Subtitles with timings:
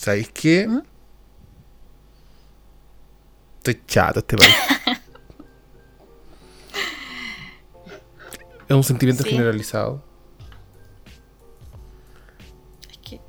[0.00, 0.66] ¿Sabéis qué?
[0.66, 0.80] ¿Mm?
[3.58, 4.54] Estoy chato este país.
[8.68, 9.30] es un sentimiento Sí.
[9.30, 10.02] generalizado.
[12.90, 13.20] Es que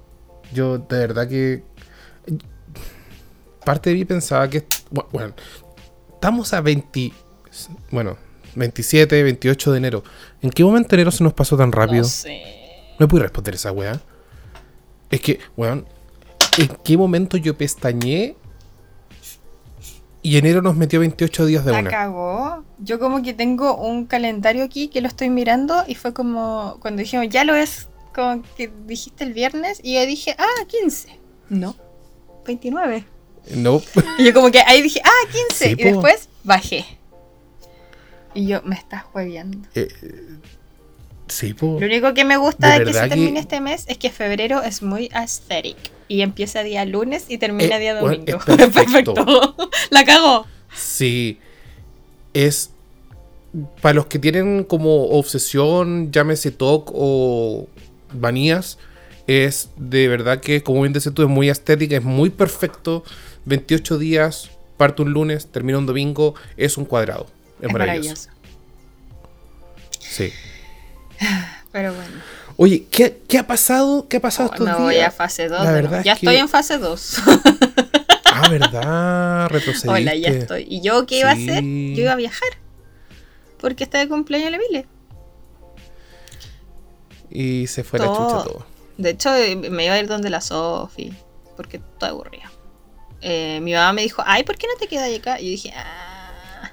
[0.53, 1.63] Yo de verdad que...
[3.65, 4.65] Parte de mí pensaba que...
[4.91, 5.33] bu- Bueno,
[6.13, 7.11] estamos a 20...
[7.91, 8.17] Bueno,
[8.55, 10.03] 27, 28 de enero.
[10.41, 12.03] ¿En qué momento enero se nos pasó tan rápido?
[12.03, 12.43] no sé.
[12.97, 13.99] No pude responder esa weá.
[15.09, 15.85] Es que, weón,
[16.57, 18.35] ¿en qué momento yo pestañé
[20.23, 21.89] y enero nos metió 28 días de La una?
[21.89, 22.63] cagó.
[22.79, 27.01] Yo como que tengo un calendario aquí que lo estoy mirando y fue como cuando
[27.01, 31.19] dijimos, ya lo es, como que dijiste el viernes y yo dije, ah, 15.
[31.49, 31.75] No,
[32.45, 33.05] 29.
[33.55, 33.81] No,
[34.19, 35.65] Y yo como que ahí dije, ah, 15.
[35.65, 35.83] Sí, y po.
[35.83, 36.85] después bajé.
[38.33, 39.67] Y yo, me estás hueviando.
[41.31, 41.77] Sí, po.
[41.79, 44.09] Lo único que me gusta De de, que se que- termine este mes es que
[44.09, 45.77] febrero es muy aesthetic.
[46.07, 48.37] Y empieza día lunes y termina Eh, día bueno, domingo.
[48.39, 49.13] es perfecto.
[49.13, 49.55] perfecto.
[49.89, 50.45] La cago.
[50.75, 51.39] Sí.
[52.33, 52.71] Es.
[53.81, 57.67] Para los que tienen como obsesión, llámese TOC o
[58.17, 58.77] manías,
[59.27, 63.03] es de verdad que, como bien dices tú, es muy estética, es muy perfecto.
[63.45, 67.27] 28 días, parte un lunes, termina un domingo, es un cuadrado.
[67.59, 68.29] Es, Es maravilloso.
[68.29, 68.29] maravilloso.
[69.99, 70.31] Sí.
[71.71, 72.11] Pero bueno.
[72.57, 74.07] Oye, ¿qué, qué ha pasado?
[74.09, 74.81] ¿Qué ha pasado Oh, estos me días?
[74.83, 75.63] voy a fase 2.
[75.63, 77.17] La verdad Ya es que- estoy en fase 2.
[78.33, 79.49] Ah, ¿verdad?
[79.49, 79.89] Retrocediste.
[79.89, 80.65] Hola, ya estoy.
[80.69, 81.61] ¿Y yo qué iba a hacer?
[81.63, 82.47] Yo iba a viajar.
[83.59, 84.87] Porque está de cumpleaños la Vile.
[87.29, 88.15] Y se fue la Todo.
[88.29, 88.65] chucha todo.
[88.97, 91.13] De hecho, eh, me iba a ir donde la Sofi.
[91.57, 92.49] Porque estoy aburrida.
[93.19, 95.39] Eh, mi mamá me dijo, ay, ¿por qué no te quedas acá?
[95.39, 96.71] Y yo dije, ah.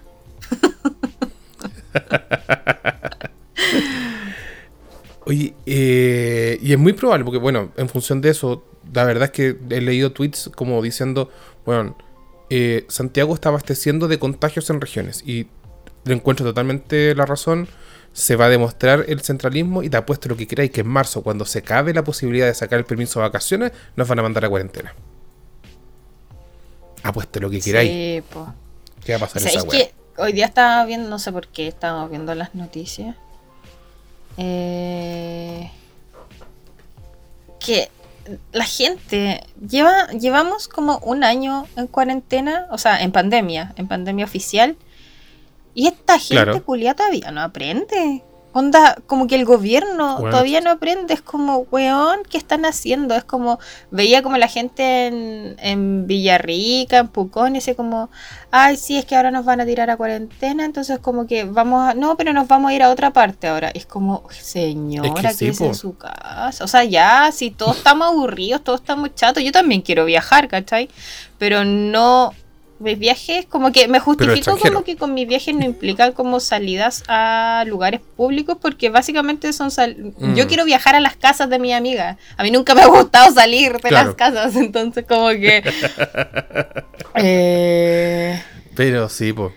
[5.28, 9.30] Oye, eh, y es muy probable, porque bueno, en función de eso, la verdad es
[9.32, 11.30] que he leído tweets como diciendo,
[11.66, 11.98] bueno,
[12.48, 15.48] eh, Santiago está abasteciendo de contagios en regiones y
[16.05, 17.68] le encuentro totalmente la razón.
[18.14, 21.22] Se va a demostrar el centralismo y te apuesto lo que queráis que en marzo,
[21.22, 24.46] cuando se acabe la posibilidad de sacar el permiso de vacaciones, nos van a mandar
[24.46, 24.94] a cuarentena.
[27.02, 27.90] Apuesto lo que queráis.
[27.90, 28.55] Sí, po.
[29.05, 29.86] ¿Qué va a pasar en ¿Sabéis esa weá?
[29.88, 33.14] que hoy día estaba viendo, no sé por qué, estábamos viendo las noticias.
[34.38, 35.70] Eh,
[37.60, 37.90] que
[38.52, 44.24] la gente lleva, llevamos como un año en cuarentena, o sea, en pandemia, en pandemia
[44.24, 44.76] oficial.
[45.74, 46.64] Y esta gente Claro.
[46.64, 48.22] culia todavía no aprende.
[48.58, 50.30] Onda, como que el gobierno Bueno.
[50.30, 51.14] todavía no aprende.
[51.14, 53.14] Es como, weón, ¿qué están haciendo?
[53.14, 53.58] Es como,
[53.91, 58.11] veía como la gente en, en Villarrica, en Pucón, dice como,
[58.51, 61.89] ay, sí, es que ahora nos van a tirar a cuarentena, entonces como que vamos
[61.89, 63.70] a, no, pero nos vamos a ir a otra parte ahora.
[63.73, 65.67] Y es como, señora, Es que sí, quédese po.
[65.67, 66.64] en su casa.
[66.64, 70.89] O sea, ya, si todos estamos aburridos, todos estamos chatos, yo también quiero viajar, ¿cachai?
[71.39, 72.33] Pero no,
[72.80, 77.02] mis viajes, como que me justifico como que con mis viajes no implican como salidas
[77.08, 80.34] a lugares públicos, porque básicamente son, sal- Mm.
[80.34, 82.18] yo quiero viajar a las casas de mi amiga.
[82.36, 84.08] A mí nunca me ha gustado salir de Claro.
[84.08, 85.62] las casas, entonces como que...
[87.17, 88.42] eh,
[88.74, 89.52] Pero sí, pues.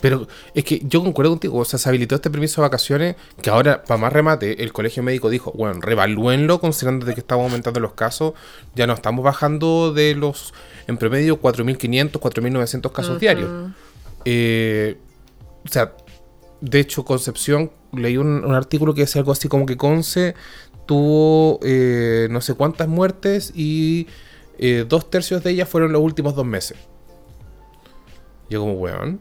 [0.00, 3.50] Pero es que yo concuerdo contigo, o sea, se habilitó este permiso de vacaciones que
[3.50, 7.80] ahora, para más remate, el colegio médico dijo, bueno, revalúenlo considerando de que estamos aumentando
[7.80, 8.34] los casos,
[8.76, 10.54] ya no estamos bajando de los,
[10.88, 13.18] en promedio, 4.500, 4.900 casos Ujú.
[13.20, 13.50] diarios.
[14.24, 14.98] Eh,
[15.64, 15.92] o sea,
[16.60, 20.34] de hecho, Concepción, leí un, un artículo que decía algo así como que Conce
[20.86, 24.06] tuvo eh, no sé cuántas muertes y
[24.58, 26.76] eh, dos tercios de ellas fueron los últimos dos meses.
[28.50, 29.20] Yo como, weón,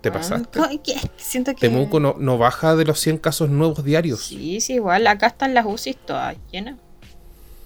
[0.00, 0.60] ¿te pasaste?
[0.60, 0.94] ¿cómo- qué?
[1.16, 1.60] Siento que...
[1.68, 4.22] Temuco no, no baja de los 100 casos nuevos diarios.
[4.26, 5.06] Sí, sí, igual.
[5.08, 6.76] Acá están las UCI todas llenas.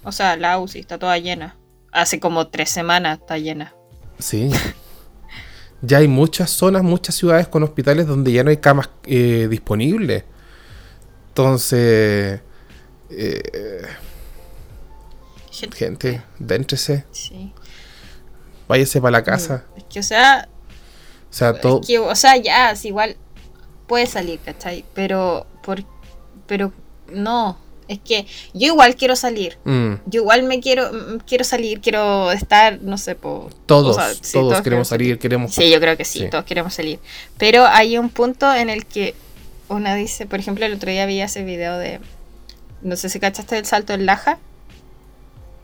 [0.03, 1.57] O sea, la UCI está toda llena.
[1.93, 3.75] Hace como tres semanas está llena.
[4.19, 4.51] Sí.
[5.83, 10.25] Ya hay muchas zonas, muchas ciudades con hospitales donde ya no hay camas eh, disponibles.
[11.29, 12.43] Entonces,
[13.09, 13.83] eh,
[15.51, 17.55] Gente, gente, déntrese, Sí.
[18.69, 19.65] váyase para la casa.
[19.75, 20.49] Es que, o sea,
[21.31, 21.81] O sea, todo.
[21.81, 23.17] es que, o sea, ya, es igual
[23.87, 24.85] puede salir, ¿cachai?
[24.93, 25.83] Pero, por,
[26.47, 26.75] pero
[27.11, 27.59] no.
[27.91, 29.59] Es que yo igual quiero salir.
[29.65, 34.01] Mm, Yo igual me quiero, mm, quiero salir, quiero estar, no sé, po, todos, o
[34.01, 35.53] sea, sí, todos, queremos salir, queremos.
[35.53, 36.29] Sí, yo creo que sí, Sí.
[36.31, 37.01] todos queremos salir.
[37.37, 39.17] Pero hay un punto en el que
[39.69, 41.99] una dice, por ejemplo, el otro día vi ese video de,
[42.83, 44.39] no sé si cachaste del salto en Laja.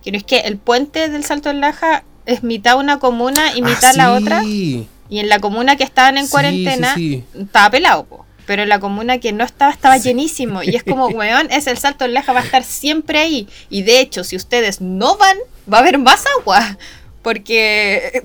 [0.04, 3.90] No es que el puente del salto en Laja es mitad una comuna y mitad
[3.90, 4.42] Ah, la otra.
[4.44, 6.94] Y en la comuna que estaban en cuarentena
[7.38, 8.26] estaba pelado, po.
[8.46, 10.62] Pero la comuna que no estaba estaba llenísimo.
[10.62, 13.48] Y es como, weón, es el salto del Laja, va a estar siempre ahí.
[13.68, 15.36] Y de hecho, si ustedes no van,
[15.72, 16.78] va a haber más agua.
[17.22, 18.22] Porque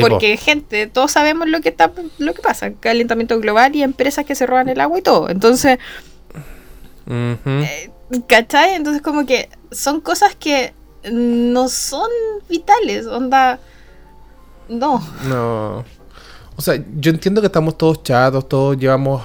[0.00, 4.34] porque gente, todos sabemos lo que está lo que pasa, calentamiento global y empresas que
[4.34, 5.30] se roban el agua y todo.
[5.30, 5.78] Entonces,
[7.08, 7.90] eh,
[8.26, 8.74] ¿cachai?
[8.74, 10.74] Entonces como que son cosas que
[11.10, 12.10] no son
[12.48, 13.60] vitales, onda
[14.68, 15.02] no.
[15.28, 15.84] No.
[16.56, 19.22] O sea, yo entiendo que estamos todos chatos, todos llevamos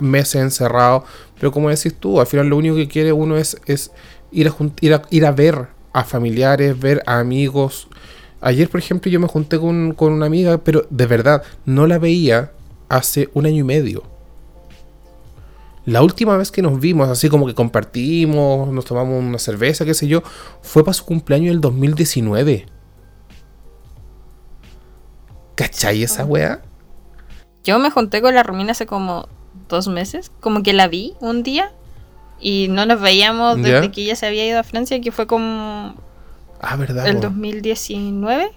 [0.00, 1.04] meses encerrados,
[1.38, 3.92] pero como decís tú, al final lo único que quiere uno es, es
[4.32, 7.88] ir, a, ir, a, ir a ver a familiares, ver a amigos,
[8.44, 12.52] Ayer, por ejemplo, yo me junté con, una amiga, pero de verdad, no la veía
[12.90, 14.02] hace un año y medio.
[15.86, 19.94] La última vez que nos vimos, así como que compartimos, nos tomamos una cerveza, qué
[19.94, 20.22] sé yo,
[20.60, 22.66] fue para su cumpleaños del 2019.
[25.54, 26.60] ¿Cachai esa weá?
[27.62, 29.28] Yo me junté con la Romina hace como
[29.68, 31.72] dos meses, como que la vi un día
[32.40, 35.94] y no nos veíamos desde que ella se había ido a Francia, que fue como
[36.60, 37.06] Ah, ¿verdad?
[37.06, 38.50] El 2019.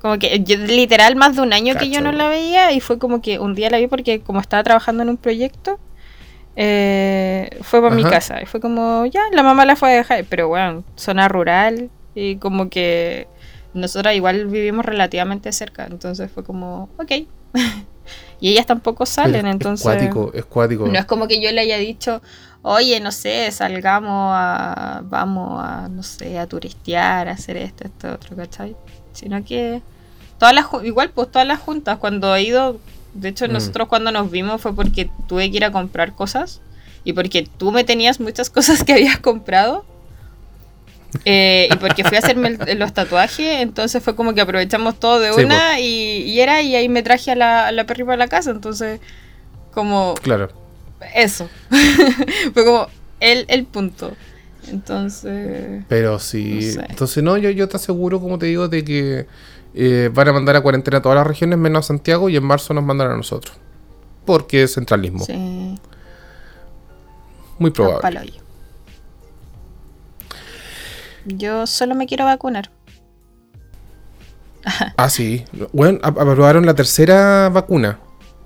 [0.00, 3.20] Como que literal más de un año que yo no la veía y fue como
[3.20, 5.80] que un día la vi porque como estaba trabajando en un proyecto,
[6.54, 10.24] eh, fue para mi casa y fue como, ya, la mamá la fue a dejar,
[10.28, 13.26] pero bueno, zona rural y como que
[13.74, 17.12] nosotros igual vivimos relativamente cerca, entonces fue como, ok.
[18.40, 19.86] y ellas tampoco salen, entonces...
[19.86, 20.86] Es cuático, es cuático.
[20.86, 22.22] No es como que yo le haya dicho,
[22.62, 28.12] oye, no sé, salgamos a, vamos a, no sé, a turistear, a hacer esto, esto,
[28.12, 28.76] otro, ¿cachai?
[29.12, 29.82] Sino que
[30.38, 32.78] todas las, igual pues todas las juntas, cuando he ido,
[33.14, 33.52] de hecho mm.
[33.52, 36.60] nosotros cuando nos vimos fue porque tuve que ir a comprar cosas
[37.04, 39.84] y porque tú me tenías muchas cosas que habías comprado.
[41.24, 45.32] Eh, y porque fui a hacerme los tatuajes, entonces fue como que aprovechamos todo de
[45.32, 48.50] una y, era, y ahí me traje a la, a la perri para la casa,
[48.50, 49.00] entonces
[49.72, 50.14] como...
[50.22, 50.50] Claro
[51.14, 51.48] eso.
[52.54, 52.86] Fue como
[53.20, 54.12] el, el punto.
[54.68, 55.84] Entonces.
[55.88, 56.76] Pero sí.
[56.88, 59.26] Entonces, no, yo, yo te aseguro, como te digo, de que
[59.74, 62.44] eh, van a mandar a cuarentena a todas las regiones menos a Santiago y en
[62.44, 63.56] marzo nos mandarán a nosotros.
[64.24, 65.24] Porque es centralismo.
[65.24, 65.78] Sí.
[67.58, 68.32] Muy probable.
[71.24, 72.70] Yo solo me quiero vacunar.
[74.96, 75.44] ah, sí.
[75.72, 77.98] Bueno, aprobaron la tercera vacuna.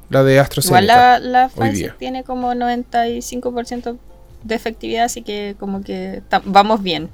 [0.08, 0.82] La de AstraZeneca.
[0.82, 3.98] Igual la, la Pfizer tiene como 95%
[4.44, 7.10] de efectividad, así que como que vamos bien.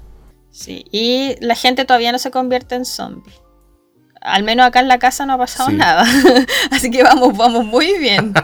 [0.50, 3.32] Sí, y la gente todavía no se convierte en zombie.
[4.20, 6.04] Al menos acá en la casa no ha pasado nada.
[6.70, 8.34] así que vamos, vamos muy bien.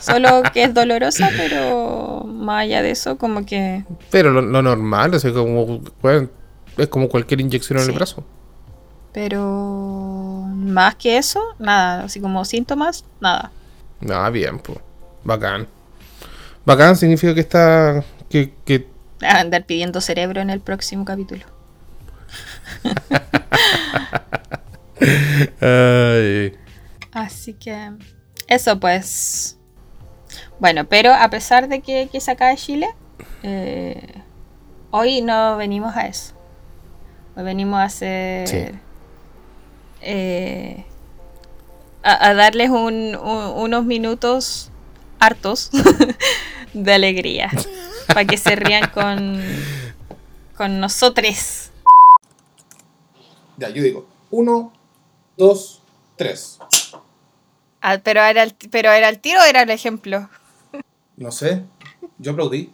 [0.00, 3.84] Solo que es dolorosa, pero más allá de eso, como que.
[4.10, 5.80] Pero lo, normal, es como,
[6.76, 8.24] es como cualquier inyección en el brazo.
[9.12, 12.04] Pero más que eso, nada.
[12.04, 13.50] Así como síntomas, nada.
[14.10, 14.78] Ah, bien, pues.
[15.24, 15.68] Bacán.
[16.64, 18.04] Bacán significa que está.
[18.28, 18.86] que, que...
[19.22, 21.44] A andar pidiendo cerebro en el próximo capítulo.
[27.12, 27.92] Así que.
[28.48, 29.58] Eso pues.
[30.58, 32.88] Bueno, pero a pesar de que, que se acaba Chile,
[33.42, 34.22] eh,
[34.90, 36.34] hoy no venimos a eso.
[37.36, 38.74] Hoy venimos a hacer.
[40.00, 40.84] Eh,
[42.02, 44.70] a, darles unos minutos
[45.18, 45.70] hartos
[46.72, 47.50] de alegría
[48.06, 49.42] para que se rían con,
[50.56, 51.70] con nosotros.
[53.56, 54.72] Ya, yo digo, uno,
[55.38, 55.80] dos,
[56.16, 56.58] tres.
[57.80, 60.28] Ah, pero era el, pero era el tiro o era el ejemplo.
[61.16, 61.62] No sé,
[62.18, 62.72] yo aplaudí.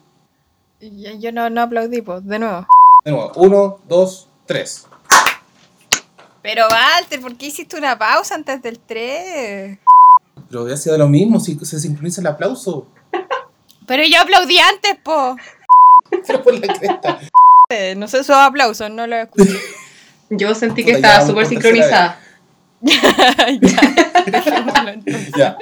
[0.81, 2.67] Yo, no, no aplaudí, pues, de nuevo.
[3.05, 4.87] De nuevo, uno, dos, tres.
[6.43, 9.79] Pero Walter, ¿por qué hiciste una pausa antes del 3?
[10.51, 12.87] Pero había sido lo mismo, si se sincroniza el aplauso.
[13.87, 15.37] Pero yo aplaudí antes, po.
[16.27, 17.21] Pero por la cresta.
[17.97, 19.59] No sé esos aplausos, no lo escuché.
[20.29, 22.21] Yo sentí que estaba súper sincronizada.
[24.27, 24.97] ya,
[25.37, 25.59] ya.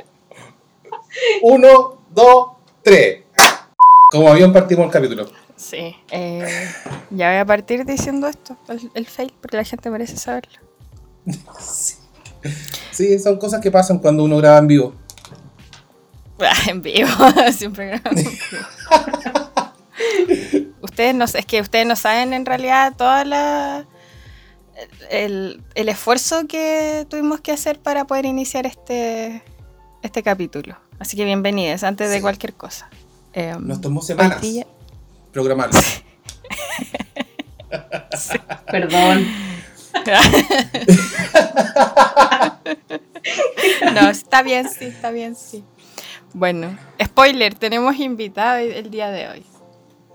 [1.42, 2.48] Uno, dos,
[2.82, 3.22] tres.
[4.10, 5.30] Como habían partimos el capítulo.
[5.56, 5.94] Sí.
[6.10, 6.68] Eh,
[7.10, 10.58] ya voy a partir diciendo esto, el, el fail, porque la gente merece saberlo.
[12.90, 13.20] Sí.
[13.20, 14.94] son cosas que pasan cuando uno graba en vivo.
[16.66, 17.08] en vivo,
[17.56, 18.36] siempre grabo en vivo.
[20.80, 23.86] ustedes no es que ustedes no saben en realidad toda la
[25.10, 29.42] el, esfuerzo que tuvimos que hacer para poder iniciar este
[30.02, 30.76] este capítulo.
[30.98, 32.90] Así que bienvenidos antes de cualquier cosa.
[33.32, 34.40] Em, Nos tomó semanas
[35.32, 35.78] programarlo.
[38.70, 39.26] Perdón.
[43.94, 45.64] no, está bien, sí, está bien, sí.
[46.34, 49.42] Bueno, spoiler, tenemos invitado el día de hoy.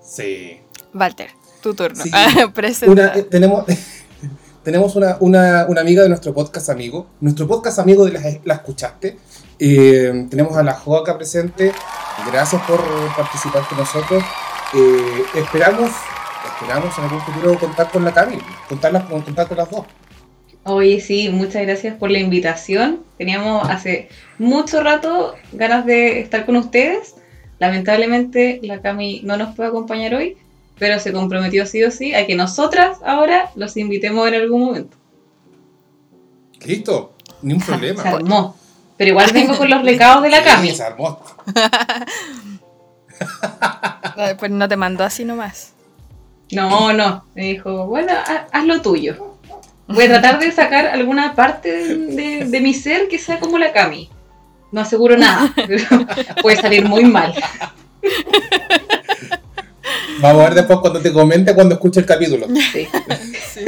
[0.01, 0.59] Sí.
[0.93, 1.31] Walter,
[1.61, 2.03] tu turno.
[2.03, 2.11] Sí.
[2.53, 2.91] Presenta.
[2.91, 3.65] Una- eh, tenemos
[4.67, 7.07] tenemos una, una- una amiga de nuestro podcast amigo.
[7.21, 8.11] Nuestro podcast amigo de
[8.43, 9.17] la, escuchaste.
[9.57, 11.71] Eh, tenemos a la Joaca presente.
[12.29, 12.81] Gracias por
[13.15, 14.21] participar con nosotros.
[14.75, 15.89] Eh, esperamos,
[16.53, 19.85] esperamos en algún futuro contar con la Cami, contarlas, contar con las dos.
[20.65, 23.03] Oye, sí, muchas gracias por la invitación.
[23.17, 27.15] Teníamos hace mucho rato ganas de estar con ustedes.
[27.59, 30.35] Lamentablemente la Cami no nos puede acompañar hoy,
[30.79, 34.97] pero se comprometió sí o sí a que nosotras ahora los invitemos en algún momento.
[36.65, 38.01] Listo, ni un problema.
[38.03, 38.55] Se armó.
[38.97, 40.71] Pero igual vengo con los recados de la Sí, Cami.
[40.71, 41.19] se armó.
[44.39, 45.73] Pues no te mandó así nomás.
[46.51, 47.25] No, no.
[47.35, 49.35] Me dijo, bueno, ha- haz lo tuyo.
[49.87, 53.57] Voy a tratar de sacar alguna parte de, de- de mi ser que sea como
[53.57, 54.09] la Cami.
[54.71, 55.83] No aseguro nada, pero
[56.41, 57.33] puede salir muy mal.
[60.21, 62.47] Vamos a ver después cuando te comente cuando escuche el capítulo.
[63.53, 63.65] Sí.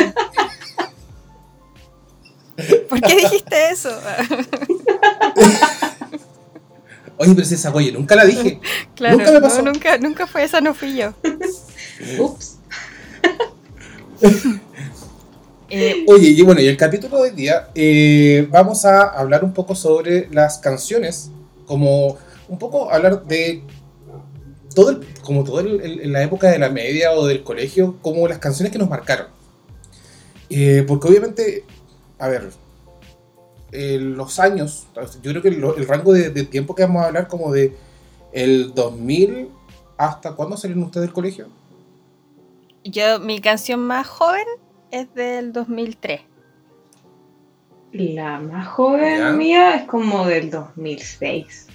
[2.89, 3.89] ¿Por qué dijiste eso?
[7.17, 8.59] Oye, pero si esa oye, nunca la dije.
[8.95, 9.61] claro, Nunca me no, pasó.
[9.61, 11.13] nunca, nunca fue esa, no fui yo.
[12.19, 12.57] Ups.
[15.71, 19.53] Eh, Oye, y bueno, y el capítulo de hoy día eh, vamos a hablar un
[19.53, 21.29] poco sobre las canciones,
[21.67, 22.17] como
[22.47, 23.61] un poco hablar de
[24.75, 28.39] todo el, como todo el- la época de la media o del colegio, como las
[28.39, 29.27] canciones que nos marcaron.
[30.49, 31.63] Eh, porque obviamente,
[32.17, 32.49] a ver,
[33.71, 34.87] eh, los años,
[35.21, 37.75] yo creo que el rango de, de tiempo que vamos a hablar como de
[38.33, 39.49] el 2000
[39.97, 41.47] hasta cuándo salieron ustedes del colegio?
[42.83, 44.45] yo, mi canción más joven
[44.89, 46.21] es del 2003.
[47.91, 49.31] La más joven Ya.
[49.33, 51.67] mía es como del 2006.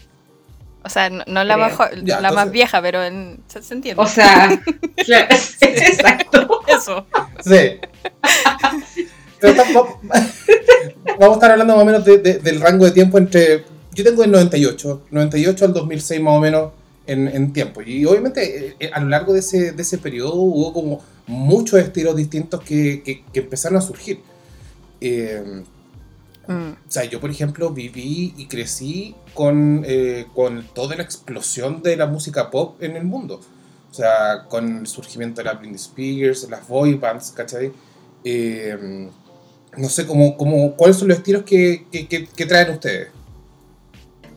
[0.84, 3.62] O sea, no, no la, más, jo- Ya, la más entonces- vieja, pero en- se,
[3.62, 4.02] se entiende.
[4.02, 4.48] O sea,
[5.06, 5.26] claro,
[5.60, 6.60] exacto.
[6.68, 7.06] eso.
[7.42, 7.80] Sí.
[9.40, 9.74] Pero tam-
[10.10, 10.26] va-
[11.18, 13.64] vamos a estar hablando más o menos de- de- del rango de tiempo entre.
[13.92, 16.72] Yo tengo el 98, 98 al 2006 más o menos
[17.06, 17.80] en, en tiempo.
[17.82, 22.16] Y obviamente eh, a lo largo de ese, de ese periodo hubo como muchos estilos
[22.16, 24.20] distintos que, que- que empezaron a surgir.
[25.00, 25.62] Eh,
[26.46, 26.72] Mm.
[26.86, 31.96] o sea, yo por ejemplo viví y crecí con, eh, con toda la explosión de
[31.96, 33.40] la música pop en el mundo.
[33.90, 37.72] O sea, con el surgimiento de la Britney Spears, las boy bands, ¿cachai?
[38.24, 39.08] Eh,
[39.76, 43.08] no sé, cómo, cómo, ¿cuáles son los estilos que, que- que- que traen ustedes?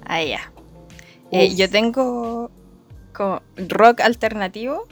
[0.05, 0.51] Ah, ya.
[1.31, 2.49] Eh, yo tengo
[3.13, 4.87] como rock alternativo.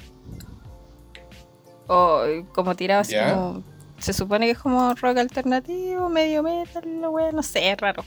[1.88, 3.64] O como tirado así como.
[3.98, 8.04] Se supone que es como rock alternativo, medio metal, wea, no sé, es raro.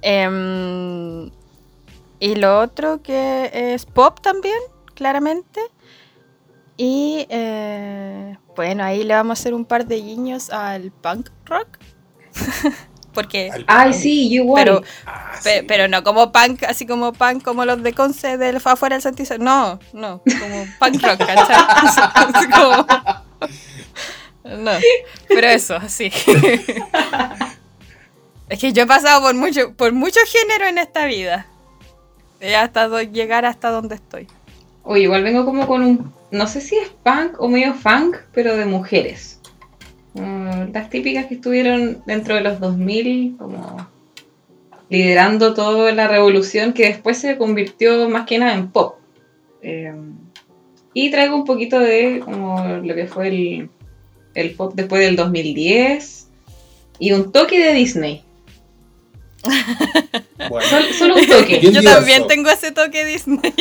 [0.00, 1.30] Em,
[2.20, 4.58] y lo otro que es pop también,
[4.94, 5.60] claramente.
[6.76, 11.78] Y eh, bueno, ahí le vamos a hacer un par de guiños al punk rock.
[13.12, 14.64] Porque Ay, sí, yo igual.
[14.64, 15.64] Pero- Ah, Pe- sí.
[15.66, 19.42] Pero no como punk, así como punk como los de Conce del afuera del Santiago.
[19.42, 21.56] No, no, como punk rock, ¿cachai?
[22.14, 22.86] Así como-
[24.56, 24.72] No,
[25.28, 26.10] pero eso, así.
[28.48, 31.46] Es que yo he pasado por mucho, por mucho género en esta vida.
[32.58, 34.26] Hasta llegar hasta donde estoy.
[34.84, 36.12] Oye, igual vengo como con un.
[36.30, 39.40] No sé si es punk o medio funk, pero de mujeres.
[40.14, 43.86] Mm, las típicas que estuvieron dentro de los 2000, como
[44.88, 48.96] liderando toda la revolución que después se convirtió más que nada en pop.
[49.60, 49.92] Eh,
[50.94, 53.70] y traigo un poquito de como lo que fue el,
[54.40, 56.26] el pop después del 2010
[56.98, 58.22] y un toque de Disney.
[60.48, 61.60] Bueno, Sol- solo un toque.
[61.60, 63.38] Yo también tengo ese toque Disney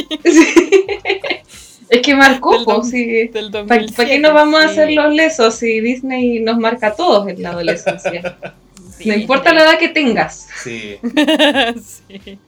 [1.89, 3.27] Es que marcó, Del po, dos- sí.
[3.29, 4.05] del ¿Para 2007.
[4.11, 7.49] qué nos vamos a hacer los lesos si Disney nos marca a todos en la
[7.51, 8.37] adolescencia?
[8.41, 8.51] no
[8.97, 10.47] Sí, importa la edad que tengas.
[10.63, 10.97] sí.
[11.83, 12.39] sí.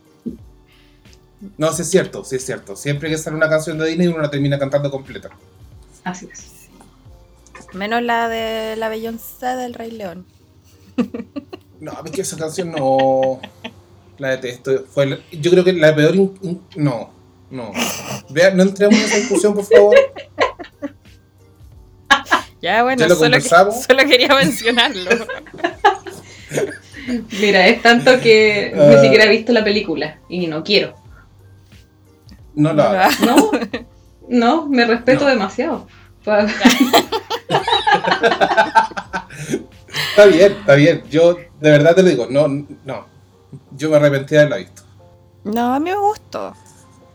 [1.58, 2.76] No, sí es cierto, sí es cierto.
[2.76, 5.30] Siempre que sale una canción de Disney uno la termina cantando completa.
[6.04, 6.59] Así es.
[7.74, 10.26] Menos la de la Beyoncé del Rey León.
[11.82, 13.40] No, es que esa canción no.
[14.18, 14.84] La detesto.
[14.94, 16.14] Fue la- yo creo que la peor.
[16.14, 17.10] in- in- no,
[17.50, 17.72] no.
[18.32, 19.96] Vea, no entremos en esa discusión, por favor.
[22.62, 25.10] Ya, bueno, Ya lo solo, que- solo quería mencionarlo.
[27.40, 28.88] Mira, es tanto que Ah.
[28.96, 30.96] ni siquiera he visto la película y no quiero.
[32.56, 33.10] No la.
[33.26, 33.52] No,
[34.28, 35.30] no, me respeto No.
[35.30, 35.88] demasiado.
[36.26, 36.46] Pa-
[40.10, 41.04] Está bien, está bien.
[41.10, 42.28] Yo de verdad te lo digo.
[42.30, 43.06] No, no.
[43.72, 44.84] Yo me arrepentí de haberla visto.
[45.44, 46.54] No, a mí me gustó.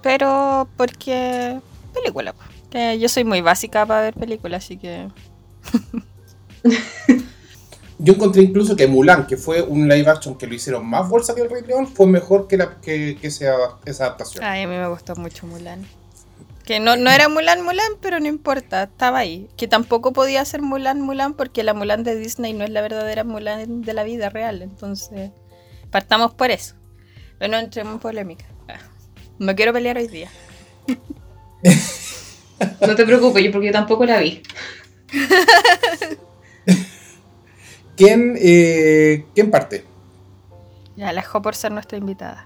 [0.02, 1.60] Pero porque.
[1.92, 2.34] Película.
[2.70, 5.08] Que yo soy muy básica para ver películas, así que.
[7.98, 11.34] Yo encontré incluso que Mulan, que fue un live action que lo hicieron más bolsa
[11.34, 14.42] que el Rey León, fue mejor que, la, que, que esa, esa adaptación.
[14.42, 15.86] Ay, a mí me gustó mucho Mulan.
[16.64, 19.48] Que no, no era Mulan Mulan, pero no importa, estaba ahí.
[19.56, 23.22] Que tampoco podía ser Mulan Mulan porque la Mulan de Disney no es la verdadera
[23.22, 24.62] Mulan de la vida real.
[24.62, 25.30] Entonces,
[25.90, 26.74] partamos por eso.
[27.38, 28.46] Pero no entremos en polémica.
[28.68, 28.78] Ah,
[29.38, 30.30] Me quiero pelear hoy día.
[32.86, 34.40] No te preocupes, yo porque yo tampoco la vi.
[37.96, 39.84] ¿Quién, eh, ¿Quién parte?
[40.96, 42.44] Ya, la dejó por ser nuestra invitada.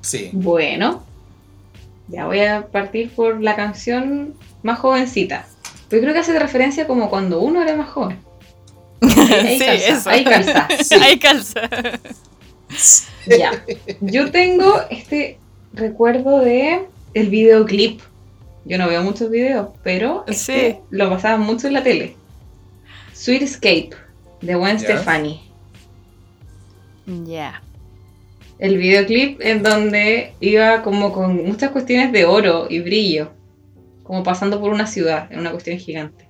[0.00, 0.30] Sí.
[0.32, 1.04] Bueno,
[2.08, 5.46] ya voy a partir por la canción más jovencita.
[5.90, 8.18] Yo creo que hace referencia como cuando uno era más joven.
[9.02, 10.10] Ahí sí, calza, eso.
[10.10, 10.68] ahí calza.
[11.02, 11.60] Ahí calza.
[13.26, 13.64] Ya.
[14.00, 15.38] Yo tengo este
[15.74, 18.00] recuerdo de el videoclip.
[18.64, 20.78] Yo no veo muchos videos, pero este Sí.
[20.90, 22.16] lo pasaban mucho en la tele.
[23.12, 23.90] Sweet Escape,
[24.40, 24.78] de Gwen.
[24.78, 25.42] Stefani.
[27.26, 27.60] Ya.
[28.62, 33.32] El videoclip en donde iba como con muchas cuestiones de oro y brillo.
[34.04, 36.28] Como pasando por una ciudad, en una cuestión gigante.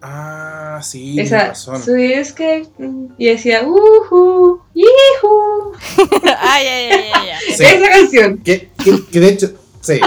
[0.00, 1.80] Ah, sí, Esa razón.
[1.80, 2.66] Sweet Escape.
[2.78, 5.72] mm, Y decía, uhu, yihu.
[6.38, 7.54] ay, ay, ay, ay, ay.
[7.56, 7.64] Sí.
[7.64, 8.38] Esa canción.
[8.38, 10.00] Que, que- que de hecho, sí.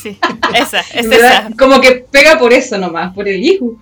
[0.00, 0.18] Sí,
[0.54, 1.48] esa, es esa.
[1.58, 3.78] Como que pega por eso nomás, por el yihu.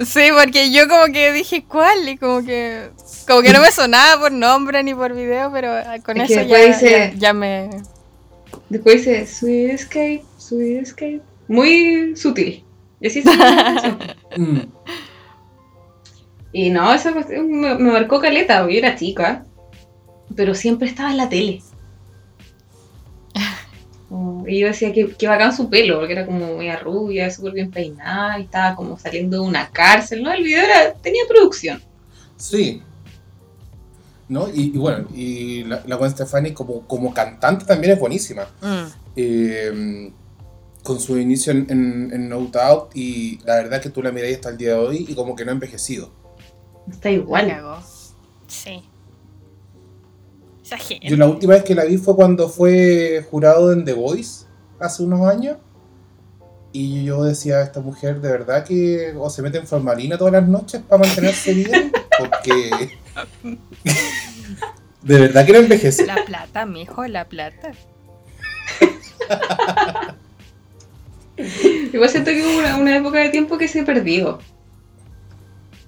[0.00, 2.90] Sí, porque yo como que dije cuál y como que
[3.28, 5.72] como que no me sonaba por nombre ni por video, pero
[6.04, 7.70] con Es que eso ya, dice- ya, ya me
[8.68, 11.20] Después dice, Sweet Escape, Sweet Escape.
[11.48, 12.64] Muy sutil.
[13.00, 13.22] Y así.
[14.36, 14.62] Mm.
[16.52, 19.44] Y no, esa cuestión me, me marcó caleta, yo era chica.
[20.34, 21.62] Pero siempre estaba en la tele.
[24.16, 27.52] Oh, y yo decía que, que bacán su pelo, porque era como muy rubia, súper
[27.52, 30.32] bien peinada, y estaba como saliendo de una cárcel, ¿no?
[30.32, 31.82] El video era, tenía producción.
[32.36, 32.80] Sí.
[34.28, 34.48] ¿No?
[34.48, 38.46] Y, y bueno, y la, la Gwen Stefani como, como cantante también es buenísima.
[38.62, 38.84] Mm.
[39.16, 40.12] Eh,
[40.84, 44.36] con su inicio en, en, en No Doubt y la verdad que tú la miráis
[44.36, 46.10] hasta el día de hoy y como que no ha envejecido.
[46.88, 47.52] Está igual.
[48.46, 48.84] Sí.
[50.74, 51.06] Esa gente.
[51.08, 54.46] Yo la última vez que la vi fue cuando fue jurado en The Voice
[54.80, 55.58] hace unos años.
[56.72, 60.48] Y yo decía, esta mujer de verdad que o se mete en formalina todas las
[60.48, 62.98] noches para mantenerse bien, porque
[65.02, 66.04] de verdad que no envejece.
[66.04, 67.70] La plata, mijo, la plata.
[71.92, 74.40] Igual siento que hubo una, una época de tiempo que se perdió.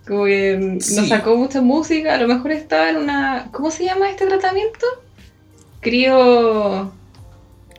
[0.07, 1.09] Como que no Sí.
[1.09, 3.49] sacó mucha música, a lo mejor estaba en una...
[3.53, 4.87] ¿Cómo se llama este tratamiento?
[5.81, 6.91] Criogenia.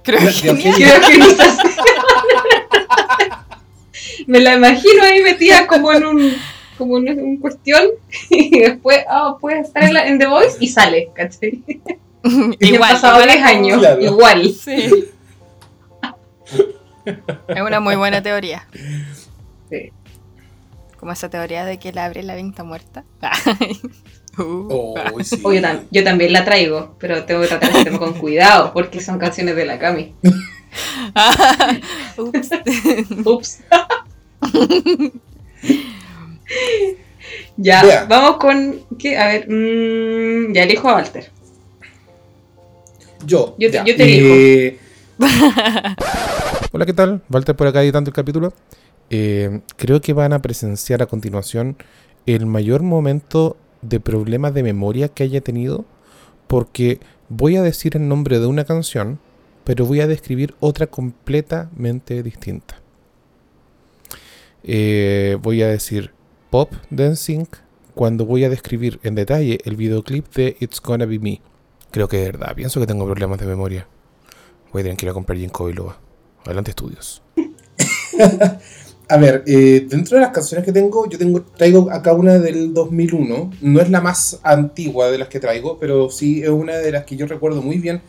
[0.03, 1.67] criogenización.
[4.27, 6.33] Me la imagino ahí metida como en un...
[6.77, 7.81] Como en un cuestión
[8.29, 11.63] y después, ah, puede estar en, la- en The Voice y sale, ¿cachai?
[12.59, 12.91] Y igual.
[12.91, 14.01] pasado igual 10 es como- años, Claro.
[14.01, 14.53] igual.
[14.53, 15.05] Sí.
[17.47, 18.67] Es una muy buena teoría.
[19.69, 19.91] Sí.
[20.99, 23.03] Como esa teoría de que la abre la está muerta.
[24.39, 24.67] Uh.
[24.69, 25.41] Oh, sí.
[25.41, 29.01] Yo, tam- yo también la traigo, pero tengo que tratar de hacerlo con cuidado porque
[29.01, 30.13] son canciones de la Cami.
[32.17, 32.49] Ups.
[33.25, 33.59] Ups.
[37.57, 38.81] ya, vamos con.
[38.99, 39.17] ¿qué?
[39.17, 41.31] A ver, mm, ya elijo a Walter.
[43.25, 44.79] Yo, Yo te- yo te Eh,
[46.71, 47.23] Hola, ¿qué tal?
[47.29, 48.53] Walter por acá editando el capítulo.
[49.09, 51.77] Eh, creo que van a presenciar a continuación
[52.25, 55.85] el mayor momento de problemas de memoria que haya tenido,
[56.47, 59.19] porque voy a decir el nombre de una canción,
[59.63, 62.81] pero voy a describir otra completamente distinta.
[64.63, 66.11] Eh, voy a decir
[66.49, 67.57] Pop NSYNC
[67.93, 71.41] cuando voy a describir en detalle el videoclip de It's Gonna Be Me.
[71.91, 73.87] Creo que de verdad, pienso que tengo problemas de memoria.
[74.71, 75.99] Voy a tener que ir a comprar Ginkgo Biloba.
[76.45, 77.23] Adelante estudios.
[79.09, 82.73] a ver, eh, dentro de las canciones que tengo, yo tengo traigo acá una del
[82.73, 83.51] 2001.
[83.61, 87.05] No es la más antigua de las que traigo, pero sí es una de las
[87.05, 88.01] que yo recuerdo muy bien.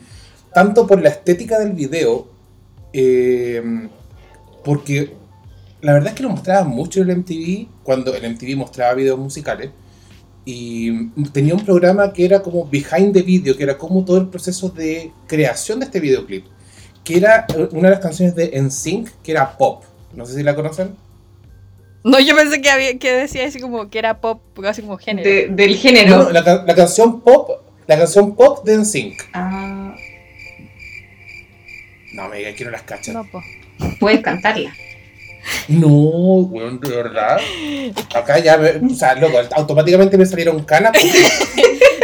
[0.53, 2.27] Tanto por la estética del video,
[2.91, 3.61] eh,
[4.63, 5.13] porque
[5.81, 9.69] la verdad es que lo mostraba mucho el MTV, cuando el MTV mostraba videos musicales.
[10.43, 14.27] Y tenía un programa que era como behind the video, que era como todo el
[14.27, 16.45] proceso de creación de este videoclip.
[17.05, 19.83] Que era una de las canciones de NSYNC, que era pop.
[20.13, 20.95] No sé si la conocen.
[22.03, 25.29] No, yo pensé que, había, que decía así como que era pop, así como género.
[25.29, 26.23] De- del género.
[26.23, 27.49] no, la, la canción pop
[27.87, 29.21] la canción pop de NSYNC.
[29.33, 29.95] Ah,
[32.13, 33.15] No, me digas que no las cachan.
[33.15, 33.41] No, po.
[33.99, 34.71] puedes cantarla.
[35.67, 37.37] No, weón, de verdad.
[38.15, 40.93] Acá ya, me- o sea, loco, automáticamente me salieron canas.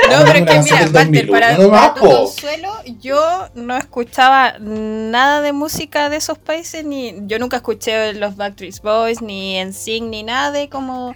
[0.08, 2.70] No, pero es que mira, Walter, 2001, para, no para tu consuelo,
[3.02, 8.82] yo no escuchaba nada de música de esos países, ni yo nunca escuché los Backstreet
[8.84, 11.16] Boys, ni NSYNC, ni nada de como...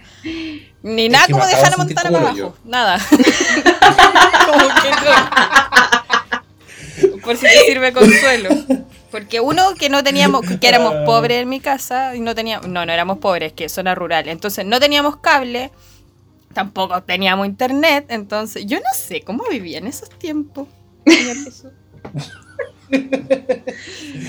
[0.82, 2.98] Ni nada que como de Hannah Montana para abajo, nada.
[4.46, 4.90] como que
[7.14, 7.20] no.
[7.22, 8.48] Por si te sirve consuelo.
[9.10, 12.84] Porque uno que no teníamos, que éramos pobres en mi casa, y no teníamos, no,
[12.86, 15.70] no éramos pobres, que zona rural, entonces no teníamos cable,
[16.54, 20.68] tampoco teníamos internet, entonces yo no sé cómo vivía en esos tiempos.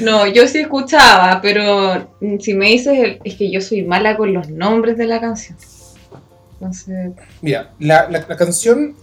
[0.01, 4.33] No, yo sí escuchaba, pero si me dices, el- es que yo soy mala con
[4.33, 5.57] los nombres de la canción.
[6.53, 8.95] Entonces, Mira, la, la- la canción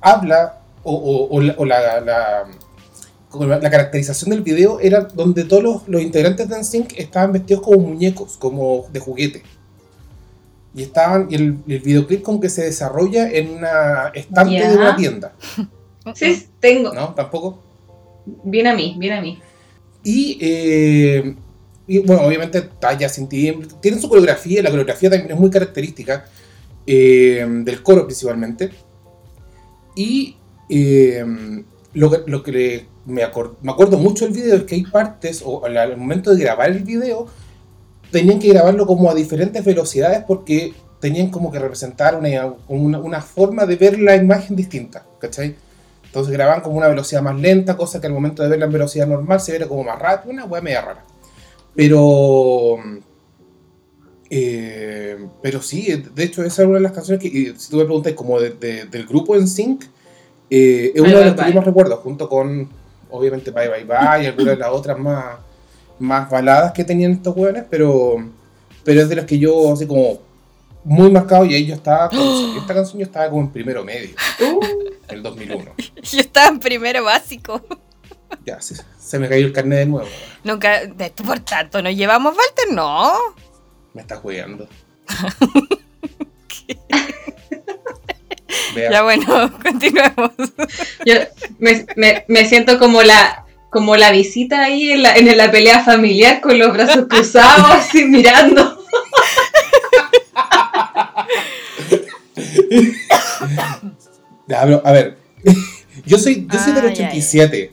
[0.00, 2.44] habla, o, o- o la, o la-
[3.44, 7.78] la- caracterización del video era donde todos los, los integrantes de NSYNC estaban vestidos como
[7.80, 9.42] muñecos, como de juguete.
[10.74, 14.94] Y estaban, y el, el videoclip como que se desarrolla en una estante de una
[14.96, 15.32] tienda,
[16.14, 16.92] sí, tengo.
[16.92, 17.14] ¿no?
[17.14, 17.62] Tampoco.
[18.44, 19.38] Bien a mí, bien a mí.
[20.04, 21.34] Y, eh,
[21.86, 23.26] y, bueno, obviamente talla sin.
[23.28, 26.26] Tienen su coreografía, la coreografía también es muy característica
[26.86, 28.70] eh, del coro principalmente.
[29.94, 30.36] Y
[30.68, 31.24] eh,
[31.94, 34.82] lo que, lo que le- me, acor- me acuerdo mucho del video es que hay
[34.84, 37.26] partes, o al, momento de grabar el video,
[38.10, 43.20] tenían que grabarlo como a diferentes velocidades porque tenían como que representar una, una, una
[43.22, 45.54] forma de ver la imagen distinta, ¿cachai?
[46.04, 49.06] Entonces grababan como una velocidad más lenta, cosa que al momento de verla en velocidad
[49.06, 51.04] normal se viera como más rápido, una weá media rara.
[51.74, 52.76] Pero.
[54.30, 57.76] eh, pero sí, de hecho, esa es una de las canciones que, y si tú
[57.76, 59.84] me preguntas, como de- de- del grupo en Sync,
[60.50, 62.68] eh, es una de las que yo más recuerdo, junto con,
[63.10, 65.36] obviamente, Bye Bye Bye y algunas de las otras más,
[65.98, 68.16] más baladas que tenían estos weones, pero,
[68.84, 70.18] pero es de las que yo, así como,
[70.84, 74.14] muy marcado, y ahí yo estaba, salió esta canción, yo estaba como en primero medio,
[74.38, 75.72] en el 2001.
[76.02, 77.60] Yo estaba en primero básico.
[78.44, 80.08] Ya, se, se me cayó el carnet de nuevo.
[80.44, 82.72] Nunca, de- por tanto, ¿nos llevamos Walter?
[82.74, 83.12] No.
[83.94, 84.68] Me estás jugando.
[88.76, 90.30] Vea, Ya bueno, continuemos.
[91.04, 91.14] yo
[91.58, 95.84] me, me- me siento como la como la visita ahí en la, en la pelea
[95.84, 98.80] familiar con los brazos cruzados, así mirando.
[104.84, 105.18] a ver,
[106.04, 107.06] yo soy, yo soy del Ah, ya, ya.
[107.08, 107.72] 87.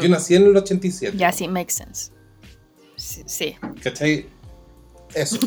[0.00, 1.16] Yo nací en el 87.
[1.16, 2.12] Ya, sí, makes sense.
[2.96, 4.26] Sí, sí, ¿Cachai?
[5.14, 5.38] Eso.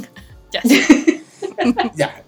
[0.52, 1.24] ya sí.
[1.96, 2.24] Ya.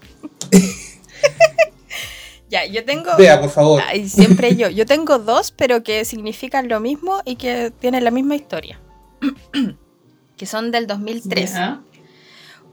[2.48, 3.10] Ya, yo tengo.
[3.18, 3.82] Vea, por favor.
[3.86, 4.68] Ay, siempre yo.
[4.68, 8.80] Yo tengo dos, pero que significan lo mismo y que tienen la misma historia.
[10.36, 11.52] que son del 2003.
[11.52, 11.80] Ya.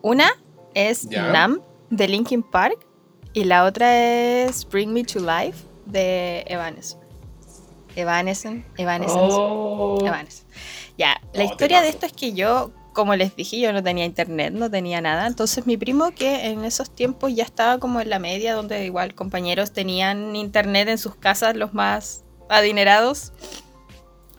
[0.01, 0.29] Una
[0.73, 1.07] es.
[1.09, 2.77] Numb de Linkin Park
[3.33, 3.95] y la otra
[4.43, 6.97] es Bring Me to Life de Evanescence.
[7.95, 9.97] Evanescence, Evanescence, Oh.
[10.05, 10.43] Evanescence.
[10.97, 14.05] Ya, la Oh, historia de esto es que yo, como les dije, yo no tenía
[14.05, 15.27] internet, no tenía nada.
[15.27, 19.13] Entonces mi primo, que en esos tiempos ya estaba como en la media, donde igual
[19.13, 23.33] compañeros tenían internet en sus casas, los más adinerados.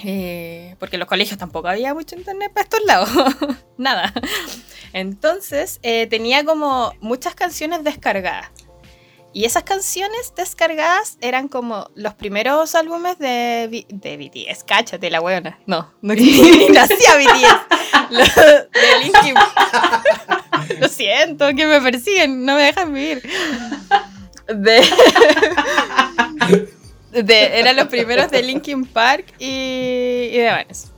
[0.05, 3.09] eh, porque en los colegios tampoco había mucho internet para estos lados.
[3.79, 4.13] nada.
[4.93, 8.51] Entonces eh, tenía como muchas canciones descargadas.
[9.33, 14.65] Y esas canciones descargadas eran como los primeros álbumes de, B- de BTS.
[14.65, 15.59] Cáchate la buena.
[15.67, 17.86] No, no ni nacía BTS.
[18.11, 19.35] Lo- de Linkin
[20.81, 23.23] Lo siento, que me persiguen, no me dejan vivir.
[24.49, 24.83] De,
[27.23, 29.45] de- eran los primeros de Linkin Park y,
[30.33, 30.93] y de Evanescence.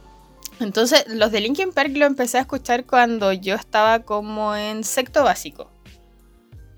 [0.61, 5.23] Entonces, los de Linkin Park lo empecé a escuchar cuando yo estaba como en sexto
[5.23, 5.71] básico.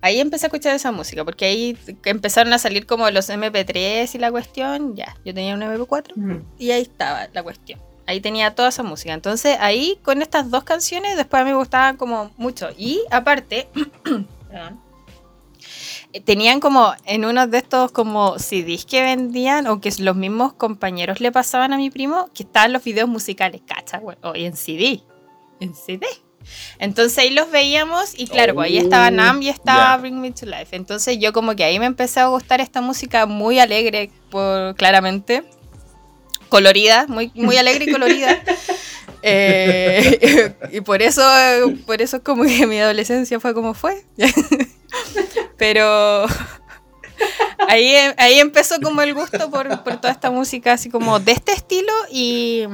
[0.02, 4.18] Ahí empecé a escuchar esa música, porque ahí empezaron a salir como los MP3 y
[4.18, 4.94] la cuestión.
[4.96, 6.36] Ya, yo tenía un MP4 Mm.
[6.58, 7.80] y ahí estaba la cuestión.
[8.10, 9.14] Ahí tenía toda esa música.
[9.14, 12.68] Entonces, ahí con estas dos canciones, después a mí me gustaban como mucho.
[12.76, 13.68] Y aparte,
[14.50, 14.80] perdón,
[16.12, 20.54] eh, tenían como en uno de estos como CDs que vendían o que los mismos
[20.54, 24.02] compañeros le pasaban a mi primo, que estaban los videos musicales, ¿cacha?
[24.22, 25.02] O en CD.
[25.60, 26.04] En CD.
[26.80, 29.96] Entonces ahí los veíamos y claro, pues ahí estaba Nam y estaba.
[29.98, 30.74] Bring Me to Life.
[30.74, 35.44] Entonces yo como que ahí me empecé a gustar esta música muy alegre, por, claramente.
[36.50, 38.42] Colorida, muy, muy alegre y colorida.
[39.22, 41.22] Eh, y por eso,
[41.86, 44.04] por eso es como que mi adolescencia fue como fue.
[45.56, 46.26] Pero,
[47.68, 51.52] ahí, ahí empezó como el gusto por, por toda esta música así como de este
[51.52, 52.64] estilo y,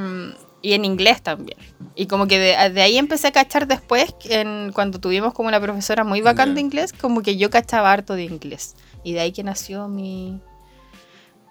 [0.62, 1.58] y en inglés también.
[1.94, 5.60] Y como que de, de ahí empecé a cachar después, en, cuando tuvimos como una
[5.60, 8.76] profesora muy bacán de inglés, como que yo cachaba harto de inglés.
[9.02, 10.40] Y de ahí que nació mi,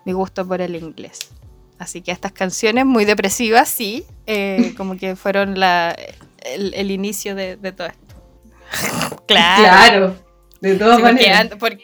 [0.06, 1.32] mi gusto por el inglés.
[1.78, 5.96] Así que estas canciones muy depresivas, sí, eh, como que fueron la,
[6.44, 8.16] el, el inicio de, de todo esto.
[9.28, 9.64] Claro.
[9.64, 10.16] Claro,
[10.62, 11.42] de todas Sí, maneras.
[11.42, 11.84] an- porque,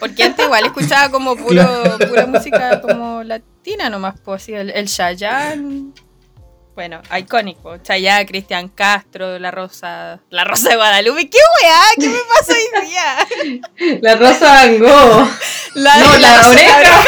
[0.00, 1.62] porque antes igual escuchaba como puro,
[2.08, 4.88] pura música como latina nomás, pues así, el, el
[6.74, 11.80] bueno, icónico, Chayanne, Cristian Castro, La Rosa, La Rosa de Guadalupe, ¿qué weá?
[11.98, 13.98] ¿Qué me pasa hoy día?
[14.02, 15.28] La Rosa Van Gogh.
[15.74, 17.04] La, No, la oreja.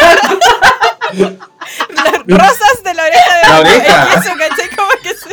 [1.13, 4.13] Las rosas de la oreja de La oreja.
[4.19, 4.69] eso, ¿cachai?
[4.75, 5.29] Como que se-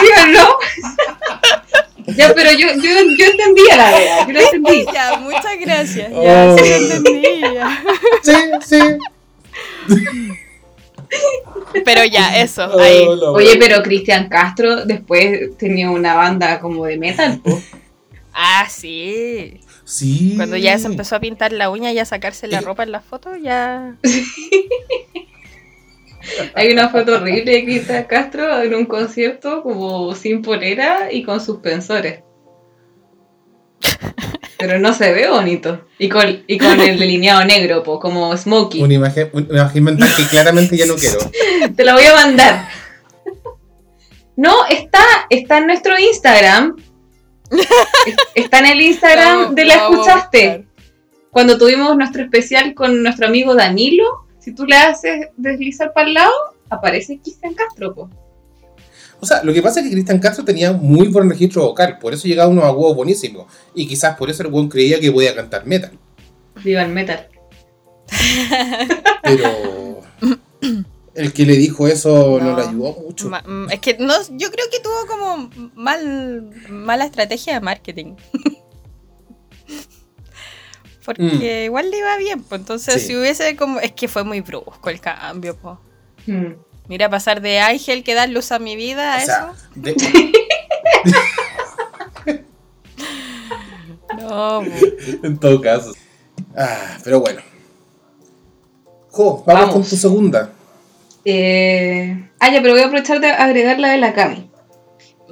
[0.00, 0.58] ¿Sí o no?
[2.16, 4.26] ya, pero yo, yo, yo entendía la verdad.
[4.26, 4.86] Yo la entendí.
[4.92, 6.56] Ya, muchas gracias, ya, Oh.
[6.58, 7.82] sí entendí, ya.
[8.22, 8.34] Sí,
[8.66, 8.98] sí.
[11.84, 13.06] Pero ya, eso, Oh, ahí.
[13.06, 17.60] Oye, pero Cristian Castro después tenía una banda como de metal, po.
[18.32, 19.60] Ah, sí.
[19.84, 20.34] Sí.
[20.36, 23.00] Cuando ya se empezó a pintar la uña y a sacarse la ropa en la
[23.00, 23.96] foto, ya.
[26.54, 31.38] Hay una foto horrible de Cristian Castro en un concierto como sin polera y con
[31.40, 32.20] suspensores.
[34.58, 35.86] Pero no se ve bonito.
[35.98, 38.82] Y con, y con el delineado negro, po, como Smokey.
[38.82, 41.18] Una imagen, una imagen mental que claramente ya no quiero.
[41.76, 42.68] Te la voy a mandar.
[44.36, 46.76] No, está, está en nuestro Instagram.
[47.50, 50.66] Es- Está en el Instagram de La Escuchaste.
[51.30, 54.04] Cuando tuvimos nuestro especial con nuestro amigo Danilo,
[54.38, 56.32] si tú le haces deslizar para el lado,
[56.70, 57.94] aparece Cristian Castro.
[57.94, 58.10] po.
[59.20, 62.12] O sea, lo que pasa es que Cristian Castro tenía muy buen registro vocal, por
[62.12, 63.46] eso llegaba unos agudos buenísimos.
[63.74, 65.92] Y quizás por eso el buen creía que podía cantar metal.
[66.62, 67.26] Viva el metal.
[69.22, 70.00] Pero
[71.14, 72.56] el que le dijo eso no, No.
[72.56, 73.28] le ayudó mucho.
[73.28, 78.14] Ma- mm, es que no, yo creo que tuvo como mal, mala estrategia de marketing.
[81.04, 83.08] Porque igual le iba bien, pues entonces Sí.
[83.08, 83.78] si hubiese como.
[83.78, 85.76] Es que fue muy brusco el cambio, pues.
[86.88, 90.06] Mira, pasar de Ángel que da luz a mi vida a O sea, de- eso.
[94.18, 95.26] No, po.
[95.26, 95.92] en todo caso.
[96.56, 97.40] Ah, pero bueno.
[99.10, 99.74] Jo, vamos, Vamos.
[99.74, 100.52] con tu segunda.
[101.24, 104.50] Eh, Ah, ya, pero voy a aprovechar de agregar la de la Cami.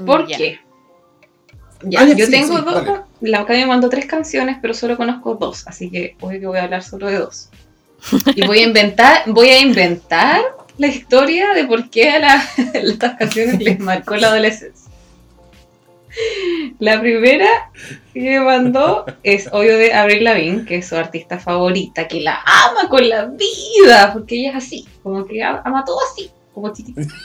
[0.07, 0.37] ¿Por Ya.
[0.39, 0.59] qué?
[1.85, 3.01] Ya, Ah, yo sí, tengo sí, dos.
[3.21, 6.59] La Cami me mandó tres canciones, pero solo conozco dos, así que hoy que voy
[6.59, 7.51] a hablar solo de dos.
[8.35, 10.41] Y voy a inventar, voy a inventar
[10.79, 14.91] la historia de por qué a la- estas canciones les marcó la adolescencia.
[16.79, 17.49] La primera
[18.13, 22.41] que me mandó es obvio de Avril Lavigne, que es su artista favorita, que la
[22.45, 27.15] ama con la vida, porque ella es así, como que ama todo así, como chiquitita.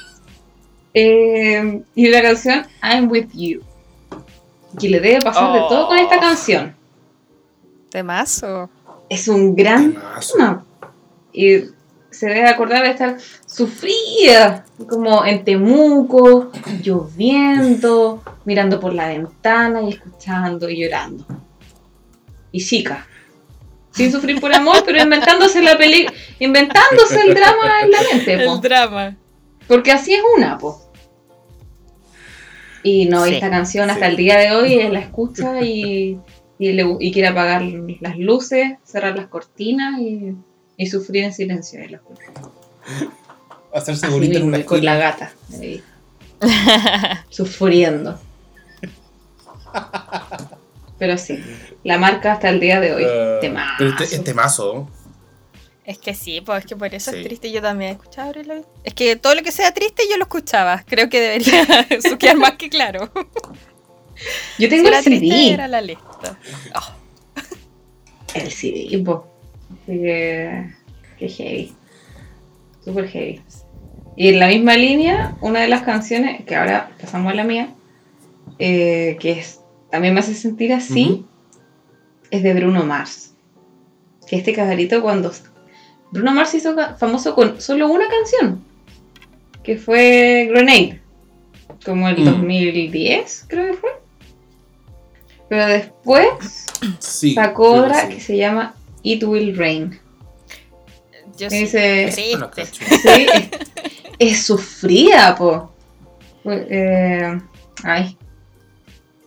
[1.00, 3.62] Eh, y la canción I'm With You,
[4.80, 6.22] que le debe pasar de todo con esta Oh.
[6.22, 6.76] canción.
[7.92, 8.68] Temazo.
[9.08, 10.34] Es un gran Temazo.
[10.38, 10.66] tema.
[11.34, 11.60] Y
[12.18, 16.52] se debe acordar de estar sufrida, como en Temuco,
[16.82, 21.26] lloviendo, mirando por la ventana y escuchando y llorando.
[22.52, 23.06] Y chica.
[23.92, 26.06] Sin sufrir por amor, pero inventándose la peli
[26.40, 28.54] inventándose el drama en la mente, po.
[28.56, 29.18] El drama.
[29.68, 30.82] Porque así es una, po.
[32.84, 33.36] Y no, y Sí.
[33.36, 34.12] esta canción hasta Sí.
[34.12, 36.20] el día de hoy la escucha y,
[36.60, 37.64] y, le- y quiere apagar
[38.00, 40.36] las luces, cerrar las cortinas y,
[40.78, 41.80] y sufrir en silencio.
[41.90, 42.24] lo escucha.
[43.74, 45.32] Hacerse bonita en una con la gata.
[45.60, 45.84] ahí,
[47.30, 48.20] sufriendo.
[51.00, 51.40] Pero sí,
[51.84, 53.04] la marca hasta el día de hoy.
[53.06, 53.74] Ah, Temazo.
[53.78, 54.90] pero este, este mazo.
[55.86, 57.18] Es que sí, pues es que por eso Sí.
[57.18, 57.52] es triste.
[57.52, 58.32] Yo también escuchaba.
[58.84, 60.84] Es que todo lo que sea triste yo lo escuchaba.
[60.88, 63.10] Creo que debería eso quedar más que claro.
[63.14, 63.22] Yo
[64.58, 65.54] Si tengo era el triste CD.
[65.54, 66.38] era la lista.
[66.76, 66.94] Oh,
[68.34, 69.28] El CD, po.
[69.88, 70.70] Así que.
[71.18, 71.74] Qué heavy.
[72.84, 73.42] Super heavy.
[74.16, 77.70] Y en la misma línea, una de las canciones, que ahora pasamos a la mía,
[78.60, 81.26] eh, que es, también me hace sentir así,
[82.32, 83.34] es de Bruno Mars.
[84.28, 85.32] Que este cagarito cuando...
[86.12, 88.64] Bruno Mars hizo famoso con solo una canción,
[89.64, 91.00] que fue Grenade,
[91.86, 92.26] como el Mm.
[92.26, 93.90] 2010, creo que fue.
[95.50, 96.66] Pero después
[97.00, 97.34] Sí.
[97.34, 98.16] sacó que otra sí.
[98.16, 98.76] que se llama
[99.14, 100.00] It Will Rain.
[101.38, 101.64] yo sí.
[101.64, 102.12] Ese-.
[102.12, 102.72] Sí, es,
[104.20, 105.72] es sufrida, po.
[106.46, 107.40] Eh,
[107.84, 108.18] ay.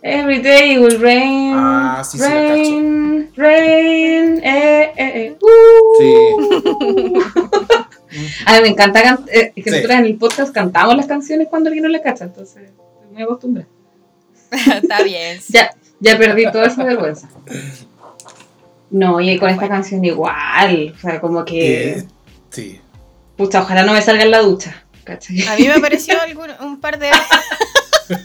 [0.02, 1.52] Every day will rain.
[1.54, 5.36] Ah, sí, sí, la rain, rain, eh, eh, eh.
[5.42, 7.20] uh.
[8.46, 9.70] A mí me encanta can- eh, que Sí.
[9.70, 13.22] nosotros en el podcast cantamos las canciones cuando alguien no le cacha, entonces estoy muy
[13.22, 13.68] acostumbrada.
[14.82, 15.38] Está bien.
[15.48, 17.28] Ya, ya perdí toda esa vergüenza.
[18.90, 20.94] No, y con esta canción igual.
[20.96, 21.90] O sea, como que.
[21.98, 22.04] Eh,
[22.50, 22.80] sí.
[23.36, 24.84] Pucha, ojalá no me salga en la ducha.
[25.04, 25.42] ¿cachai?
[25.48, 28.20] A mí me apareció algún- un par de veces.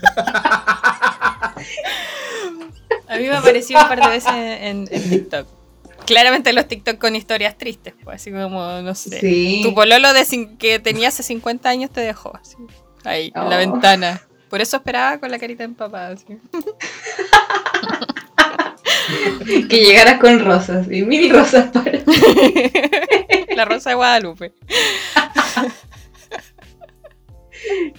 [3.07, 5.47] A mí me apareció un par de veces en, en TikTok.
[6.05, 9.19] Claramente los TikTok con historias tristes, pues así como, no sé.
[9.19, 9.61] Sí.
[9.63, 12.55] Tu pololo de cin- que tenía hace 50 años te dejó, así,
[13.03, 13.59] ahí, en la Oh.
[13.59, 14.21] ventana.
[14.49, 16.09] Por eso esperaba con la carita empapada.
[16.13, 16.25] así.
[19.69, 20.87] Que llegaras con rosas.
[20.91, 21.91] Y mil rosas para.
[23.55, 24.53] La rosa de Guadalupe.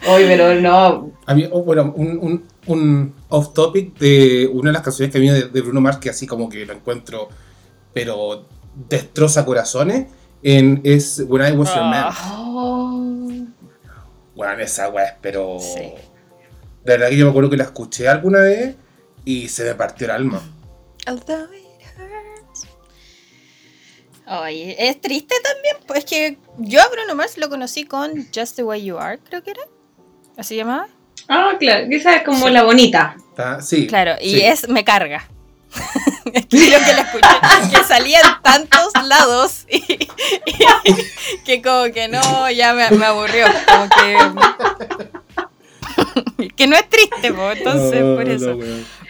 [0.09, 1.13] Hoy, pero no.
[1.27, 5.19] A mí, oh, bueno, un, un, un off topic de una de las canciones que
[5.19, 7.29] mí de, de Bruno Mars que así como que lo encuentro,
[7.93, 8.47] pero
[8.89, 10.07] destroza corazones,
[10.43, 12.05] en, es When I Was Your Man.
[12.09, 12.35] Ah.
[12.39, 13.27] Oh.
[14.37, 15.59] Bueno, esa weá es, pero.
[15.59, 15.81] Sí.
[16.85, 18.77] De verdad que yo me acuerdo que la escuché alguna vez
[19.25, 20.41] y se me partió el alma.
[21.07, 22.67] Although it hurts.
[24.27, 28.65] Oye, es triste también, pues que yo a Bruno Mars lo conocí con Just the
[28.65, 29.63] Way You Are, creo que era.
[30.37, 30.89] ¿Así llamaba?
[31.29, 31.87] Ah, claro.
[31.91, 32.53] Esa es como Sí.
[32.53, 33.17] la bonita.
[33.63, 33.87] Sí.
[33.87, 34.41] Claro, y sí.
[34.43, 35.29] es me carga.
[36.33, 37.29] es que yo que la escuché,
[37.71, 43.47] que salía en tantos lados y, y- que como que no, ya me, me aburrió.
[43.67, 44.17] Como que.
[46.57, 48.59] que no es triste, po, entonces No, por eso.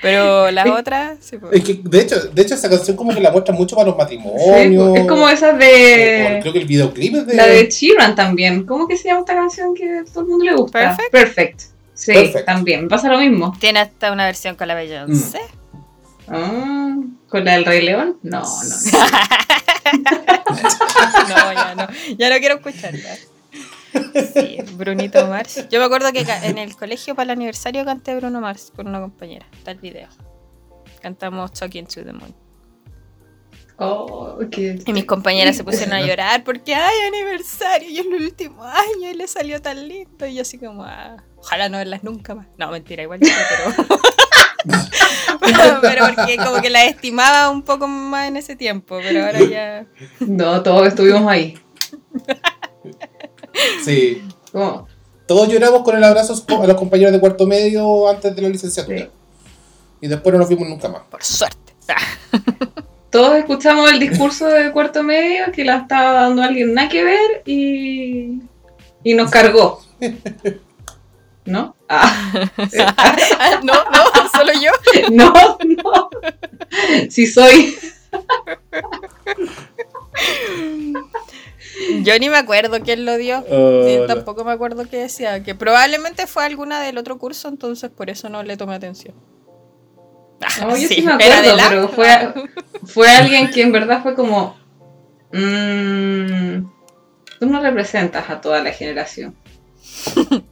[0.03, 1.51] Pero las otras, sí, po.
[1.51, 3.94] Es que, de hecho, de hecho, esa canción como que la muestra mucho para los
[3.96, 4.96] Sí, matrimonios.
[4.99, 6.38] es como esas O- o de.
[6.42, 7.35] creo que el videoclip es de.
[7.35, 8.64] La de Sheeran también.
[8.66, 10.96] ¿Cómo que se llama esta canción que a todo el mundo le gusta?
[11.11, 11.61] Perfect.
[11.94, 12.44] Sí, Perfect.
[12.46, 12.83] también.
[12.83, 13.57] Me pasa lo mismo.
[13.59, 15.40] Tiene hasta una versión con la Beyoncé.
[16.29, 16.94] Ah,
[17.29, 18.18] ¿Con la del Rey León?
[18.22, 18.46] No, no.
[18.92, 19.07] no.
[21.29, 21.87] No, ya no.
[22.18, 23.16] Ya no quiero escucharla.
[24.35, 25.66] Sí, Brunito Mars.
[25.70, 29.01] Yo me acuerdo que en el colegio para el aniversario canté Bruno Mars con una
[29.01, 29.46] compañera.
[29.57, 30.09] Está el video.
[31.01, 32.35] Cantamos Talking to the Moon.
[33.79, 38.14] Oh, qué- Y mis compañeras se pusieron a llorar porque, ay, aniversario, y es el
[38.14, 40.27] último año y le salió tan lindo.
[40.27, 42.46] Y yo así como, ah, ojalá no verlas nunca más.
[42.57, 43.99] No, mentira, igual sí, pero...
[45.40, 45.81] pero...
[45.83, 49.87] pero porque como que la estimaba un poco más en ese tiempo, pero ahora ya...
[50.20, 51.59] No, todos estuvimos ahí.
[53.85, 54.23] Sí.
[54.53, 54.87] Como-
[55.27, 58.99] Todos lloramos con el abrazo a los compañeros de cuarto medio antes de la licenciatura.
[58.99, 59.09] Sí.
[60.03, 61.03] Y después no nos vimos nunca más.
[61.11, 61.75] Por suerte.
[63.11, 67.42] Todos escuchamos el discurso de cuarto medio que la estaba dando alguien nada que ver
[67.47, 68.40] y,
[69.03, 69.81] y nos cargó.
[71.47, 71.75] ¿No?
[71.88, 72.31] Ah,
[73.62, 74.71] no, no, solo yo.
[75.12, 75.33] no,
[75.64, 76.11] no.
[77.09, 77.77] Sí soy.
[82.02, 83.44] Yo ni me acuerdo quién lo dio.
[83.84, 85.42] Ni tampoco me acuerdo qué decía.
[85.42, 89.14] Que probablemente fue alguna del otro curso, entonces por eso no le tomé atención.
[90.60, 92.34] No, yo sí, Sí, me acuerdo, la- pero fue,
[92.84, 94.56] fue alguien que en verdad fue como.
[95.32, 96.58] mm,
[97.40, 99.34] tú no representas a toda la generación.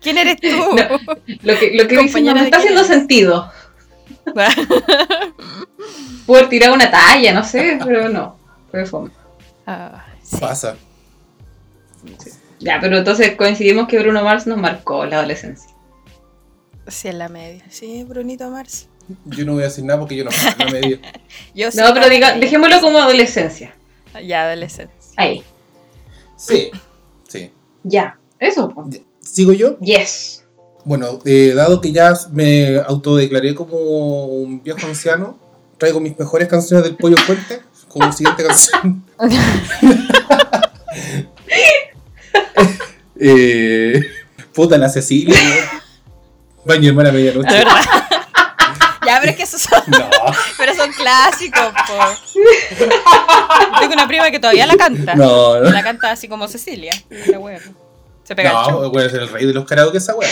[0.00, 0.48] ¿Quién eres tú?
[0.48, 1.14] No.
[1.42, 2.92] Lo que, lo que dice no me está haciendo eres.
[2.92, 3.50] sentido.
[6.26, 8.36] Poder tirar una talla, no sé, pero no.
[8.70, 9.10] Fue fome.
[9.72, 10.36] Ah, sí.
[10.40, 10.76] Pasa.
[12.58, 15.70] Ya, pero entonces coincidimos que Bruno Mars nos marcó la adolescencia.
[16.88, 17.64] Sí, en la media.
[17.70, 18.88] Sí, Brunito Mars.
[19.26, 21.00] Yo no voy a decir nada porque yo no en la media.
[21.54, 23.72] Yo No, pero diga, dejémoslo como adolescencia.
[24.26, 24.92] Ya, adolescente.
[25.16, 25.44] Ahí.
[26.36, 26.72] Sí.
[27.28, 27.52] Sí.
[27.84, 28.18] Ya.
[28.40, 28.70] Eso.
[28.70, 28.88] po.
[29.20, 29.78] ¿Sigo yo?
[29.78, 30.44] Yes.
[30.84, 33.76] Bueno, eh, dado que ya me autodeclaré como
[34.24, 35.38] un viejo anciano,
[35.78, 39.04] traigo mis mejores canciones del Pollo Fuerte como siguiente canción.
[43.18, 44.00] eh,
[44.54, 45.36] puta, la Cecilia.
[45.36, 45.80] ¿no?
[46.64, 47.52] Baño hermana a medianoche.
[47.52, 47.80] De verdad.
[49.06, 50.08] ya, pero es que esos son, No,
[50.56, 51.98] pero son clásicos, po.
[53.80, 55.16] Tengo una prima que todavía la canta.
[55.16, 55.70] no, no.
[55.70, 56.92] La canta así como Cecilia.
[57.26, 57.60] La wea.
[58.22, 58.92] Se pega el show.
[58.92, 60.30] No, a ser el rey de los karaoke esa weá.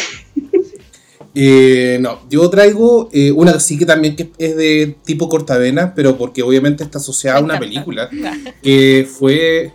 [1.40, 5.94] Eh, no, yo traigo eh, una que sí que también que es de tipo cortavena,
[5.94, 8.10] pero porque obviamente está asociada a una película
[8.60, 9.72] que fue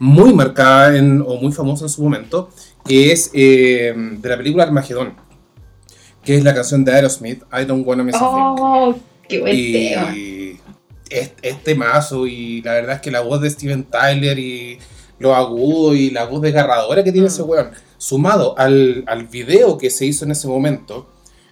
[0.00, 2.50] muy marcada en- o muy famosa en su momento,
[2.84, 5.14] que es eh, de la película Armagedón,
[6.24, 8.26] que es la canción de Aerosmith, I Don't Wanna Miss a Thing.
[8.28, 8.94] Oh,
[9.28, 10.16] qué buen tema.
[10.16, 10.58] Y
[11.08, 14.78] es, es temazo y la verdad es que la voz de Steven Tyler y
[15.20, 17.30] lo agudo y la voz desgarradora que tiene Mm.
[17.30, 17.70] ese weón,
[18.02, 21.08] sumado al, al video que se hizo en ese momento,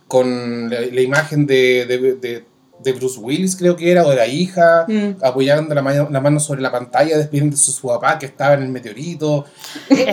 [0.08, 2.44] con la, la imagen de, de- de-
[2.82, 5.22] de Bruce Willis, creo que era, o de la hija, Mm.
[5.22, 8.62] apoyando la, mano- la mano sobre la pantalla, despidiéndose de su papá que estaba en
[8.62, 9.44] el meteorito.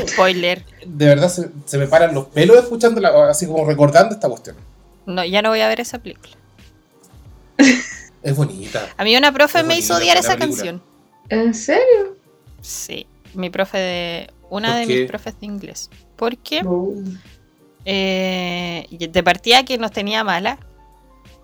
[0.10, 0.66] Spoiler.
[0.86, 4.58] De verdad se, se me paran los pelos escuchándola, así como recordando esta cuestión.
[5.06, 6.34] No, ya no voy a ver esa película.
[8.22, 8.90] Es bonita.
[8.98, 10.64] A mí una profe Es me hizo odiar esa película.
[10.64, 10.84] canción.
[11.30, 12.16] ¿En serio?
[12.62, 14.30] Sí, mi profe de...
[14.50, 15.00] Una ¿Por de qué?
[15.02, 15.90] mis profes de inglés.
[16.18, 16.64] Porque
[17.86, 20.60] eh, de partida que nos tenía mala.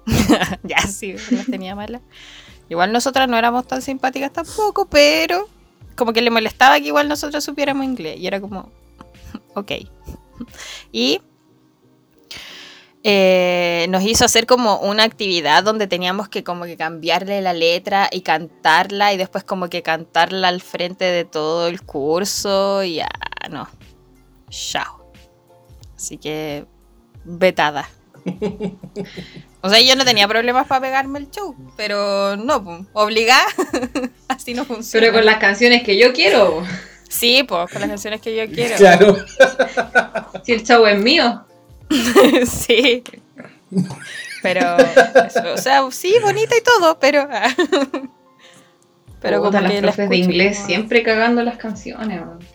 [0.63, 2.01] ya sí, nos tenía mala.
[2.69, 5.47] Igual nosotras no éramos tan simpáticas tampoco, pero
[5.95, 8.19] como que le molestaba que igual nosotros supiéramos inglés.
[8.19, 8.71] Y era como,
[9.55, 9.71] ok.
[10.91, 11.21] Y
[13.03, 18.09] eh, nos hizo hacer como una actividad donde teníamos que como que cambiarle la letra
[18.11, 23.09] y cantarla y después como que cantarla al frente de todo el curso y ya,
[23.49, 23.67] no.
[24.53, 25.11] Chao.
[25.95, 26.65] Así que
[27.25, 27.89] vetada.
[29.61, 33.45] O sea, yo no tenía problemas para pegarme el show, pero no, pues, obligada,
[34.27, 35.05] así no funciona.
[35.05, 36.63] Pero con las canciones que yo quiero.
[37.09, 38.75] Sí, pues, con las canciones que yo quiero.
[38.75, 39.17] Claro.
[40.43, 41.45] Si el show es mío.
[42.45, 43.03] sí.
[44.43, 47.27] Pero, eso, o sea, sí, bonita y todo, pero.
[49.19, 52.21] pero Puta, como las que la profes de inglés siempre cagando las canciones.
[52.21, 52.52] weón.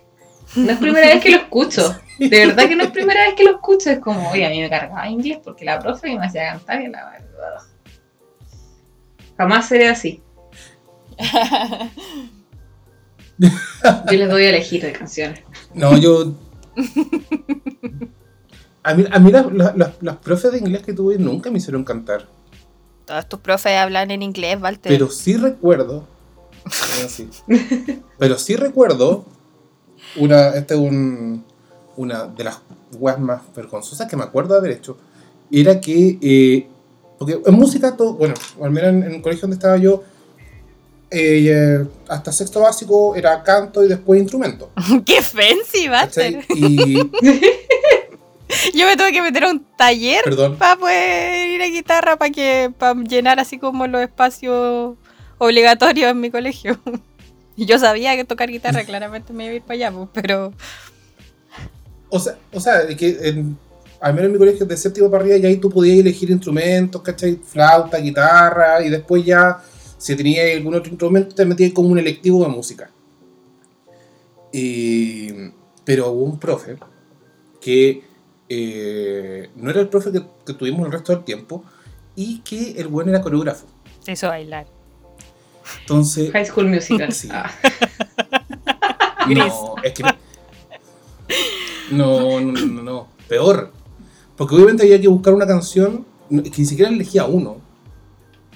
[0.56, 1.94] No es primera vez que lo escucho.
[2.18, 3.90] De verdad que no es primera vez que lo escucho.
[3.90, 6.88] Es como, oye, a mí me cargaba inglés porque la profe me hacía cantar y
[6.88, 7.62] la verdad.
[9.36, 10.22] Jamás seré así.
[13.38, 13.48] Yo
[14.18, 15.40] les doy a elegir de canciones.
[15.74, 16.32] No, yo.
[18.82, 21.84] A mí, a mí las, las- las- profes de inglés que tuve nunca me hicieron
[21.84, 22.26] cantar.
[23.04, 24.90] Todos tus profes hablan en inglés, Walter.
[24.90, 26.06] Pero sí recuerdo.
[28.18, 29.24] Pero sí recuerdo.
[30.18, 31.44] Una, esta es un,
[31.96, 32.58] una de las
[32.98, 34.96] weas más vergonzosas que me acuerdo haber hecho.
[35.50, 36.18] Era que.
[36.20, 36.68] eh,
[37.18, 40.04] porque en música, todo, bueno, al menos en, en el colegio donde estaba yo,
[41.10, 44.70] eh, hasta sexto básico era canto y después instrumento.
[45.06, 45.88] ¡Qué fancy.
[46.54, 46.96] Y.
[48.74, 50.24] Yo me tuve que meter a un taller
[50.58, 54.96] para poder ir a guitarra para que para llenar así como los espacios
[55.38, 56.78] obligatorios en mi colegio.
[57.58, 60.52] Y yo sabía que tocar guitarra claramente me iba a ir para allá, pues, pero
[62.08, 63.58] O sea, o sea que en-
[64.00, 67.02] al menos en mi colegio de séptimo para arriba ya ahí tú podías elegir instrumentos,
[67.02, 67.34] ¿cachai?
[67.44, 69.60] Flauta, guitarra, y después ya,
[69.98, 72.90] si tenías algún otro instrumento, te metías como un electivo de música.
[74.52, 75.50] Y-
[75.84, 76.76] pero hubo un profe
[77.60, 78.04] que
[78.48, 81.64] eh, no era el profe que, que tuvimos el resto del tiempo
[82.14, 83.66] y que el buen era coreógrafo.
[84.00, 84.66] se hizo bailar.
[85.80, 87.12] Entonces, High School Musical.
[87.12, 87.28] Sí.
[87.30, 87.50] Ah.
[89.28, 90.02] No, es que.
[91.90, 93.08] No, no, no, no, no.
[93.28, 93.72] Peor.
[94.36, 97.58] Porque obviamente había que buscar una canción que ni siquiera elegía uno,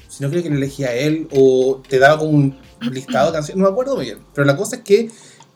[0.08, 3.58] sino que le elegía a él o te daba como un listado de canciones.
[3.58, 4.18] No me acuerdo muy bien.
[4.34, 5.10] Pero la cosa es que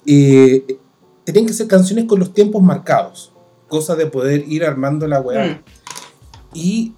[0.07, 0.78] eh,
[1.24, 3.32] tenían que ser canciones con los tiempos marcados.
[3.68, 5.46] Cosa de poder ir armando la weá.
[5.46, 5.62] Mm.
[6.54, 6.94] Y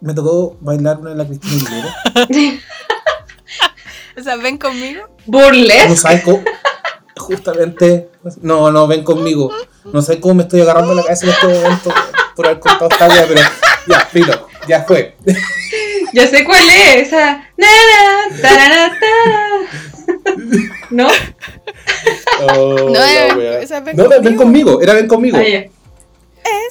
[0.00, 2.60] me tocó bailar una de la Cristina Aguilera.
[4.18, 5.02] O sea, ven conmigo.
[5.26, 5.96] No Burlesque.
[5.96, 6.42] sabes cómo.
[7.16, 8.08] Justamente.
[8.42, 9.50] No, no, ven conmigo.
[9.92, 11.90] No sé cómo me estoy agarrando la cabeza en este momento
[12.36, 13.40] por haber contado esta wea, pero
[13.86, 15.16] ya, filo, ya fue.
[16.12, 17.06] Ya sé cuál es.
[17.08, 17.36] Esa.
[17.56, 20.26] Na, na, tarara, ta.
[20.90, 21.08] ¿No?
[22.40, 23.60] Oh, No, la wea.
[23.60, 24.80] esa ven no, ven, ven conmigo.
[24.80, 25.38] era ven conmigo.
[25.40, 25.64] Ya.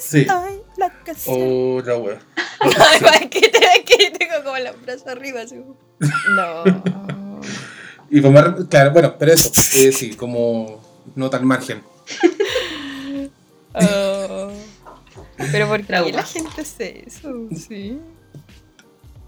[0.00, 0.26] Sí.
[0.28, 0.92] Ay, la.
[1.26, 2.18] Oh, la wea.
[2.60, 5.42] Ay, que te- que tengo como los brazos arriba.
[5.42, 5.56] Así.
[6.36, 6.64] No.
[8.10, 10.80] Y me- claro, bueno, pero eso, eh, sí, como
[11.14, 11.82] nota al margen.
[13.74, 14.50] Oh.
[15.52, 16.10] Pero ¿por qué Trauma.
[16.10, 17.32] la gente hace eso?
[17.68, 17.98] Sí.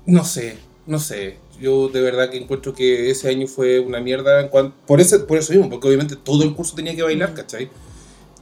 [0.07, 0.57] No sé,
[0.87, 1.39] no sé.
[1.61, 5.19] Yo de verdad que encuentro que ese año fue una mierda en cuanto, por, ese,
[5.21, 7.71] por eso mismo, porque obviamente todo el curso tenía que bailar, ¿cachai?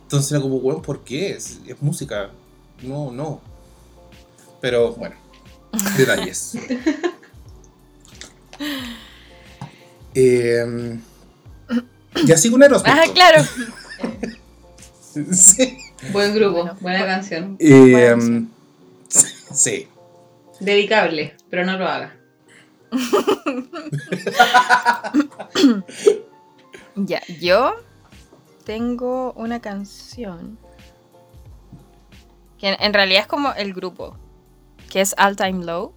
[0.02, 1.30] Entonces era como, weón, ¿por qué?
[1.32, 2.30] Es, es música.
[2.82, 3.40] No, no.
[4.60, 5.16] Pero bueno,
[5.96, 6.56] detalles.
[10.20, 10.98] eh,
[12.24, 12.92] ya sigo un Aerosmith.
[12.94, 13.42] Ah, claro.
[15.32, 15.78] Sí.
[16.12, 17.06] Buen grupo, Bueno, buena bueno.
[17.14, 17.56] canción.
[17.58, 18.50] Eh, Buena canción.
[19.52, 19.88] sí.
[20.60, 22.14] Dedicable, pero no lo haga.
[26.96, 27.74] Ya, yo
[28.64, 30.58] tengo una canción
[32.58, 34.16] que en, en realidad es como el grupo,
[34.90, 35.92] que es All Time Low.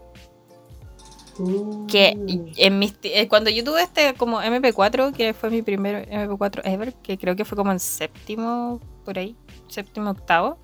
[1.87, 2.17] Que
[2.57, 6.61] en mis, ti- eh, cuando yo tuve este como MP4, que fue mi primer MP4
[6.65, 9.35] ever, que creo que fue como en séptimo, por ahí,
[9.67, 10.57] séptimo, octavo.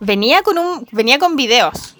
[0.00, 1.94] venía con un venía con videos.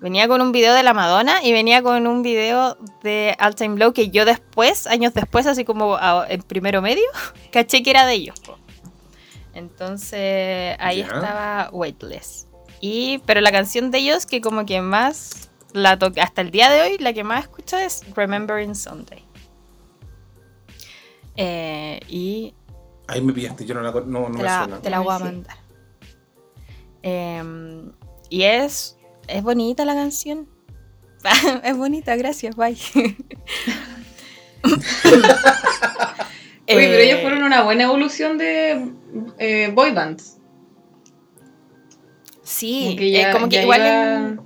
[0.00, 3.76] Venía con un video de la Madonna y venía con un video de All Time
[3.78, 7.02] Low que yo después, años después, así como a- en primero medio,
[7.52, 8.40] caché que era de ellos.
[9.54, 12.46] Entonces ahí estaba Weightless.
[12.80, 16.82] Y, pero la canción de ellos que como que más la hasta el día de
[16.82, 19.24] hoy, la que más escucho es Remembering Sunday.
[21.36, 22.54] Eh, y
[23.06, 24.80] Ahí me pillaste, yo no la no, no te me la, suena.
[24.82, 25.56] te la voy a mandar.
[27.02, 27.92] Em,
[28.28, 28.98] y es,
[29.28, 30.48] es bonita la canción.
[31.64, 32.76] es bonita, gracias, bye.
[36.70, 38.90] Uy, pero ellos Eh, fueron una buena evolución de
[39.38, 40.36] eh, boy bands.
[42.42, 44.40] Sí, Como que, ya- eh, como que ya igual iba- en-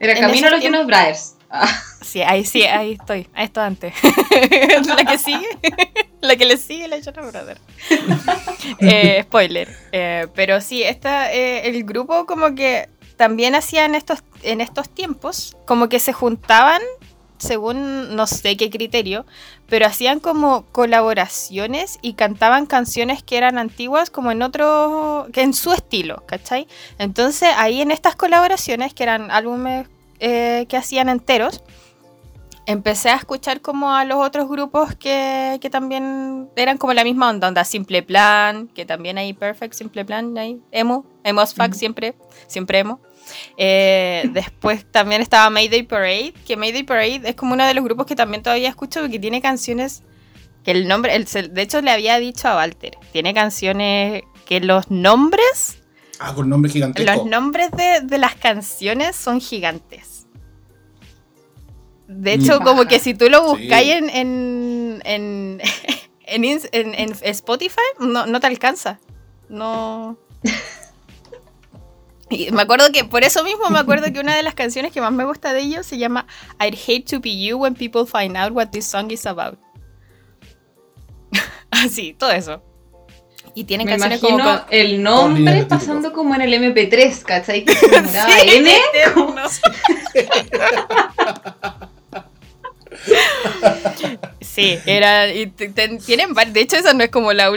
[0.00, 1.34] Era camino a los Jonas Brothers.
[1.50, 3.28] Ah, Sí, ahí sí, ahí estoy.
[3.34, 3.92] Ahí estoy antes.
[4.86, 5.48] la que sigue,
[6.22, 7.58] la que le sigue la Jonas Brother.
[8.80, 9.68] Eh, spoiler.
[9.92, 15.56] Eh, pero sí, esta, eh, el grupo como que también hacían estos, en estos tiempos,
[15.66, 16.80] como que se juntaban,
[17.38, 19.24] según no sé qué criterio,
[19.68, 25.54] pero hacían como colaboraciones y cantaban canciones que eran antiguas como en otro, que en
[25.54, 26.66] su estilo, ¿cachai?
[26.98, 29.86] Entonces ahí en estas colaboraciones, que eran álbumes
[30.20, 31.62] eh, que hacían enteros,
[32.66, 37.30] empecé a escuchar como a los otros grupos que, que también eran como la misma
[37.30, 41.78] onda, onda Simple Plan, que también hay Perfect, Simple Plan, hay Emo, Emo's Fuck Ujú.
[41.78, 42.14] siempre,
[42.46, 43.00] siempre Emo.
[43.56, 48.06] Eh, después también estaba Mayday Parade, que Mayday Parade es como uno de los grupos
[48.06, 50.02] que también todavía escucho porque tiene canciones
[50.64, 51.24] que el nombre, el-
[51.54, 55.78] de hecho le había dicho a Walter, tiene canciones que los nombres
[56.18, 57.12] Ah, con nombre gigantesco.
[57.14, 60.26] los nombres de, de las canciones son gigantes.
[62.08, 62.64] De hecho, Mm.
[62.64, 63.92] como que si tú lo buscáis Sí.
[63.92, 65.60] en, en, en,
[66.26, 68.98] en ins- en- en Spotify, no, no te alcanza.
[69.48, 70.18] No.
[72.30, 75.00] Y me acuerdo que, por eso mismo, me acuerdo que una de las canciones que
[75.00, 76.26] más me gusta de ellos se llama
[76.60, 79.58] I'd hate to be you when people find out what this song is about.
[81.70, 82.62] Así, todo eso.
[83.54, 84.58] Y tienen me canciones imagino como.
[84.58, 87.64] con- el nombre pasando como en el MP3, ¿cachai?
[87.64, 88.76] Que se Sí, N.
[88.94, 89.42] eterno.
[94.40, 95.28] Sí, era.
[95.32, 97.50] Y tienen De hecho, esa no es como la,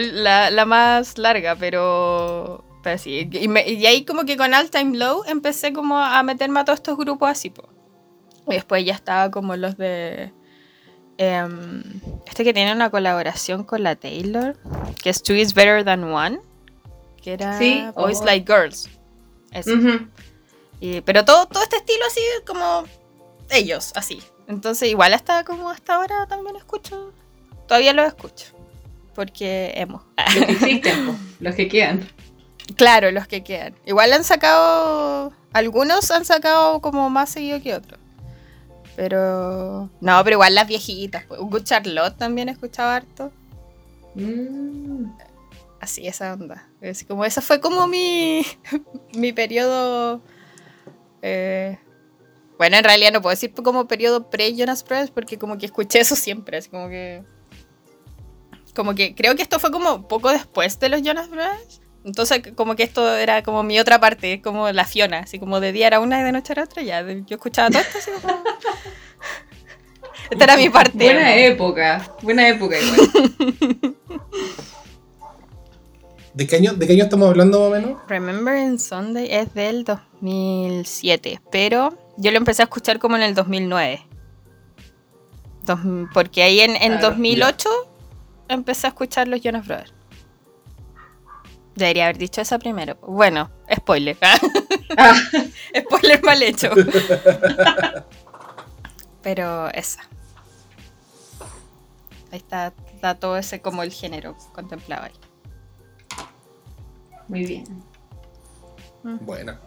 [0.50, 2.64] la más larga, pero.
[2.84, 3.30] Pero sí.
[3.32, 6.66] Y, me- y ahí, como que con All Time Low empecé como a meterme a
[6.66, 7.70] todos estos grupos así, po.
[8.48, 10.34] Y después ya estaba como los de.
[11.18, 11.84] em,
[12.26, 14.58] este que tiene una colaboración con la Taylor,
[15.04, 16.40] que es Two is Better Than One,
[17.22, 18.26] que era Sí, Boys oh.
[18.26, 18.90] Like Girls.
[20.80, 22.84] Y- pero todo, todo este estilo así como
[23.52, 24.22] ellos, así.
[24.48, 27.14] Entonces igual hasta como hasta ahora también escucho.
[27.68, 28.48] Todavía lo escucho.
[29.14, 30.02] Porque hemos.
[30.36, 32.08] Los que existen, los que quedan.
[32.76, 33.76] Claro, los que quedan.
[33.86, 35.34] Igual han sacado.
[35.54, 38.00] Algunos han sacado como más seguido que otros.
[38.96, 39.90] Pero.
[40.00, 41.26] No, pero igual las viejitas.
[41.26, 41.40] pues.
[41.40, 43.32] Good Charlotte también he escuchado harto.
[44.16, 45.06] Mm.
[45.80, 46.68] Así, esa onda.
[46.82, 48.46] Es como, esa fue como mi,
[49.14, 50.22] mi periodo.
[51.22, 51.80] eh,
[52.58, 56.16] bueno, en realidad no puedo decir como periodo pre-Jonas Brothers porque como que escuché eso
[56.16, 56.58] siempre.
[56.58, 57.24] Así como que.
[58.76, 61.81] Como que creo que esto fue como poco después de los Jonas Brothers.
[62.04, 65.20] Entonces, como que esto era como mi otra parte, como la Fiona.
[65.20, 66.82] Así como de día era una y de noche era otra.
[66.82, 68.44] Ya, yo escuchaba todo esto así como.
[70.32, 70.98] Esta era mi parte.
[71.04, 73.96] Buena época, buena época igual.
[76.34, 78.02] ¿De qué, año, ¿De qué año estamos hablando más o menos?
[78.08, 84.08] Remembering Sunday es del 2007, pero yo lo empecé a escuchar como en el 2009.
[85.64, 85.80] Dos-
[86.14, 87.70] porque ahí en, en Claro, 2008
[88.48, 89.94] empecé a escuchar los Jonas Brothers.
[91.76, 92.96] Debería haber dicho esa primero.
[93.02, 94.18] Bueno, spoiler.
[94.98, 95.16] Ah,
[95.80, 96.72] spoiler mal hecho.
[99.22, 100.02] pero esa.
[102.32, 105.14] Ahí está, está todo ese como el género contemplado ahí.
[107.28, 107.84] muy bien.
[109.04, 109.60] Buena.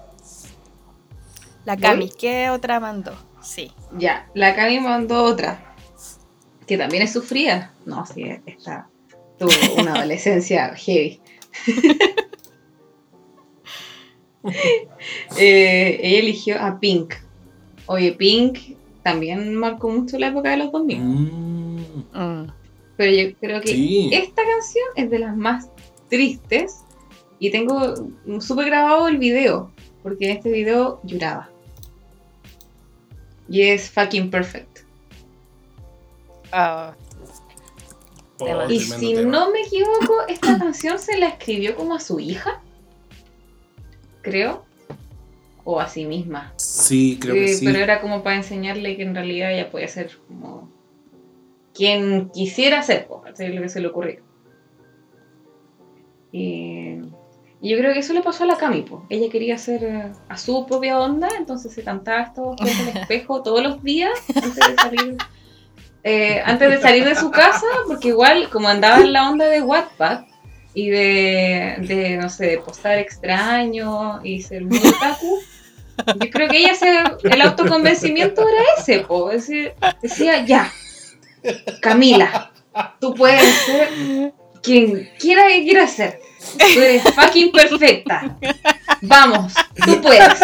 [1.65, 1.83] La ¿Voy?
[1.83, 3.15] Cami, ¿qué otra mandó?
[3.43, 3.73] Sí.
[3.99, 5.75] Ya, la Cami mandó otra.
[6.67, 7.73] Que también es sufrida.
[7.85, 8.89] No, sí, esta
[9.39, 9.51] tuvo
[9.81, 11.21] una adolescencia heavy.
[15.39, 17.15] Eh, ella eligió a Pink.
[17.87, 18.59] Oye, Pink
[19.03, 21.01] también marcó mucho la época de los 2000.
[21.01, 21.65] Mm,
[22.13, 22.47] Mm.
[22.97, 24.11] Pero yo creo que Sí.
[24.13, 25.69] esta canción es de las más
[26.09, 26.81] tristes.
[27.39, 27.95] Y tengo
[28.41, 29.71] súper grabado el video.
[30.03, 31.49] Porque en este video lloraba.
[33.49, 34.81] Y es fucking perfect.
[36.53, 36.95] Ah,
[38.41, 38.70] oh.
[38.70, 39.30] Y si tema.
[39.30, 42.62] no me equivoco, esta canción se la escribió como a su hija.
[44.22, 44.64] Creo.
[45.64, 46.53] o a sí misma.
[46.57, 47.64] Sí, creo que Eh, sí.
[47.64, 50.70] Pero era como para enseñarle que en realidad ella podía ser como
[51.74, 54.20] quien quisiera ser, lo que se le ocurrió.
[56.32, 57.01] Y,
[57.61, 59.07] yo creo que eso le pasó a la Cami, po.
[59.09, 63.43] ella quería ser eh, a su propia onda, entonces se cantaba esto frente al espejo
[63.43, 65.16] todos los días antes de salir.
[66.05, 69.63] Eh, antes de salir de su casa, porque igual como andaba en la onda de
[69.63, 70.25] Wattpad
[70.75, 75.41] y de, de no sé, de postar extraño y ser muy otaku,
[76.21, 76.93] yo creo que ella se,
[77.23, 80.71] el autoconvencimiento era ese, po, decía, ya,
[81.81, 82.51] Camila,
[83.01, 84.33] tú puedes ser
[84.63, 86.21] quien quiera que quieras ser.
[86.59, 88.37] Tú eres fucking perfecta.
[89.01, 89.55] Vamos,
[89.87, 90.39] tú puedes.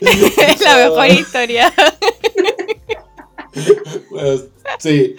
[0.00, 1.72] Es la mejor historia.
[4.10, 4.42] Bueno,
[4.78, 5.14] sí.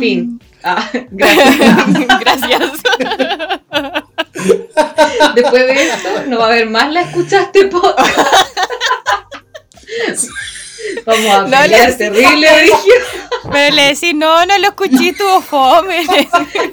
[0.00, 0.40] Fin.
[0.62, 2.20] Ah, gracias.
[2.20, 2.72] Gracias.
[5.34, 8.08] Después de esto, no va a haber más la escuchaste podcast.
[11.06, 12.94] Vamos a No, pelear terrible, Brigio.
[13.52, 16.06] Pero le decís, no, no lo escuché, tuvo fome.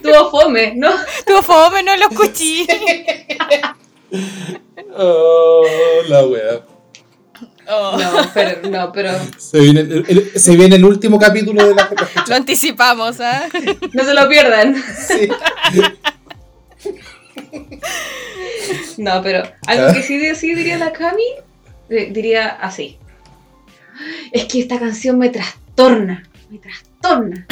[0.02, 0.92] Tuvo fome, ¿no?
[1.26, 2.66] Tuvo fome, no lo escuché.
[4.94, 5.64] Oh,
[6.10, 6.62] la wea.
[7.70, 11.76] Oh, No, pero, no, pero Se viene el, el- se viene el último capítulo de
[11.76, 11.90] la
[12.28, 13.48] lo anticipamos, ¿ah?
[13.94, 14.76] no se lo pierdan.
[15.08, 15.30] Sí.
[18.98, 21.24] No, pero algo que sí, sí diría la Cami,
[21.90, 22.98] eh, diría así.
[24.32, 27.46] Es que esta canción me trastorna, me trastorna.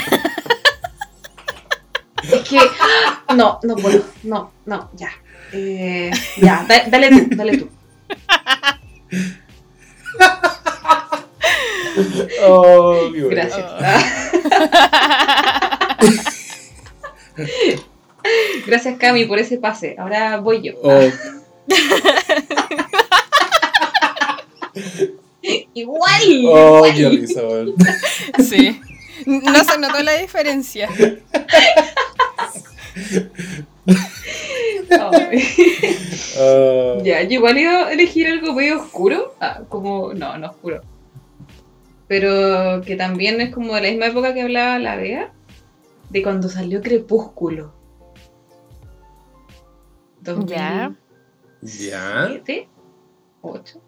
[2.32, 2.60] es que,
[3.36, 5.10] no, no puedo, no, no, ya.
[5.52, 7.70] Eh, ya, da- dale tú, dale tú.
[12.46, 13.10] Oh.
[13.30, 13.66] Gracias.
[18.68, 19.96] Gracias, Cami, por ese pase.
[19.98, 20.74] Ahora voy yo.
[20.84, 21.00] Oh,
[25.74, 26.22] Igual.
[26.48, 26.94] oh, igual.
[26.96, 27.42] qué risa.
[28.48, 28.80] Sí.
[29.26, 30.88] No se notó la diferencia.
[34.92, 35.44] Ay.
[36.40, 39.34] Ah, Ya, yo igual iba a elegir algo medio oscuro.
[39.40, 40.82] Ah, como, no, no oscuro.
[42.08, 45.34] Pero que también es como de la misma época que hablaba la Bea.
[46.12, 47.74] De cuando salió Crepúsculo.
[50.46, 50.94] Ya.
[51.62, 52.28] Ya.
[52.28, 52.70] 2007,
[53.42, 53.82] 8,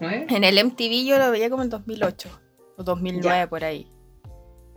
[0.00, 0.26] 9.
[0.30, 2.28] En el MTV yo lo veía como en 2008
[2.76, 3.86] o 2009 por ahí.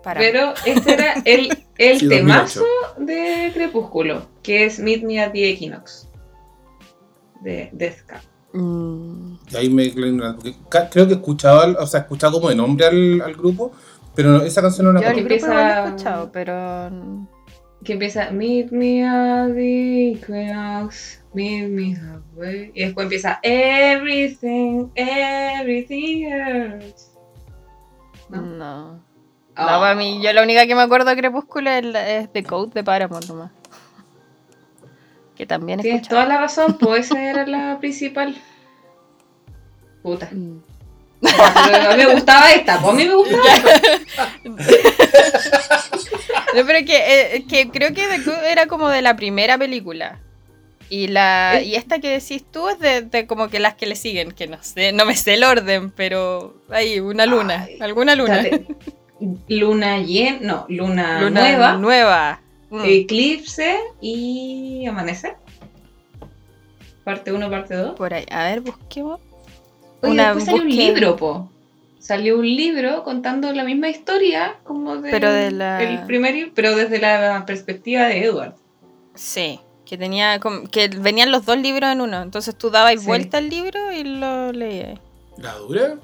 [0.04, 2.64] Para Pero este era el, el Sí, temazo
[2.98, 3.06] 2008.
[3.06, 6.08] de Crepúsculo, que es Meet Me at the Equinox.
[7.42, 8.22] De Death Cab.
[8.54, 13.34] Mm, Y Ahí me creo que escuchaba, o sea, escuchaba como de nombre al, al
[13.36, 13.72] grupo,
[14.16, 15.48] pero no- esa canción no la yo el que conozco.
[15.48, 16.92] lo he empieza- escuchado, pero
[17.84, 22.72] Que empieza Meet Me at the Equinox, Meet Me halfway.
[22.76, 27.12] Y después empieza Everything, Everything hurts.
[28.30, 28.42] no.
[28.42, 28.94] ¿No?
[28.94, 29.80] No, Ah.
[29.80, 32.72] para mí, yo la única que me acuerdo de Crepúsculo es, la- es The Code
[32.74, 33.52] de Paramount nomás.
[35.42, 38.40] Que también Tienes toda la razón, pues esa era la principal.
[40.04, 40.30] Puta.
[40.32, 40.62] Mm.
[41.20, 43.42] Mí me gustaba esta, pues a mí me gustaba.
[46.54, 50.20] No, pero que, eh, que creo que The era como de la primera película.
[50.92, 51.64] Y la Eh.
[51.64, 54.46] y esta que decís tú es de, de como que las que le siguen, que
[54.46, 58.46] no sé, no me sé el orden, pero hay una luna, Ay, alguna luna.
[59.48, 62.42] Luna llena, no, luna, Luna nueva, nueva.
[62.72, 62.82] Mm.
[62.86, 65.36] eclipse y amanecer.
[67.04, 67.96] Parte 1, parte 2.
[67.96, 69.20] Por ahí, a ver, busquemos.
[70.02, 71.52] Oye, Una después salió un libro, po.
[72.00, 76.76] Salió un libro contando la misma historia como de Pero de la- el primer, pero
[76.76, 78.56] desde la perspectiva de Edward.
[79.14, 80.40] Sí, que tenía
[80.72, 83.06] que venían los dos libros en uno, entonces tú dabas Sí.
[83.06, 85.00] vuelta al libro y lo leías.
[85.38, 85.98] ¿La dura?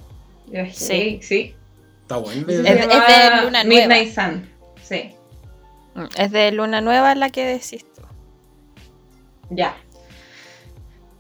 [0.48, 1.20] Dije, Sí.
[1.24, 1.56] sí.
[2.04, 2.46] Está bueno.
[2.48, 2.74] Es es de
[3.44, 3.64] Luna Nueva.
[3.64, 4.50] Midnight Sun.
[4.84, 5.12] Sí.
[5.98, 8.04] Mm, Es de Luna Nueva la que decís tú.
[9.50, 9.76] Ya.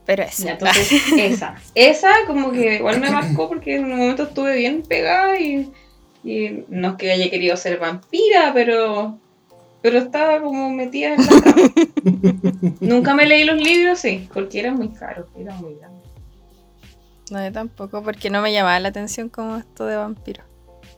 [0.05, 0.37] Pero es.
[0.37, 1.55] Ya, entonces esa.
[1.75, 5.71] Esa como que igual me marcó porque en un momento estuve bien pegada y,
[6.23, 9.17] y no es que haya querido ser vampira, pero
[9.81, 11.71] pero estaba como metida en la.
[12.79, 16.03] Nunca me leí los libros, sí, porque eran muy caros, eran muy grandes.
[17.31, 20.43] No, yo tampoco, porque no me llamaba la atención como esto de vampiro.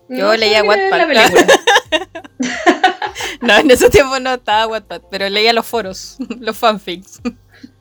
[0.09, 1.07] Yo No, leía Wattpad.
[3.41, 7.21] No, en ese tiempo no estaba Wattpad, pero leía los foros, los fanfics.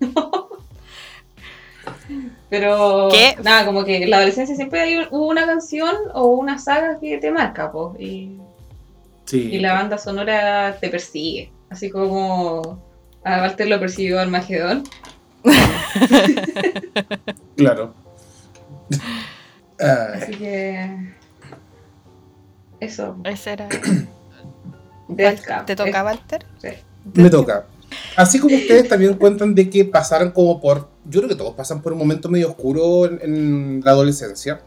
[2.50, 3.36] Pero ¿Qué?
[3.42, 7.18] nada, como que en la adolescencia siempre hay un- una canción o una saga que
[7.18, 8.38] te marca, pues, y,
[9.26, 9.50] Sí.
[9.52, 11.52] y la banda sonora te persigue.
[11.68, 12.82] Así como
[13.24, 14.84] a Walter lo persiguió Armagedón.
[17.56, 17.92] Claro.
[19.78, 21.12] Así que.
[22.80, 23.16] Eso.
[23.24, 23.68] Ese era.
[25.16, 26.44] ¿Te toca, Walter?
[26.60, 26.68] Sí.
[27.14, 27.66] me toca.
[28.16, 30.88] Así como ustedes también cuentan de que pasaron como por.
[31.08, 34.60] Yo creo que todos pasan por un momento medio oscuro en, en la adolescencia.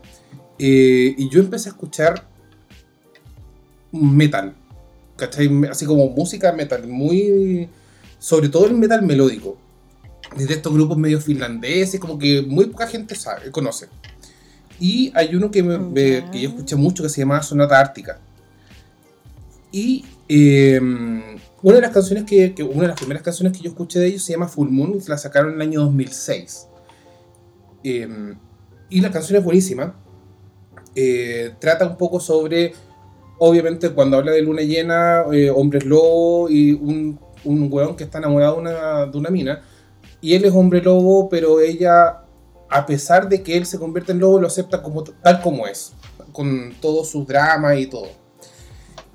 [0.57, 2.23] Eh, y yo empecé a escuchar
[3.91, 4.53] metal.
[5.17, 5.49] ¿Cachai?
[5.69, 6.87] Así como música metal.
[6.87, 7.69] Muy.
[8.19, 9.57] Sobre todo el metal melódico.
[10.35, 13.87] De estos grupos medio finlandeses, como que muy poca gente sabe, conoce.
[14.79, 16.31] Y hay uno que, me- me- Ya.
[16.31, 18.19] que yo escuché mucho que se llama Sonata Ártica.
[19.73, 20.79] Y eh,
[21.61, 24.23] una de las canciones que, una de las primeras canciones que yo escuché de ellos
[24.23, 26.67] se llama Full Moon y la sacaron en el año 2006.
[27.83, 28.35] Eh,
[28.89, 29.95] y la canción es buenísima.
[30.95, 32.73] Eh, trata un poco sobre,
[33.39, 38.17] obviamente cuando habla de luna llena, eh, hombres lobo y un, un weón que está
[38.19, 39.61] enamorado de una, de una mina.
[40.21, 42.23] Y él es hombre lobo, pero ella,
[42.69, 45.93] a pesar de que él se convierte en lobo, lo acepta como, tal como es,
[46.31, 48.20] con todos sus dramas y todo.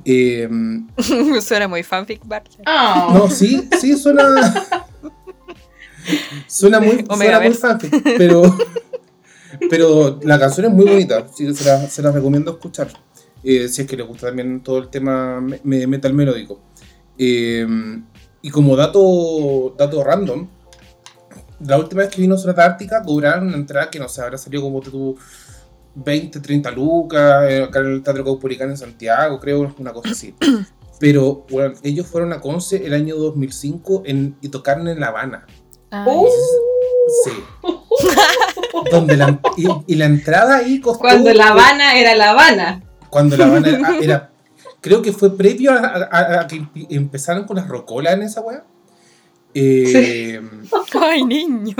[0.08, 0.48] Eh,
[1.42, 2.62] Suena muy fanfic, Walter.
[2.66, 3.10] Oh.
[3.12, 4.22] no, sí, sí, suena.
[6.46, 8.42] Suena muy, suena muy fanfic, pero.
[9.70, 12.88] Pero la canción es muy bonita, sí, se la, se la recomiendo escuchar.
[13.42, 16.60] eh, si es que les gusta también todo el tema me- me- metal melódico.
[17.16, 17.66] Eh,
[18.42, 20.46] y como dato, dato random,
[21.60, 24.62] la última vez que vino Sonata Ártica cobraron una entrada que no sé, habrá salido
[24.62, 25.16] como tu
[25.96, 30.34] 20, 30 lucas, eh, acá en el Teatro Caupolicán en Santiago, creo, una cosa así.
[31.00, 35.46] Pero bueno, ellos fueron a Conce el año 2005 en, y tocaron en La Habana.
[36.06, 36.26] Uh,
[37.24, 37.30] Sí.
[38.90, 41.00] Donde la, y, y la entrada ahí costó.
[41.02, 42.82] cuando La Habana era La Habana.
[43.10, 43.98] Cuando La Habana era.
[44.02, 44.30] era-
[44.80, 48.40] creo que fue previo a, a- a que empe- empezaron con las rocolas en esa
[48.40, 48.64] weá.
[49.54, 50.40] Eh,
[51.00, 51.74] Ay, niño.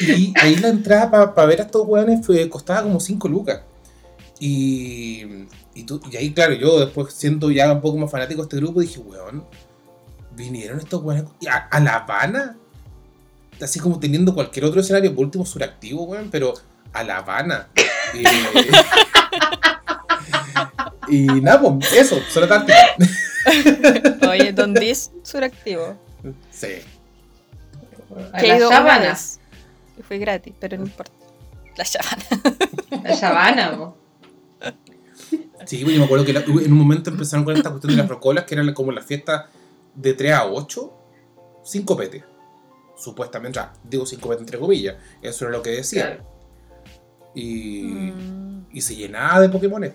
[0.00, 3.60] Y ahí la entrada para ver a estos weones fue, costaba como 5 lucas.
[4.38, 5.26] Y,
[5.74, 8.56] y, tú- y ahí, claro, yo después siendo ya un poco más fanático de este
[8.56, 9.44] grupo, dije, weón,
[10.36, 12.56] vinieron estos weones a, a La Habana.
[13.60, 16.54] Así como teniendo cualquier otro escenario, por último suractivo, weón, pero
[16.92, 17.68] a La Habana.
[18.14, 18.22] Eh,
[21.08, 22.76] y nada, pues, eso, solo táctica.
[24.30, 25.96] Oye, Don Dis, suractivo.
[26.50, 26.68] Sí.
[28.32, 28.60] A Que he
[30.00, 31.12] Que fue gratis, pero no importa.
[31.76, 33.02] La Shabana.
[33.02, 33.96] La Sabana, po.
[35.66, 37.98] Sí, pues, yo me acuerdo que la- en un momento empezaron con esta cuestión de
[37.98, 39.50] las rocolas, que eran como la fiesta
[39.94, 40.90] de 3 a 8,
[41.62, 42.24] sin copete.
[42.96, 46.16] Supuestamente, digo sin copete entre comillas, eso era lo que decían.
[46.16, 46.30] Claro.
[47.34, 48.66] Y, Mm.
[48.72, 49.92] y se llenaba de Pokémones.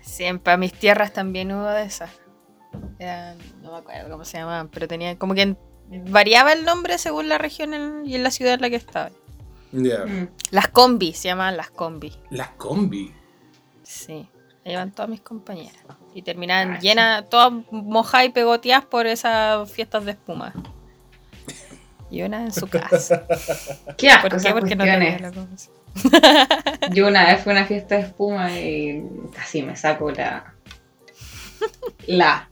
[0.00, 2.10] Siempre, a mis tierras también hubo de esas.
[3.00, 5.58] Eran, no me acuerdo cómo se llamaban, pero tenían como que en-
[5.90, 9.10] variaba el nombre según la región en- y en la ciudad en la que estaba.
[9.72, 10.28] Mm.
[10.50, 12.12] Las combi, se llamaban las combi.
[12.30, 13.12] Las combi.
[13.82, 14.28] Sí,
[14.64, 15.82] ahí van todas mis compañeras.
[16.14, 20.52] Y terminaban Ah, llenas, todas mojadas y pegoteadas por esas fiestas de espuma.
[22.10, 23.26] Y una en su casa.
[23.98, 24.52] Qué asco ¿Por qué?
[24.52, 25.32] Porque no la.
[26.92, 29.02] Yo una vez fui a una fiesta de espuma y
[29.34, 30.54] casi me saco la.
[32.06, 32.48] La.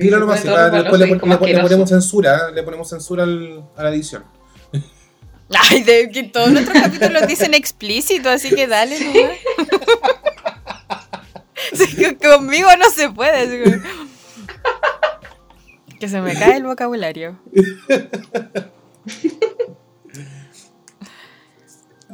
[0.00, 2.52] Dilo nomás, después le, y pon- como le ponemos censura, ¿eh?
[2.54, 4.24] le ponemos censura al- a la edición.
[5.70, 9.30] Ay, de que todos nuestros capítulos dicen explícito, así que dale nomás.
[11.74, 13.42] Sí, conmigo no se puede.
[13.42, 13.80] así que-
[16.00, 17.38] Que se me cae el vocabulario.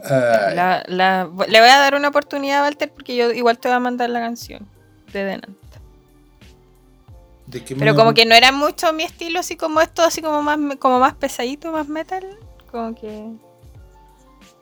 [0.04, 3.68] Ay, La- la- le voy a dar una oportunidad a Walter porque yo igual te
[3.68, 4.66] voy a mandar la canción
[5.12, 5.56] de Denant.
[7.58, 10.20] ¿De qué Pero me- como que no era mucho mi estilo, así como esto, así
[10.22, 12.24] como más, como más pesadito, más metal.
[12.70, 13.30] Como que.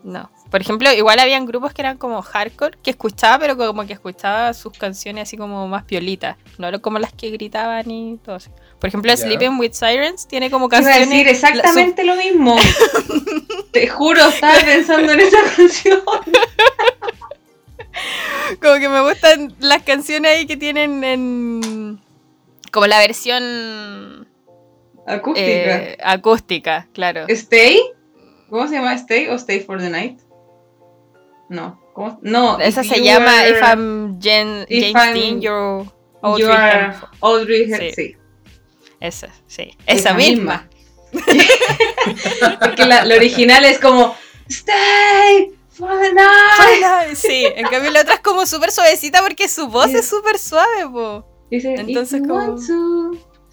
[0.02, 0.30] No.
[0.50, 4.52] Por ejemplo, igual habían grupos que eran como hardcore, que escuchaba, pero como que escuchaba
[4.54, 6.36] sus canciones así como más piolitas.
[6.58, 8.50] No como las que gritaban y todo eso.
[8.78, 9.16] Por ejemplo, Ya.
[9.16, 11.08] Sleeping with Sirens tiene como Iba a canciones.
[11.08, 12.56] decir la- exactamente lo mismo.
[13.72, 16.02] Te juro, estaba pensando en esa canción.
[18.62, 22.00] como que me gustan las canciones ahí que tienen en.
[22.74, 24.28] Como la versión
[25.06, 25.46] Acústica.
[25.46, 27.24] eh, acústica, claro.
[27.28, 27.80] ¿Stay?
[28.50, 30.18] ¿Cómo se llama Stay o Stay for the Night?
[31.48, 31.80] No.
[31.94, 32.18] ¿Cómo?
[32.22, 32.58] No.
[32.58, 35.90] Esa se you llama If I'm Jen, If James Dean, you're You
[36.22, 36.94] Audrey Hepburn.
[37.20, 38.16] Audrey Hepburn, Sí.
[38.98, 39.76] Esa, sí.
[39.86, 40.68] Esa, misma.
[41.12, 44.16] Porque la, la original es como
[44.48, 47.14] Stay for the night.
[47.14, 49.98] Sí, en cambio la otra es como súper suavecita porque su voz Sí.
[49.98, 51.24] es súper suave, po.
[51.54, 53.12] Dice, Entonces, If you como- want to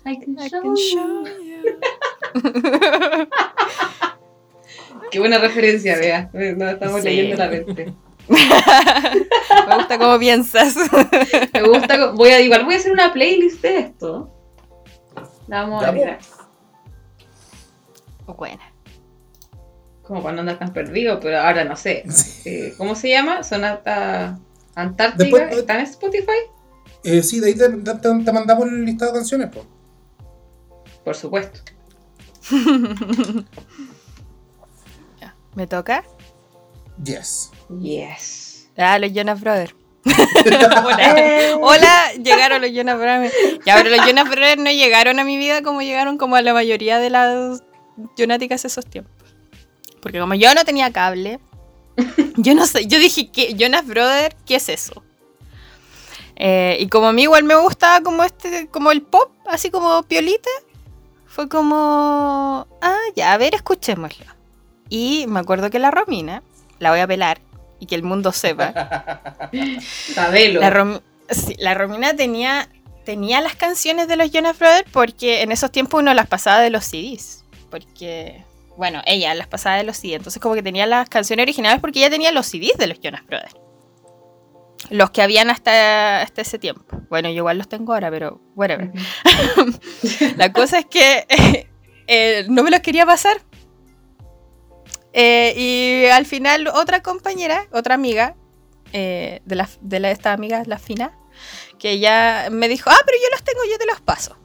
[0.10, 0.76] I can I show can you.
[0.76, 1.62] show you.
[5.12, 6.30] Qué buena referencia, vea.
[6.34, 7.08] No estamos Sí.
[7.10, 7.94] leyendo la mente.
[8.30, 10.76] Me gusta cómo piensas.
[11.54, 12.12] Me gusta.
[12.14, 14.32] Voy a, igual voy a hacer una playlist de esto.
[15.48, 16.20] La vamos a Ya, agregar.
[18.38, 18.64] Buena.
[20.02, 22.04] Como para no andar tan perdido, pero ahora no sé.
[22.10, 22.50] Sí.
[22.50, 23.44] Eh, ¿Cómo se llama?
[23.44, 24.40] Sonata
[24.74, 25.38] Antártica.
[25.46, 26.32] Después- ¿Está en Spotify?
[27.04, 29.66] Eh, sí, de ahí te, te- te mandamos el listado de canciones, pues.
[31.04, 31.60] Por supuesto.
[35.20, 36.04] Ya, ¿Me toca?
[37.04, 37.52] Yes.
[37.80, 38.70] Yes.
[38.78, 39.76] Ah, los Jonas Brothers.
[40.06, 41.58] Hola.
[41.62, 43.34] Hola, llegaron los Jonas Brothers.
[43.66, 46.54] Ya, pero los Jonas Brothers no llegaron a mi vida como llegaron como a la
[46.54, 47.64] mayoría de las
[48.18, 49.14] Jonáticas esos tiempos.
[50.02, 51.40] Porque como yo no tenía cable,
[52.38, 53.54] yo no sé, yo dije, ¿qué?
[53.56, 55.04] Jonas Brothers, ¿qué es eso?
[56.44, 60.02] Eh, y como a mí igual me gustaba como este, como el pop, así como
[60.02, 60.50] piolita,
[61.28, 64.26] fue como, ah, ya, a ver, escuchémoslo.
[64.90, 66.42] Y me acuerdo que la Romina,
[66.80, 67.42] la voy a pelar
[67.80, 68.74] y que el mundo sepa,
[70.60, 72.68] la, Rom- sí, la Romina tenía,
[73.06, 76.72] tenía las canciones de los Jonas Brothers porque en esos tiempos uno las pasaba de
[76.72, 77.46] los CDs.
[77.70, 78.44] Porque,
[78.78, 80.16] bueno, ella las pasaba de los CDs.
[80.16, 83.26] Entonces como que tenía las canciones originales porque ella tenía los CDs de los Jonas
[83.28, 83.56] Brothers.
[84.90, 87.02] Los que habían hasta, hasta ese tiempo.
[87.10, 88.92] Bueno, yo igual los tengo ahora, pero whatever.
[90.38, 91.26] La cosa es que
[92.08, 93.42] eh, no me los quería pasar.
[95.14, 98.36] Eh, y al final otra compañera, otra amiga,
[98.94, 101.18] eh, de, la, de la, esta amiga, la fina,
[101.80, 104.38] que ella me dijo, ah, pero yo los tengo, yo te los paso.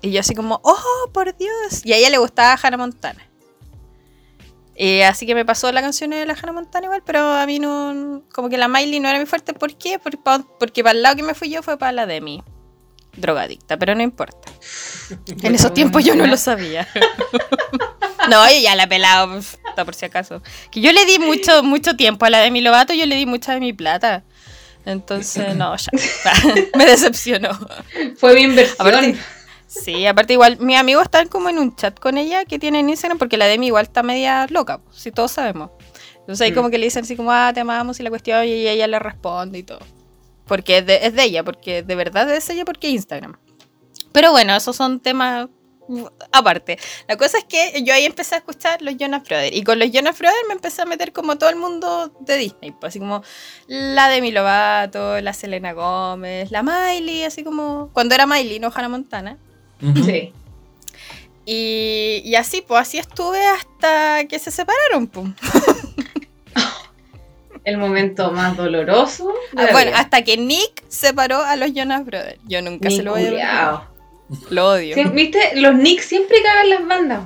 [0.00, 1.84] Y yo así como, oh, por Dios.
[1.84, 3.27] Y a ella le gustaba Hannah Montana.
[4.80, 7.58] Eh, así que me pasó la canción de la Hannah Montana igual, pero a mí
[7.58, 9.52] no, como que la Miley no era mi fuerte.
[9.52, 9.98] ¿Por qué?
[9.98, 12.42] Porque, pa- porque para el lado que me fui yo fue para la Demi.
[13.16, 14.48] Drogadicta, pero no importa.
[15.42, 16.86] En esos tiempos yo no lo sabía.
[18.28, 19.40] No, ella ya la he pelado,
[19.74, 20.42] por si acaso.
[20.70, 23.24] Que yo le di mucho, mucho tiempo a la de mi Lovato, yo le di
[23.24, 24.22] mucha de mi plata.
[24.84, 25.90] Entonces, no, ya.
[26.76, 27.58] Me decepcionó.
[28.18, 28.76] Fue mi inversión.
[28.86, 29.18] Aparte-
[29.68, 32.88] Sí, aparte igual, mis amigos están como en un chat con ella que tiene en
[32.88, 35.70] Instagram, porque la Demi igual está media loca, si todos sabemos.
[36.20, 36.54] Entonces ahí Mm.
[36.54, 38.98] como que le dicen así como, ah, te amamos y la cuestión, y ella le
[38.98, 39.80] responde y todo.
[40.46, 43.36] Porque es de, es de ella, porque de verdad es ella, porque Instagram.
[44.12, 45.48] Pero bueno, esos son temas
[46.32, 46.78] aparte.
[47.06, 49.54] La cosa es que yo ahí empecé a escuchar los Jonas Brothers.
[49.54, 52.72] Y con los Jonas Brothers me empecé a meter como todo el mundo de Disney.
[52.72, 53.22] pues, así como
[53.66, 57.90] la Demi Lovato, la Selena Gómez, la Miley, así como...
[57.92, 59.38] Cuando era Miley, no Hannah Montana.
[60.04, 60.32] Sí.
[61.46, 65.06] Y, y así, pues así estuve hasta que se separaron.
[65.06, 65.28] Pues.
[67.64, 69.32] El momento más doloroso.
[69.56, 72.38] Ah, bueno, hasta que Nick separó a los Jonas Brothers.
[72.46, 73.88] Yo nunca se lo voy a.
[74.50, 74.94] Lo odio.
[74.94, 75.38] Sí, ¿Viste?
[75.56, 77.22] Los Knicks siempre cagan las bandas.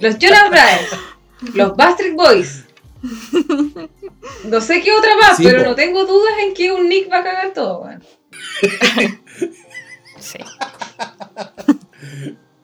[0.00, 0.90] los Jonas Brothers.
[1.54, 2.64] Los Bastard Boys.
[4.44, 5.68] No sé qué otra más, Sí, pero po.
[5.70, 7.82] no tengo dudas en que un Nick va a cagar todo.
[7.82, 8.02] weón.
[10.18, 10.38] Sí.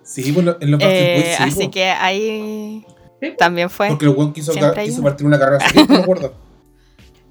[0.03, 1.71] Sí, bueno, en los Backstreet Eh, sí, así po.
[1.71, 2.85] que ahí
[3.21, 3.35] Sí.
[3.39, 3.89] también fue.
[3.89, 6.35] Porque el weón quiso, partir una carrera así, no me acuerdo.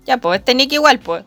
[0.05, 1.23] Ya, pues este Nick igual, pues.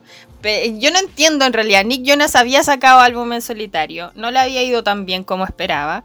[0.81, 1.85] Yo no entiendo en realidad.
[1.85, 4.11] Nick Jonas había sacado álbum en solitario.
[4.17, 6.05] No le había ido tan bien como esperaba.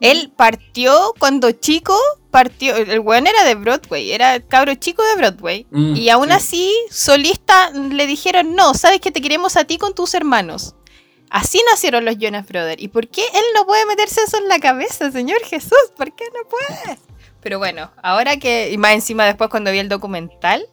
[0.00, 1.94] Él partió cuando chico,
[2.30, 2.76] partió.
[2.76, 5.66] El weón era de Broadway, era cabro chico de Broadway.
[5.70, 6.32] Mm, y aún sí.
[6.32, 10.76] así, solista le dijeron: No, sabes que te queremos a ti con tus hermanos.
[11.34, 12.80] Así nacieron los Jonas Brothers.
[12.80, 15.72] ¿Y por qué él no puede meterse eso en la cabeza, Señor Jesús?
[15.96, 16.98] ¿Por qué no puede?
[17.42, 18.70] Pero bueno, ahora que.
[18.70, 20.64] Y más encima, después, cuando vi el documental,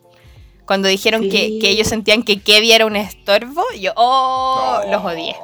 [0.67, 1.59] cuando dijeron que, Sí.
[1.59, 4.91] que ellos sentían que Kevin era un estorbo, yo, oh, No.
[4.91, 5.35] los odié.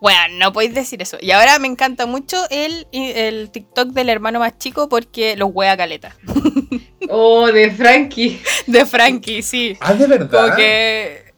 [0.00, 1.16] Bueno, no podéis decir eso.
[1.20, 5.76] Y ahora me encanta mucho el, el TikTok del hermano más chico porque los wea
[5.76, 6.16] caleta.
[7.10, 8.40] Oh, de Frankie.
[8.66, 9.76] De Frankie, sí.
[9.80, 10.44] Ah, de verdad.
[10.44, 11.32] Como que.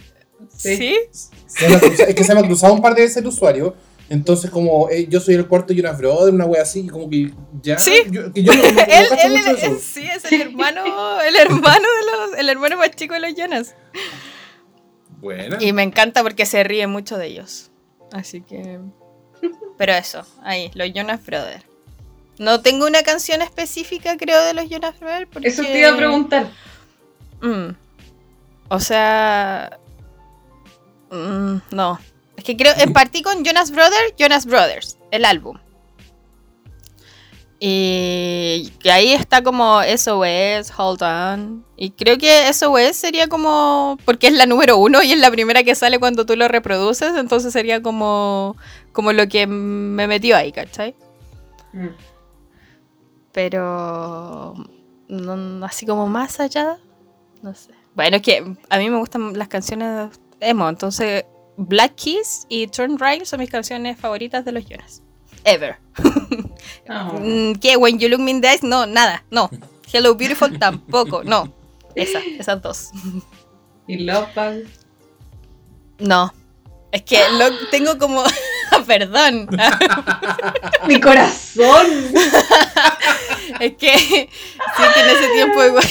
[0.57, 0.77] Sí.
[0.77, 0.97] ¿Sí?
[1.57, 3.27] Se me ha cruzado- es que se me ha cruzado un par de veces el
[3.27, 3.75] usuario.
[4.11, 7.09] Entonces, como eh, yo soy el cuarto y una brother, una wea así, y como
[7.09, 7.33] que
[7.63, 7.79] ya.
[7.79, 8.03] Sí.
[8.11, 9.79] Yo, que yo no, no- no él, cacho él mucho es- eso.
[9.81, 13.75] sí, es el hermano, el hermano de los, el hermano más chico de los Jonas.
[15.21, 15.57] Bueno.
[15.61, 17.71] Y me encanta porque se ríe mucho de ellos.
[18.13, 18.79] Así que.
[19.79, 21.65] Pero eso, ahí, los Jonas Brothers.
[22.39, 25.29] No tengo una canción específica, creo, de los Jonas Brothers.
[25.33, 25.49] Porque...
[25.49, 26.51] Eso te iba a preguntar.
[27.41, 27.71] Mm.
[28.69, 29.79] O sea.
[31.15, 31.99] Mm, no.
[32.37, 32.73] Es que creo.
[32.79, 35.59] En partí con Jonas Brothers, Jonas Brothers, el álbum.
[37.61, 41.65] Y que ahí está como SOS, Hold On.
[41.77, 43.97] Y creo que SOS sería como.
[44.05, 47.15] Porque es la número uno y es la primera que sale cuando tú lo reproduces.
[47.17, 48.57] Entonces sería como.
[48.93, 50.95] Como lo que me metió ahí, ¿cachai?
[51.73, 51.89] Mm.
[53.33, 54.55] Pero.
[55.09, 56.77] no- así como más allá.
[57.43, 57.71] No sé.
[57.95, 60.11] Bueno, es que a mí me gustan las canciones
[60.45, 60.69] emo.
[60.69, 61.25] Entonces,
[61.57, 65.03] Black Keys y Turn Right son mis canciones favoritas de los Jonas.
[65.45, 65.77] Ever.
[66.87, 67.77] Mm, ¿Qué?
[67.77, 68.63] When You Look Me in the Eyes?
[68.63, 69.49] No, nada, no.
[69.93, 71.53] Hello Beautiful tampoco, no.
[71.95, 72.91] Esa, esas dos.
[73.87, 74.67] Y Love Bug.
[75.99, 76.33] No.
[76.93, 78.23] Es que lo tengo como.
[78.87, 79.49] Perdón.
[80.87, 81.87] Mi corazón.
[83.61, 83.97] Es que.
[83.99, 84.29] Sí,
[84.95, 85.85] que en ese tiempo igual.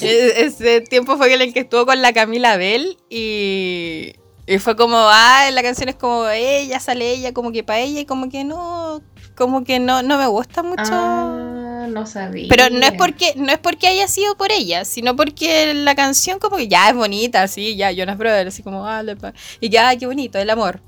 [0.00, 4.12] E- Ese tiempo fue el que estuvo con la Camila Bell y.
[4.44, 8.00] Y fue como, ah, la canción es como ella, sale ella, como que para ella,
[8.00, 9.00] y como que no.
[9.36, 10.82] Como que no, no me gusta mucho.
[10.92, 12.46] Ah, no sabía.
[12.48, 16.38] Pero no es porque no es porque haya sido por ella, sino porque la canción
[16.38, 19.68] como que ya es bonita, así, ya Jonas Brothers, así como, ah, le pa- y
[19.70, 20.82] ya, qué bonito, el amor.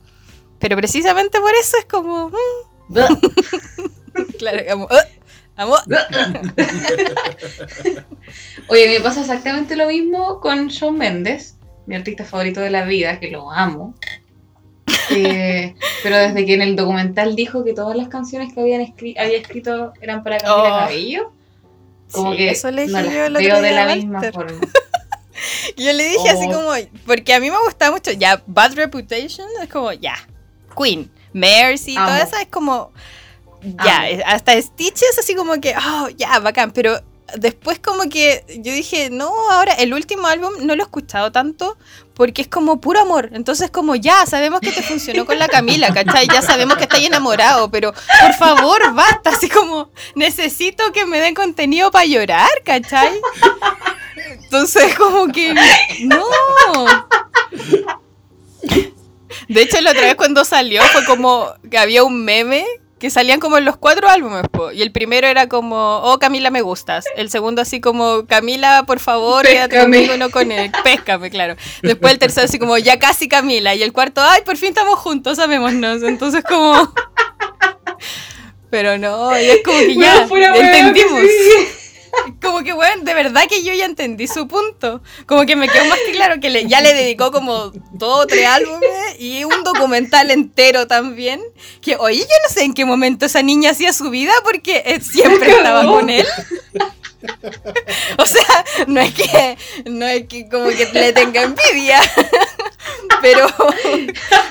[0.59, 2.35] Pero precisamente por eso es como, mm,
[4.39, 5.05] claro, como, "Ah,
[5.57, 5.81] amor.
[8.69, 13.21] Oye, me pasa exactamente lo mismo con Shawn Mendes, mi artista favorito de la vida,
[13.21, 13.95] que lo amo.
[15.11, 19.19] Eh, pero desde que en el documental dijo que todas las canciones que habían escri-
[19.19, 20.79] había escrito eran para Camila Oh.
[20.81, 21.33] Cabello,
[22.13, 24.61] como Sí, que eso le no dije las otro veo de la misma forma.
[25.77, 26.53] Yo le dije así Oh.
[26.53, 26.71] como,
[27.07, 30.15] porque a mí me gustaba mucho, ya, Bad Reputation es como, ya,
[30.77, 32.07] Queen, Mercy, Amo.
[32.07, 32.93] toda esa es como,
[33.85, 37.01] ya, es- hasta Stitches así como que, oh, ya, bacán, pero
[37.37, 41.77] después como que yo dije, no, ahora el último álbum no lo he escuchado tanto
[42.15, 45.93] porque es como puro amor, entonces como ya, sabemos que te funcionó con la Camila,
[45.93, 46.29] ¿cachai?
[46.33, 51.35] Ya sabemos que estás enamorado, pero por favor, basta, así como necesito que me den
[51.35, 53.21] contenido para llorar, ¿cachai?
[54.45, 55.55] Entonces como que
[56.05, 56.25] no.
[59.49, 62.65] De hecho, la otra vez cuando salió fue como que había un meme
[62.99, 66.51] que salían como en los cuatro álbumes, po, y el primero era como, oh Camila
[66.51, 71.31] me gustas, el segundo así como, Camila por favor, quédate conmigo, no con él, péscame,
[71.31, 71.57] claro.
[71.83, 74.99] Después el tercero así como, ya casi Camila, y el cuarto, ay, por fin estamos
[74.99, 76.93] juntos, amémonos, entonces como...
[78.71, 81.21] Pero no, y es como que ya, Bueno, entendimos.
[81.21, 81.84] que sí.
[82.41, 85.03] Como que, bueno, de verdad que yo ya entendí su punto.
[85.27, 88.27] Como que me quedó más que claro que le- ya le dedicó como dos o
[88.27, 91.41] tres álbumes y un documental entero también.
[91.81, 95.01] Que, oye, yo no sé en qué momento esa niña hacía su vida porque eh,
[95.01, 96.27] siempre estaba con él.
[98.19, 99.57] O sea, no es que,
[99.87, 101.99] no es que como que le tenga envidia.
[103.23, 103.47] Pero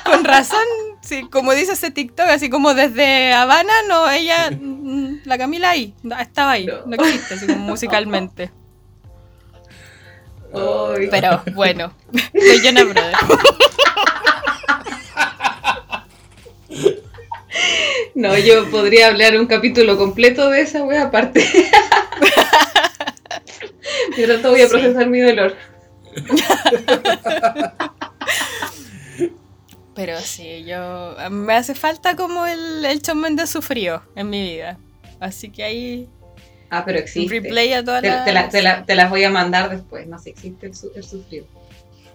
[0.04, 0.66] con razón,
[1.04, 5.94] sí, como dice ese TikTok, así como desde Habana, no, ella, mm, la Camila ahí,
[6.20, 6.86] estaba ahí, No.
[6.86, 8.52] no existe, así como musicalmente.
[11.12, 11.92] Pero bueno,
[12.34, 13.14] soy Jonah Brother.
[18.16, 21.48] No, yo podría hablar un capítulo completo de esa wea aparte.
[24.16, 24.72] Pero todo voy a Sí.
[24.72, 25.56] procesar mi dolor.
[29.96, 34.78] Pero sí, yo me hace falta como el, el Mendes sufrió en mi vida.
[35.20, 36.10] Así que ahí
[36.70, 37.40] Ah, pero existe.
[37.40, 38.26] replay a todas Te, las...
[38.26, 40.08] te la- te la- te las voy a mandar después.
[40.08, 41.46] No sé, existe el, el sufrido.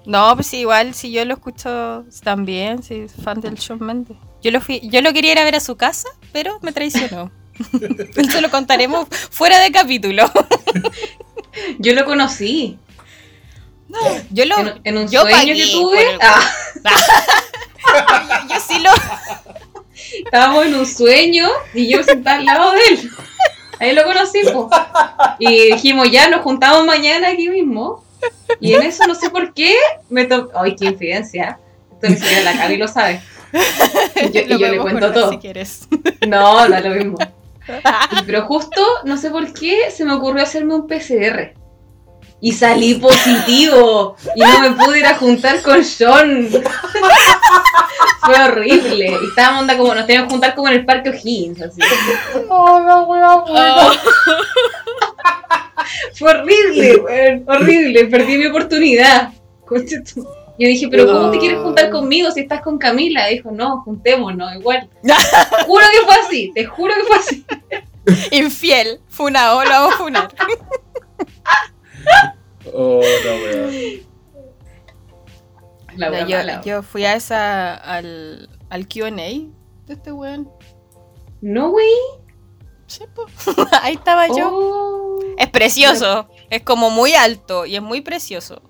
[0.05, 4.17] No, pues igual si yo lo escucho también, si es fan del Shawn Mendes.
[4.43, 7.31] Yo lo fui, yo lo quería ir a ver a su casa, pero me traicionó.
[8.17, 10.31] Eso lo contaremos fuera de capítulo.
[11.81, 12.79] Yo lo conocí
[14.31, 16.03] Yo lo en, en un yo sueño que tuve.
[16.13, 16.41] el- Ah,
[17.85, 18.91] yo, yo sí lo
[20.25, 23.11] estábamos en un sueño y yo sentada al lado de él.
[23.81, 24.69] Ahí lo conocí, po.
[25.39, 28.05] Y dijimos, ya nos juntamos mañana aquí mismo.
[28.61, 29.75] Y en eso no sé por qué
[30.09, 30.59] me tocó.
[30.59, 31.59] ¡Ay, qué infidencia!
[31.93, 33.21] Esto ni siquiera la Cami lo sabe.
[34.17, 35.31] Y yo, y lo yo le cuento todo.
[35.31, 35.87] si quieres.
[36.27, 37.19] No, da lo mismo.
[38.27, 41.55] Pero justo, no sé por qué, se me ocurrió hacerme un PCR.
[42.41, 44.17] Y salí positivo.
[44.35, 46.49] Y no me pude ir a juntar con Sean.
[48.21, 49.17] Fue horrible.
[49.23, 51.81] Y estábamos onda como, nos teníamos que juntar como en el parque O'Higgins, así.
[52.49, 52.79] Oh,
[56.15, 58.07] Fue horrible, weón, horrible.
[58.07, 59.33] Perdí mi oportunidad.
[60.59, 63.27] Yo dije, pero ¿cómo te quieres juntar conmigo si estás con Camila?
[63.27, 64.89] Dijo, no, juntémonos, igual.
[65.67, 67.45] Juro que fue así, te juro que fue así.
[68.33, 70.35] infiel, funao, lo vamos a funar.
[72.73, 74.09] Oh, no, weón.
[75.97, 79.49] La No, wea yo, fui a esa al, al QA de
[79.89, 80.51] este weón.
[81.41, 81.75] No.
[82.87, 83.27] Sí, po.
[83.83, 84.51] Ahí estaba yo.
[84.53, 85.19] Oh.
[85.39, 86.29] Es precioso.
[86.51, 88.63] Es como muy alto y es muy precioso.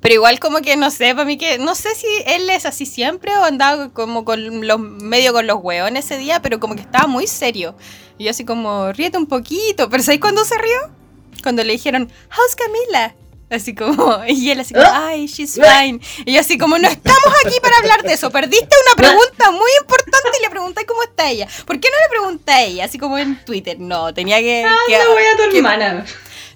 [0.00, 2.86] Pero igual como que no sé, para mí que no sé si él es así
[2.86, 6.80] siempre o andaba como con los medio con los hueones ese día, pero como que
[6.80, 7.76] estaba muy serio.
[8.16, 9.90] Y yo así como, ríete un poquito.
[9.90, 10.99] Pero ¿sabes cuándo se rió?
[11.42, 13.14] Cuando le dijeron, how's Camila?
[13.50, 16.00] Así como, y él así como, ay, she's fine.
[16.24, 18.30] Y yo así como, no estamos aquí para hablar de eso.
[18.30, 21.48] Perdiste una pregunta muy importante y le pregunté cómo está ella.
[21.66, 22.84] ¿Por qué no le pregunté a ella?
[22.84, 23.78] Así como en Twitter.
[23.80, 24.64] No, tenía que...
[24.86, 26.06] que- Ah, no voy a tu que- hermana.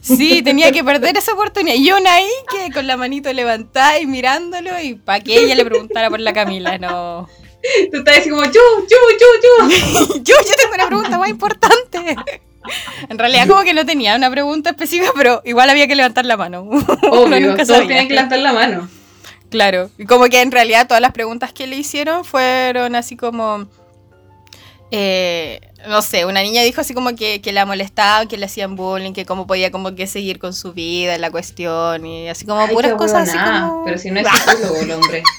[0.01, 1.77] Sí, tenía que perder esa oportunidad.
[1.77, 5.65] Y una ahí que con la manito levantada y mirándolo y para que ella le
[5.65, 7.27] preguntara por la Camila, no.
[7.91, 10.15] Tú estás así como, yo, yo, yo, yo.
[10.17, 12.15] Yo, yo tengo una pregunta más importante.
[13.09, 16.37] En realidad como que no tenía una pregunta específica, pero igual había que levantar la
[16.37, 16.63] mano.
[17.11, 18.89] Obvio, nunca todos tienen que levantar la mano.
[19.51, 23.69] Claro, y como que en realidad todas las preguntas que le hicieron fueron así como,
[24.91, 28.77] eh, no sé, una niña dijo así como que, que la molestaban, que le hacían
[28.77, 32.61] bullying, que cómo podía como que seguir con su vida, la cuestión, y así como
[32.63, 33.85] Ay, puras cosas así como...
[33.85, 35.23] Pero si no es psicólogo el hombre.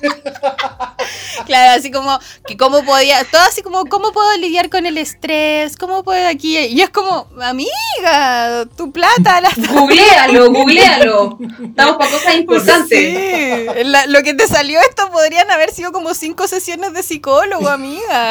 [1.46, 2.18] Claro, así como
[2.48, 6.58] que cómo podía, todo así como cómo puedo lidiar con el estrés, cómo puedo aquí,
[6.58, 11.38] y es como, amiga, tu plata la Googlealo, googlealo.
[11.64, 12.88] Estamos para cosas importantes.
[12.90, 17.70] Sí, la- lo que te salió esto podrían haber sido como cinco sesiones de psicólogo,
[17.70, 18.30] amiga.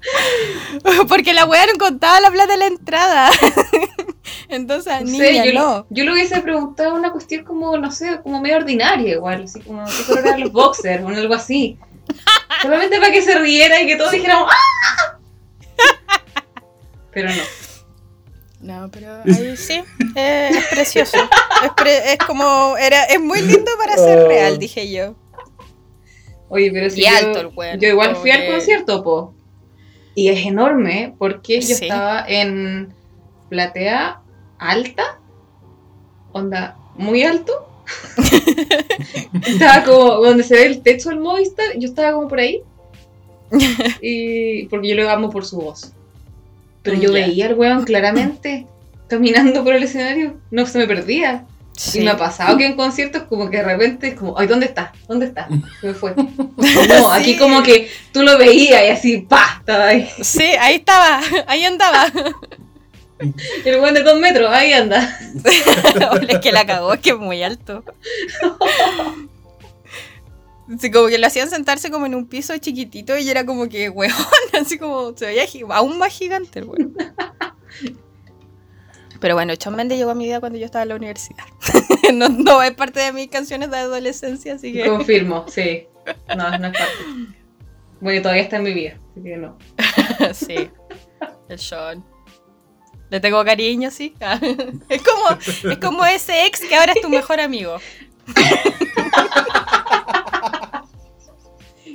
[1.08, 3.30] Porque la weá no contaba la plata de la entrada.
[4.48, 5.86] Entonces, No niña, sé, yo, no.
[5.90, 9.84] yo le hubiese preguntado una cuestión como, no sé, como medio ordinaria igual, así como
[9.86, 11.78] qué color eran los boxers o algo así.
[12.62, 15.18] Solamente para que se riera y que todos dijéramos ¡Ah!
[17.12, 17.42] Pero no.
[18.60, 19.84] No, pero ahí sí,
[20.16, 21.16] eh, es precioso.
[21.62, 25.14] Es, pre- es como, era, es muy lindo para ser real, dije yo.
[26.48, 29.34] Oye, pero si Y yo, alto el weón, yo igual fui al concierto, po.
[30.14, 31.84] Y es enorme porque yo Sí.
[31.84, 32.92] estaba en
[33.48, 34.20] platea
[34.58, 35.18] alta,
[36.32, 37.52] onda muy alto.
[39.46, 42.60] estaba como donde se ve el techo del Movistar, yo estaba como por ahí.
[44.02, 45.92] Y porque yo lo amo por su voz.
[46.82, 47.26] Pero yo Ya.
[47.26, 48.66] veía al weón claramente
[49.08, 51.44] caminando por el escenario, no se me perdía.
[51.72, 52.00] Sí.
[52.00, 54.66] Y me ha pasado que en conciertos como que de repente es como, ay, ¿dónde
[54.66, 54.92] está?
[55.06, 55.48] ¿Dónde está?
[55.80, 56.12] Se me fue.
[56.16, 57.38] No, aquí Sí.
[57.38, 60.08] como que tú lo veías y así, pa, estaba ahí.
[60.22, 62.06] Sí, ahí estaba, ahí andaba.
[63.64, 65.18] El weón de dos metros, ahí anda.
[66.28, 67.84] Es que la cagó, es que es muy alto.
[70.78, 73.90] Sí, como que lo hacían sentarse como en un piso chiquitito y era como que,
[73.90, 74.14] weón,
[74.60, 76.96] así como se veía aún más gigante el weón.
[79.20, 81.44] Pero bueno, Shawn Mendes llegó a mi vida cuando yo estaba en la universidad.
[82.14, 84.86] no, no es parte de mis canciones de adolescencia, así que...
[84.86, 85.88] Confirmo, sí.
[86.36, 87.37] No, no es parte.
[88.00, 89.58] Bueno, todavía está en mi vida, así que no.
[90.34, 90.70] sí,
[91.48, 92.04] el Sean.
[93.10, 94.14] Le tengo cariño, sí.
[94.88, 97.78] es, como, es como ese ex que ahora es tu mejor amigo.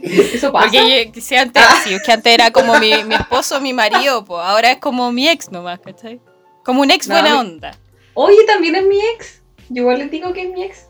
[0.02, 0.66] Eso pasa.
[0.66, 4.26] Porque yo- si antes, sí, es que antes era como mi, mi esposo, mi marido,
[4.26, 6.20] pues ahora es como mi ex nomás, ¿cachai?
[6.66, 7.78] Como un ex No, buena onda.
[8.14, 9.42] Oye, también es mi ex.
[9.70, 10.88] Yo igual les digo que es mi ex.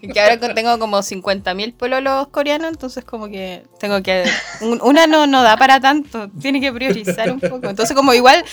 [0.00, 4.24] Y que ahora tengo como 50.000 pololos coreanos, entonces como que tengo que...
[4.60, 7.68] un- una no, no da para tanto, tiene que priorizar un poco.
[7.68, 8.44] Entonces como igual,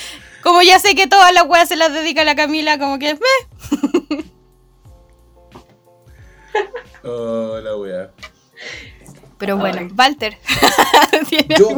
[0.41, 3.13] como ya sé que todas las weas se las dedica a la Camila, como que...
[3.15, 4.24] meh.
[7.05, 8.11] Oh, la wea.
[9.38, 9.87] Pero bueno, Ay.
[9.97, 10.37] Walter.
[11.29, 11.70] tiene Yo,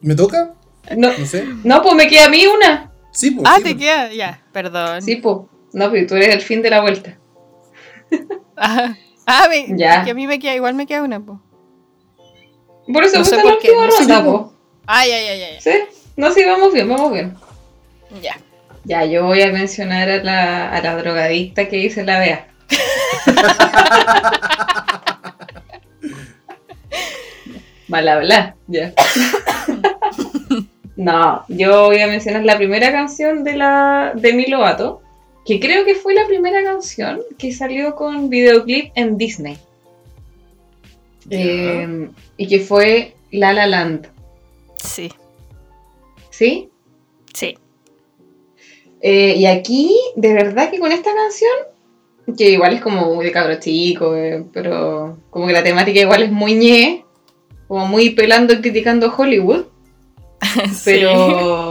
[0.00, 0.54] ¿Me toca?
[0.96, 1.44] No, No sé.
[1.64, 2.92] no pues me queda a mí una.
[3.10, 3.44] Sí, pues.
[3.48, 3.82] Ah, sí, te pues.
[3.82, 5.02] queda, ya, perdón.
[5.02, 5.36] Sí, pues.
[5.72, 7.16] No, pero tú eres el fin de la vuelta.
[8.56, 8.94] Ah,
[9.26, 10.04] ah, me- Ya.
[10.04, 11.40] que a mí me queda, igual me queda una, po.
[12.92, 14.52] Por eso No gusta la última ronda, po.
[14.86, 15.60] Ay, ay, ay, ay.
[15.60, 15.70] ¿Sí?
[16.16, 17.34] No, sí, vamos bien, vamos bien.
[18.20, 18.36] Ya.
[18.84, 22.48] Ya, yo voy a mencionar a la, a la drogadicta que dice la Bea.
[27.88, 28.92] Mal hablar, ya.
[30.94, 35.00] No, yo voy a mencionar la primera canción de la de Mi Lovato,
[35.44, 39.58] que creo que fue la primera canción que salió con videoclip en Disney.
[41.30, 44.08] Eh, y que fue La La Land,
[44.82, 45.12] Sí,
[46.30, 46.68] ¿sí?
[47.32, 47.56] sí.
[49.00, 51.52] Eh, y aquí, de verdad que con esta canción,
[52.36, 56.24] que igual es como muy de cabro chico, eh, pero como que la temática igual
[56.24, 57.04] es muy ñe,
[57.68, 59.66] como muy pelando y criticando a Hollywood,
[60.84, 61.70] pero,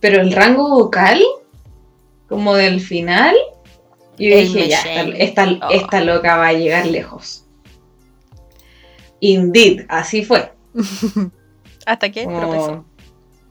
[0.00, 1.22] pero el rango vocal,
[2.30, 3.36] como del final,
[4.18, 5.70] yo El dije, ya, esta, esta, Oh.
[5.70, 7.44] esta loca va a llegar lejos.
[9.20, 10.52] Indeed, así fue.
[11.86, 12.24] ¿Hasta qué?
[12.24, 12.86] Como- Tropezó.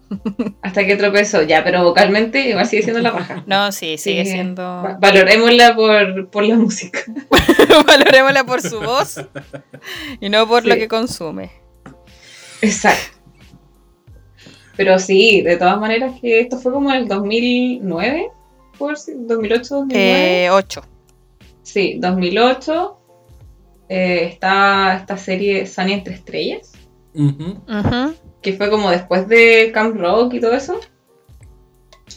[0.63, 3.43] Hasta que tropezó, ya, pero vocalmente igual sigue siendo la raja.
[3.45, 4.31] No, sí, sigue Sí.
[4.31, 4.63] siendo.
[4.63, 6.99] Va- Valorémosla por, por la música.
[7.87, 9.23] Valorémosla por su voz
[10.19, 11.51] y no por lo que consume.
[12.61, 13.17] Exacto.
[14.75, 18.29] Pero sí, de todas maneras que esto fue como en el 2009,
[18.79, 20.45] por si- 2008, 2009.
[20.45, 20.81] Eh, 8.
[21.61, 22.95] Sí, 2008.
[23.91, 26.71] eh, está esta serie Sunny entre estrellas,
[28.41, 30.79] que fue como después de Camp Rock y todo eso.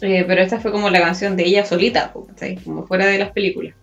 [0.03, 2.13] Eh, pero esta fue como la canción de ella solita,
[2.65, 3.75] como fuera de las películas.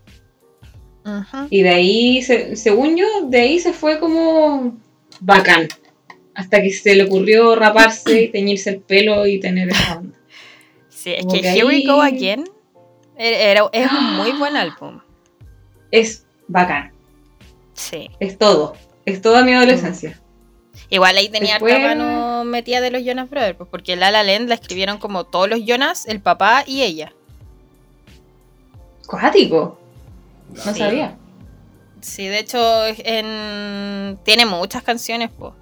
[1.50, 4.78] Y de ahí, se- según yo, de ahí se fue como
[5.20, 5.68] bacán.
[6.36, 10.16] Hasta que se le ocurrió raparse y teñirse el pelo y tener esa onda.
[10.90, 12.44] Sí, es Como que que Here We ahí- Go Again
[13.28, 15.00] era, es un muy buen álbum.
[15.92, 16.92] Es bacán.
[17.74, 18.10] Sí.
[18.20, 18.76] Es todo.
[19.06, 20.20] Es toda mi adolescencia.
[20.90, 24.24] Igual ahí tenía Después- harta mano metida de los Jonas Brothers, pues porque La La
[24.24, 27.14] Land la escribieron como todos los Jonas, el papá y ella.
[29.08, 29.80] Cuático.
[30.66, 30.80] No Sí.
[30.80, 31.16] sabía.
[32.02, 34.18] Sí, de hecho, en...
[34.24, 35.54] tiene muchas canciones, pues.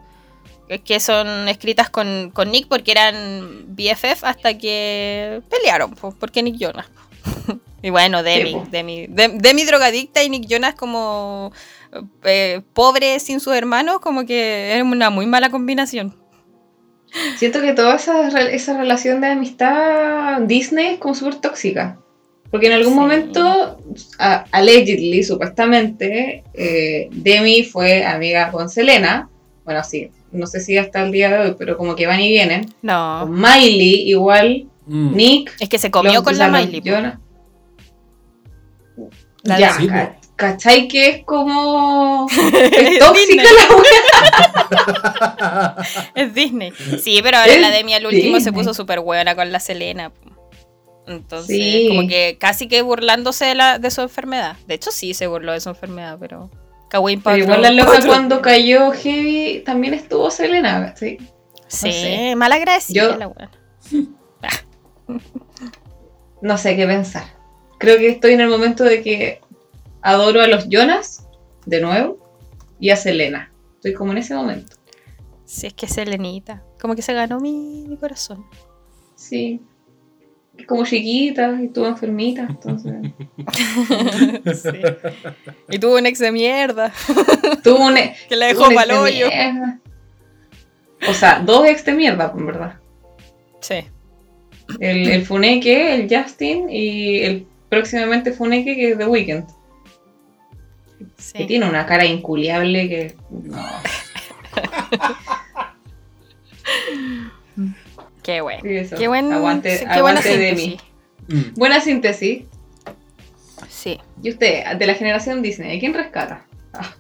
[0.83, 6.57] Que son escritas con, con Nick porque eran BFF hasta que pelearon, pues, porque Nick
[6.59, 6.85] Jonas.
[7.81, 8.57] y bueno, Demi.
[8.71, 11.51] Demi, Dem- Demi drogadicta y Nick Jonas como
[12.23, 16.15] eh, pobre sin sus hermanos, como que era una muy mala combinación.
[17.37, 21.97] Siento que toda esa, esa relación de amistad Disney es como súper tóxica.
[22.51, 22.99] Porque en algún Sí.
[22.99, 23.77] momento,
[24.19, 29.29] a- allegedly, supuestamente, eh, Demi fue amiga con Selena.
[29.65, 32.29] Bueno, sí, no sé si hasta el día de hoy, pero como que van y
[32.29, 32.73] vienen.
[32.81, 34.67] No, Con Miley, igual.
[34.85, 35.15] Mm.
[35.17, 35.53] Nick.
[35.59, 36.81] es que se comió los- con la Miley.
[39.47, 40.87] La ya, ca- ¿cachai?
[40.87, 42.27] Que es como.
[42.53, 45.75] Es tóxica la wea.
[46.15, 46.71] Es Disney.
[47.01, 50.11] Sí, pero ahora Es la Demi al último se puso súper buena con la Selena.
[51.07, 51.85] Entonces, Sí.
[51.89, 54.57] como que casi que burlándose de, la, de su enfermedad.
[54.67, 56.49] De hecho, sí se burló de su enfermedad, pero.
[56.89, 61.17] Kawin Pero igual la loca cuando cayó Heavy también estuvo Selena, ¿cachai?
[61.67, 62.33] Sí, sé.
[62.37, 63.51] mal agradecida Yo- la buena.
[66.41, 67.23] no sé qué pensar.
[67.77, 69.41] Creo que estoy en el momento de que
[70.01, 71.27] adoro a los Jonas,
[71.65, 72.17] de nuevo,
[72.79, 73.51] y a Selena.
[73.75, 74.75] Estoy como en ese momento.
[75.45, 76.63] Sí, es que Selenita.
[76.79, 78.45] Como que se ganó mi, mi corazón.
[79.15, 79.61] Sí.
[80.57, 82.93] Es como chiquita y estuvo enfermita, entonces.
[84.55, 84.79] Sí.
[85.69, 86.91] Y tuvo un ex de mierda
[87.63, 89.27] tuvo un, e- que la dejó ex de hoyo.
[91.07, 92.79] O sea, dos ex de mierda, en verdad.
[93.61, 93.85] Sí.
[94.79, 99.45] El, el Funeke, el Justin y el próximamente Funeke que es The Weeknd.
[100.97, 101.45] Que sí.
[101.45, 103.15] tiene una cara inculiable que.
[103.29, 103.57] No.
[108.27, 108.61] Qué bueno.
[108.61, 110.81] Qué, buen, aguante, sí, qué buena aguante de síntesis.
[111.29, 111.35] mí.
[111.37, 111.53] Mm.
[111.53, 112.43] Buena síntesis.
[113.69, 114.01] Sí.
[114.21, 116.45] Y usted, de la generación Disney, ¿a quién rescata?
[116.73, 116.93] Ah,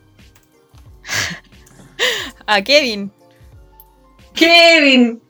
[2.47, 3.11] A Kevin.
[4.33, 5.21] ¡Kevin!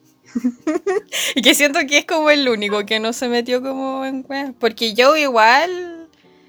[1.35, 4.25] Y que siento que es como el único que no se metió como en.
[4.59, 6.07] Porque Joe igual.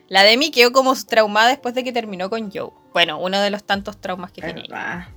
[0.09, 2.71] La Demi quedó como traumada después de que terminó con Joe.
[2.95, 5.13] Bueno, uno de los tantos traumas que tenía.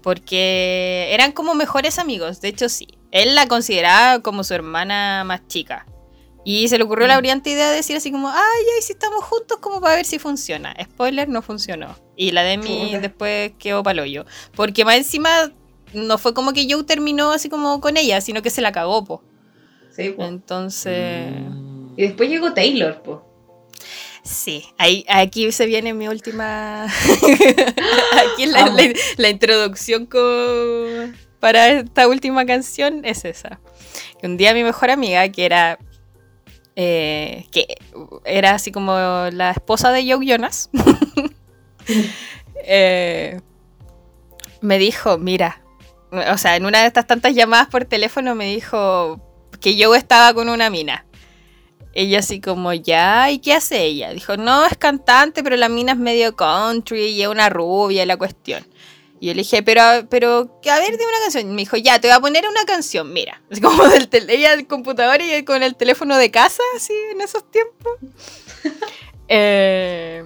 [0.00, 2.40] Porque eran como mejores amigos.
[2.40, 2.86] De hecho, sí.
[3.10, 5.86] Él la consideraba como su hermana más chica.
[6.44, 9.24] Y se le ocurrió la brillante idea de decir así como, ay, ay, si estamos
[9.24, 10.74] juntos como para ver si funciona.
[10.82, 11.96] Spoiler, no funcionó.
[12.16, 13.00] Y la Demi Puta.
[13.00, 14.24] después quedó paloyo.
[14.54, 15.52] Porque más encima
[15.94, 19.04] no fue como que Joe terminó así como con ella, sino que se la cagó,
[19.04, 19.22] po.
[19.94, 20.24] Sí, po.
[20.24, 21.94] Entonces, Mm.
[21.96, 23.22] Y después llegó Taylor, po.
[24.24, 26.84] sí, ahí, aquí se viene mi última...
[26.86, 33.60] aquí la, la- la introducción con- para esta última canción es esa.
[34.22, 35.78] Un día mi mejor amiga, que era...
[36.76, 37.66] eh, que
[38.24, 38.94] era así como
[39.32, 40.70] la esposa de Joe Jonas,
[42.64, 43.40] eh,
[44.60, 45.61] me dijo, mira,
[46.12, 49.20] o sea, en una de estas tantas llamadas por teléfono me dijo
[49.60, 51.06] que Joe estaba con una mina.
[51.94, 54.12] Ella así como, ya, ¿y qué hace ella?
[54.12, 58.06] Dijo, no, es cantante, pero la mina es medio country y es una rubia y
[58.06, 58.66] la cuestión.
[59.20, 61.50] Y yo le dije, pero, pero, a ver, dime una canción.
[61.50, 63.40] Me dijo, ya, te voy a poner una canción, mira.
[63.50, 67.50] Así como del ella del computador y con el teléfono de casa, así, en esos
[67.50, 67.92] tiempos.
[69.34, 70.22] Eh,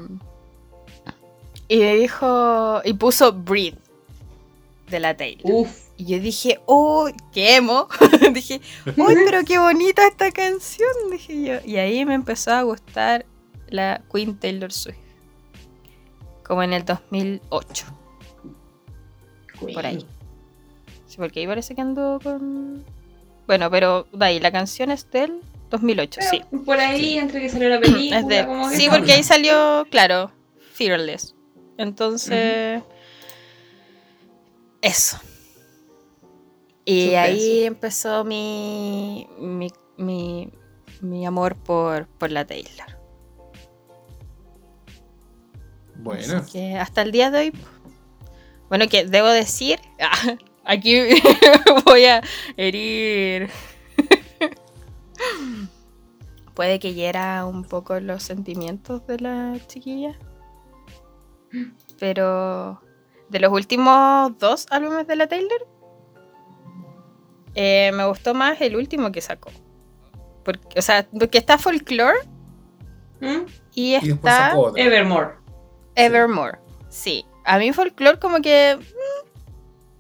[1.68, 3.78] y dijo, y puso Breathe,
[4.88, 5.42] de la Taylor.
[5.52, 5.86] Uf.
[5.96, 7.88] Y yo dije, oh, qué emo.
[8.32, 8.60] dije,
[8.96, 11.54] uy, pero qué bonita esta canción, dije yo.
[11.64, 13.26] Y ahí me empezó a gustar
[13.68, 14.96] la Queen Taylor Swift.
[16.44, 17.86] Como en el 2008,
[19.72, 20.06] por ahí.
[21.06, 22.84] Sí, porque ahí parece que ando con.
[23.46, 25.40] Bueno, pero de ahí, la canción es del
[25.70, 26.42] 2008, sí.
[26.64, 29.86] Por ahí, entre que salió la película, Es de- como que sí, porque ahí salió,
[29.90, 30.30] claro,
[30.74, 31.34] Fearless.
[31.78, 32.82] Entonces,
[34.82, 35.19] eso.
[36.85, 37.20] Y Suspenso.
[37.20, 40.53] ahí empezó mi, mi, mi,
[41.01, 42.97] mi amor por, por la Taylor.
[45.97, 46.39] Bueno.
[46.39, 47.53] Así que hasta el día de hoy.
[48.69, 49.78] Bueno, que debo decir.
[50.65, 51.01] Aquí
[51.85, 52.23] voy a
[52.57, 53.51] herir.
[56.55, 60.19] Puede que hiera un poco los sentimientos de la chiquilla.
[61.98, 62.81] Pero
[63.28, 65.66] de los últimos dos álbumes de la Taylor,
[67.55, 69.51] eh, me gustó más el último que sacó.
[70.44, 72.19] Porque, o sea, porque está Folklore
[73.20, 73.47] ¿Mm?
[73.74, 74.55] y está.
[74.77, 75.35] Evermore.
[75.94, 76.59] Evermore.
[76.89, 77.24] Sí.
[77.44, 78.78] A mí Folklore como que...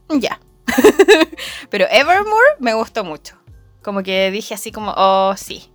[0.08, 0.40] mm, ya.
[1.70, 3.36] Pero Evermore me gustó mucho.
[3.82, 5.72] Como que dije así como, oh, sí.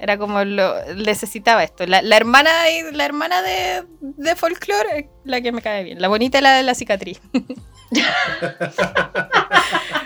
[0.00, 1.86] Era como lo necesitaba esto.
[1.86, 2.50] La, la hermana
[2.92, 6.00] la hermana de, de Folklore, es la que me cae bien.
[6.00, 7.20] La bonita es la de la cicatriz.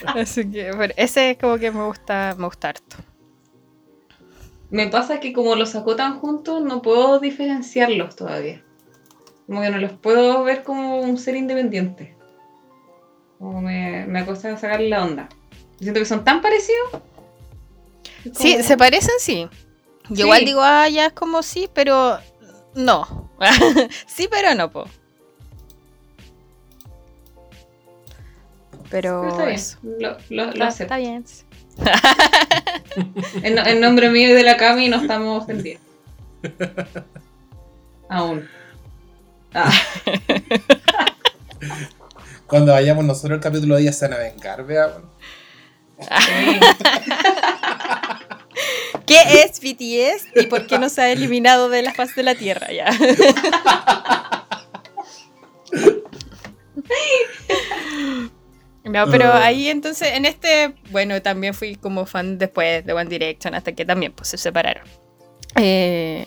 [0.06, 2.96] así que pero ese es como que me gusta, me gusta harto.
[4.70, 8.64] Me pasa que como los sacó tan juntos, no puedo diferenciarlos todavía.
[9.46, 12.16] Como que no los puedo ver como un ser independiente.
[13.38, 15.28] Como me, me cuesta sacarle la onda.
[15.78, 17.02] Siento que son tan parecidos.
[18.32, 19.48] Sí, se parecen, sí.
[20.10, 20.22] Yo Sí.
[20.24, 22.18] igual digo, ah, ya es como sí, pero
[22.74, 23.30] no.
[24.06, 24.84] sí, pero no, po.
[28.90, 29.54] Pero, Pero está bien.
[29.56, 29.78] eso.
[29.82, 30.94] Lo, lo, lo Está, acepto.
[30.94, 31.24] está bien.
[33.42, 35.82] En, en nombre mío y de la Cami no estamos ofendidos.
[38.08, 38.48] Aún.
[39.52, 39.72] Ah,
[42.46, 44.86] Cuando vayamos nosotros al capítulo de ella se van a vengar, vea.
[44.88, 45.10] bueno.
[46.20, 46.60] sí.
[49.06, 52.34] ¿Qué es BTS y por qué no se ha eliminado de la faz de la
[52.34, 52.86] Tierra ya?
[58.84, 59.46] No, pero Ah.
[59.46, 63.84] ahí entonces, en este, bueno, también fui como fan después de One Direction, hasta que
[63.86, 64.86] también pues se separaron.
[65.56, 66.26] Eh,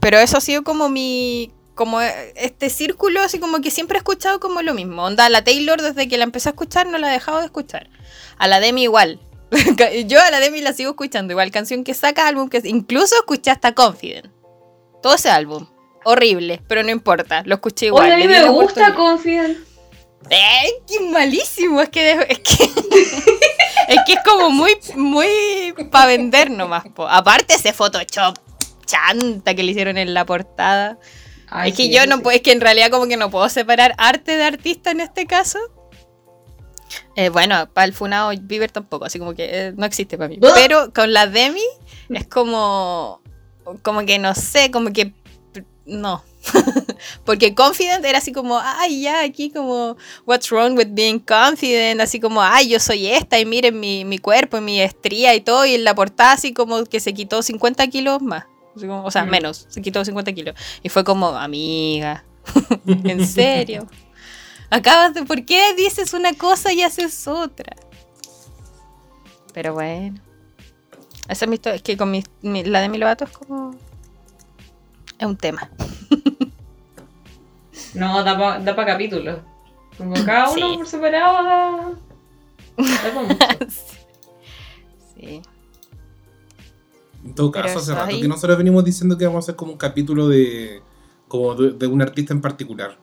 [0.00, 4.38] pero eso ha sido como mi, como este círculo, así como que siempre he escuchado
[4.38, 5.02] como lo mismo.
[5.04, 7.90] Onda, la Taylor desde que la empecé a escuchar no la he dejado de escuchar.
[8.38, 9.18] A la Demi igual.
[10.06, 13.50] Yo a la Demi la sigo escuchando, igual canción que saca, álbum que incluso escuché
[13.50, 14.26] hasta Confident.
[15.02, 15.66] Todo ese álbum.
[16.04, 18.06] Horrible, pero no importa, lo escuché igual.
[18.06, 18.94] Oye, a mí me gusta.
[18.94, 19.58] Confident.
[20.30, 20.72] ¡Eh!
[20.86, 21.80] ¡Qué malísimo!
[21.80, 22.64] Es que, de- es que,
[23.88, 25.28] es que es como muy, muy
[25.90, 26.84] para vender nomás.
[26.94, 27.08] po.
[27.08, 28.36] Aparte ese Photoshop
[28.84, 30.98] chanta que le hicieron en la portada.
[31.48, 32.22] Ay, es que sí, yo no sí.
[32.22, 35.26] puedo, es que en realidad como que no puedo separar arte de artista en este
[35.26, 35.58] caso.
[37.16, 40.36] Eh, bueno, para el Funado Bieber tampoco, así como que eh, no existe para mí.
[40.38, 40.54] ¡Buah!
[40.54, 41.62] Pero con la Demi
[42.10, 43.20] es como,
[43.82, 45.12] como que no sé, como que
[45.86, 46.22] no.
[47.24, 49.96] Porque confident era así como, ay, ya, aquí como,
[50.26, 52.00] what's wrong with being confident?
[52.00, 55.40] Así como, ay, yo soy esta y miren mi, mi cuerpo y mi estría y
[55.40, 55.66] todo.
[55.66, 58.44] Y en la portada así como que se quitó 50 kilos más.
[59.04, 59.30] O sea, Mm.
[59.30, 60.54] menos, se quitó 50 kilos.
[60.82, 62.24] Y fue como, amiga,
[62.86, 63.86] ¿en serio?
[64.70, 67.74] Acabas de, ¿por qué dices una cosa y haces otra?
[69.54, 70.20] Pero bueno.
[71.28, 71.76] Esa es mi historia.
[71.76, 73.74] Es que con mi, mi- la de mi Lovato es como.
[75.18, 75.70] Es un tema.
[77.94, 79.38] No, da para da pa capítulos.
[79.96, 80.76] Como cada uno Sí.
[80.76, 81.90] por separado da.
[82.76, 83.36] da pa mucho.
[85.16, 85.42] sí.
[87.24, 89.56] En todo Pero caso, hace rato ahí- que nosotros venimos diciendo que vamos a hacer
[89.56, 90.82] como un capítulo de
[91.28, 92.98] como de, de un artista en particular.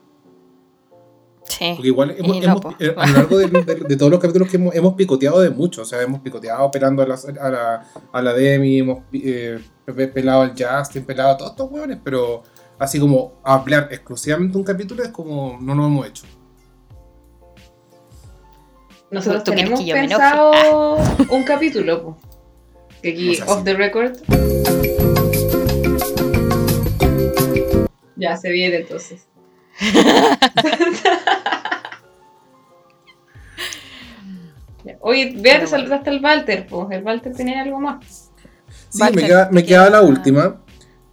[1.48, 1.72] Sí.
[1.74, 4.56] Porque igual hemos, no, eh, a lo largo de, de- de todos los capítulos que
[4.56, 5.82] hemos, hemos picoteado de mucho.
[5.82, 10.08] O sea, hemos picoteado operando a la, a la, a la Demi, hemos eh, pe-
[10.08, 12.42] pelado al Justin, pelado a todos estos hueones, pero
[12.78, 16.24] así como hablar exclusivamente un capítulo es como no lo hemos hecho.
[19.10, 20.96] Nosotros ¿Tú tenemos que yo pensado
[21.30, 22.18] un capítulo, po.
[23.02, 23.64] Que aquí, O sea, off sí.
[23.64, 24.16] the record.
[28.16, 29.26] Ya se viene entonces.
[35.00, 36.88] Oye, vea, te saltaste el Walter, pues.
[36.90, 38.30] El Walter tenía algo más.
[38.88, 40.60] Sí, me queda, me que- queda la última.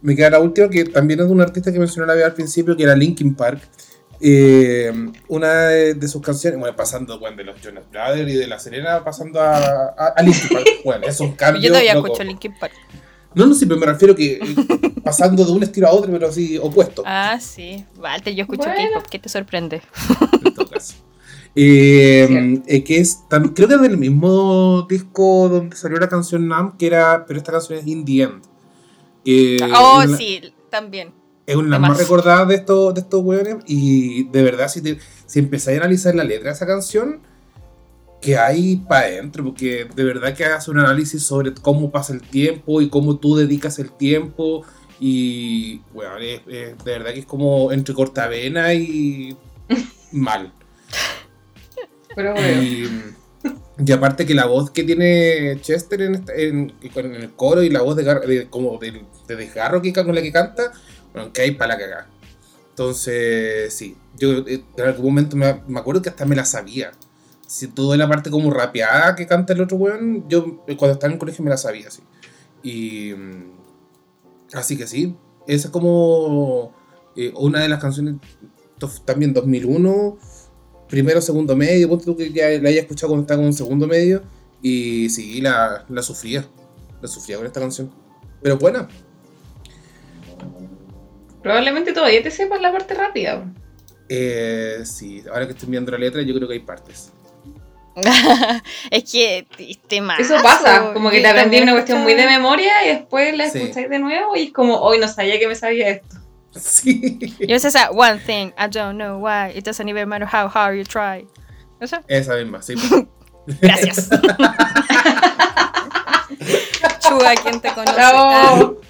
[0.00, 2.34] Me queda la última que también es de un artista que mencionó la vez al
[2.34, 3.62] principio, que era Linkin Park.
[4.20, 4.92] Eh,
[5.28, 8.58] una de, de sus canciones, bueno, pasando bueno, de los Jonas Brothers y de La
[8.58, 9.56] Serena, pasando a,
[9.96, 10.66] a, a Linkin Park.
[10.84, 11.62] Bueno, es un cambio.
[11.62, 12.06] Yo todavía loco.
[12.08, 12.74] escucho Linkin Park.
[13.34, 14.40] No, no, sí, pero me refiero que eh,
[15.04, 17.02] pasando de un estilo a otro, pero así opuesto.
[17.06, 17.84] Ah, sí.
[17.98, 18.90] Walter, yo escucho Bueno.
[18.94, 19.06] K-pop.
[19.10, 19.82] ¿Qué te sorprende?
[20.44, 20.94] en todo caso.
[21.56, 23.20] Eh, eh, que es,
[23.54, 27.52] creo que es del mismo disco donde salió la canción Nam, que era, pero esta
[27.52, 28.42] canción es In the End.
[29.76, 31.12] Oh, una- sí, también.
[31.46, 31.90] Es una de las Demás.
[31.90, 33.56] más recordadas de estos, de estos weones.
[33.66, 37.20] Y de verdad, si, te, si empezáis a analizar la letra de esa canción,
[38.24, 42.22] que hay para adentro, porque de verdad que hace un análisis sobre cómo pasa el
[42.22, 44.64] tiempo y cómo tú dedicas el tiempo.
[45.00, 49.36] Y, bueno, es- es- de verdad que es como entre cortavena y
[50.12, 50.52] mal.
[52.14, 52.62] Pero bueno.
[52.62, 52.88] Y,
[53.86, 57.82] y aparte que la voz que tiene Chester en, en- en el coro y la
[57.82, 60.72] voz de, de- como de, de desgarro que, con la que canta,
[61.12, 62.08] bueno, que hay para la cagada.
[62.70, 66.92] Entonces, sí, yo eh, en algún momento me, me acuerdo que hasta me la sabía.
[67.46, 71.08] Si toda la parte como rapeada que canta el otro weón, yo eh, cuando estaba
[71.10, 72.02] en el colegio me la sabía, sí.
[72.62, 73.14] Y.
[73.14, 73.52] mm,
[74.54, 75.16] Así que sí,
[75.48, 76.72] esa es como
[77.16, 78.16] eh, una de las canciones
[79.04, 80.18] también 2001
[80.88, 83.86] primero, segundo medio, ponte tú que ya la haya escuchado cuando estaba con un segundo
[83.88, 84.22] medio,
[84.62, 86.46] y sí, la, la sufría,
[87.02, 87.90] la sufría con esta canción.
[88.42, 88.88] Pero buena,
[91.42, 93.52] Probablemente todavía te sepas la parte rápida.
[94.08, 97.12] eh, sí, ahora que estoy viendo la letra, yo creo que hay partes.
[98.90, 100.18] es que este más.
[100.20, 103.58] Eso pasa, como que te aprendí una cuestión muy de memoria y después la Sí.
[103.60, 106.16] escucháis de nuevo y es como, hoy no sabía que me sabía esto.
[106.52, 107.18] Sí,
[107.48, 110.76] Yo sé esa one thing, I don't know why, it doesn't even matter how hard
[110.76, 111.26] you try.
[111.80, 111.98] ¿Eso?
[112.08, 112.74] esa misma, sí.
[113.60, 114.08] Gracias.
[117.00, 117.94] Chuga, ¿quién te conoce?
[117.94, 118.80] ¡Bravo!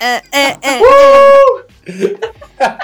[0.00, 0.80] Ah, eh, eh,
[1.86, 2.16] eh.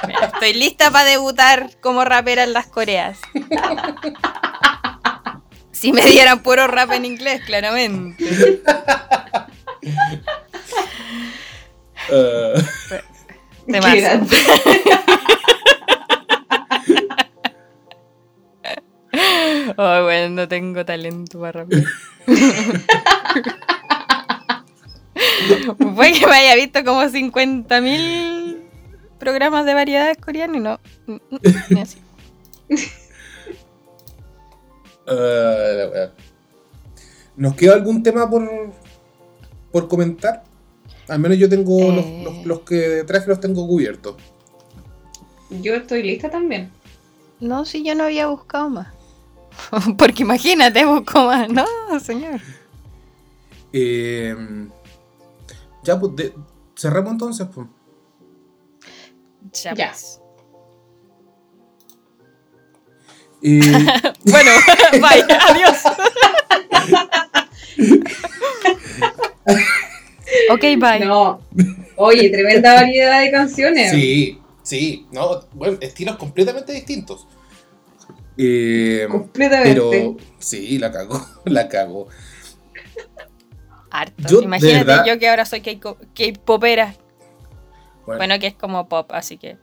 [0.07, 3.19] Mira, Estoy lista para debutar como rapera en las Coreas.
[5.81, 8.23] Si me dieran puro rap en inglés, claramente.
[13.67, 13.95] Más.
[13.95, 14.37] grande.
[19.77, 21.85] Oh, bueno, no tengo talento para rapear.
[25.95, 28.59] Fue que me haya visto como 50.000
[29.19, 30.79] programas de variedades coreanas y no.
[31.71, 31.97] ni así.
[35.11, 36.11] Eh.
[37.37, 38.49] ¿Nos queda algún tema por,
[39.73, 40.45] por comentar?
[41.09, 42.23] Al menos yo tengo los, Eh.
[42.25, 44.17] los, los que traje los tengo cubiertos.
[45.51, 46.71] Yo estoy lista también.
[47.41, 48.89] No, si yo no había buscado más.
[49.99, 51.49] Porque imagínate, busco más.
[51.49, 51.65] No,
[52.01, 52.41] señor.
[53.73, 54.37] Eh,
[55.83, 56.35] ya, pues, de-
[56.77, 57.67] cerramos entonces, pues.
[59.53, 59.75] Ya.
[59.75, 59.89] Ya.
[59.89, 60.20] pues.
[64.25, 64.51] Bueno,
[64.93, 65.79] bye, adiós.
[70.51, 71.01] ok, bye.
[71.05, 71.41] No.
[71.97, 73.91] Oye, tremenda variedad de canciones.
[73.93, 77.27] Sí, sí, no, bueno, estilos completamente distintos.
[78.37, 79.75] Eh, Completamente.
[79.75, 82.09] pero sí, la cagó, la cagó.
[83.91, 84.29] Harto.
[84.29, 86.95] Yo, Imagínate verdad- yo que ahora soy K-popera.
[88.07, 89.59] Bueno, Bueno, que es como pop, así que.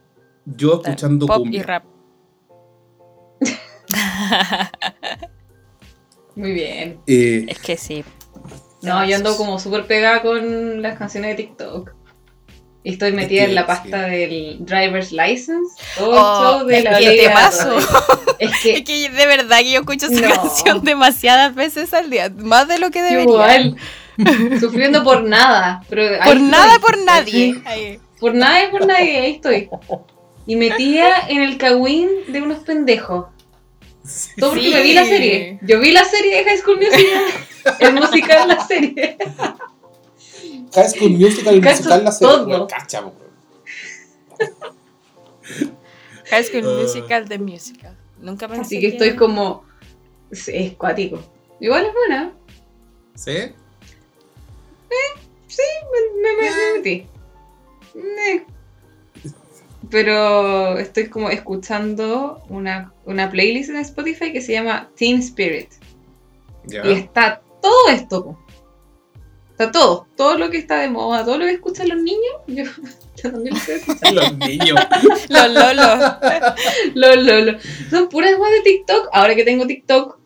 [0.45, 1.59] yo escuchando pop cumbia.
[1.59, 1.83] y rap.
[6.35, 6.99] Muy bien.
[7.07, 8.03] Eh, Es que sí.
[8.81, 11.91] No, yo ando como súper pegada con las canciones de TikTok.
[12.83, 13.67] Estoy metida que en la sí.
[13.67, 15.75] pasta del driver's license.
[15.97, 17.77] Todo Oh, de es la que ley te de paso.
[18.39, 20.35] Es Es que que de verdad que yo escucho esa No.
[20.35, 22.29] canción demasiadas veces al día.
[22.29, 23.23] Más de lo que debería.
[23.23, 23.75] igual.
[24.59, 25.83] Sufriendo por nada.
[25.89, 26.41] Pero Por estoy.
[26.43, 27.99] nada, por nadie.
[28.19, 29.69] Por nada y por nadie, ahí estoy.
[30.47, 33.27] Y metida en el cagüín de unos pendejos.
[34.39, 34.73] Todo porque Sí.
[34.73, 35.59] me vi la serie.
[35.63, 37.21] Yo vi la serie de High School Musical.
[37.81, 39.17] el musical, la serie.
[40.73, 42.33] High School Musical, el Cacho musical, la serie.
[42.33, 42.67] todo.
[42.67, 43.03] Cacha.
[46.29, 46.81] High School Ah.
[46.81, 47.97] Musical, The Musical.
[48.19, 49.65] Nunca pensé Así que estoy como.
[50.31, 51.19] sí, Es cuático.
[51.59, 52.33] Igual es buena.
[53.15, 53.53] ¿Sí?
[55.47, 57.07] Sí, me, me, me- me metí.
[57.95, 58.45] Eh.
[59.89, 65.69] Pero estoy como escuchando una, una playlist en Spotify que se llama Teen Spirit.
[66.89, 68.37] Y está todo esto.
[69.51, 70.07] Está todo.
[70.15, 72.21] Todo lo que está de moda, todo lo que escuchan los niños.
[72.47, 72.63] Yo,
[73.23, 74.21] yo también lo estoy escuchando.
[74.21, 74.79] Los niños.
[75.29, 75.99] Los lolos.
[76.93, 77.59] Lo, lo, lo.
[77.89, 79.09] Son puras guas de TikTok.
[79.13, 80.19] Ahora que tengo TikTok.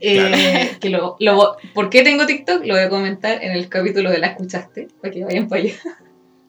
[0.00, 2.64] eh, que lo, lo- ¿Por qué tengo TikTok?
[2.64, 5.74] Lo voy a comentar en el capítulo de La Escuchaste, para que vayan para allá.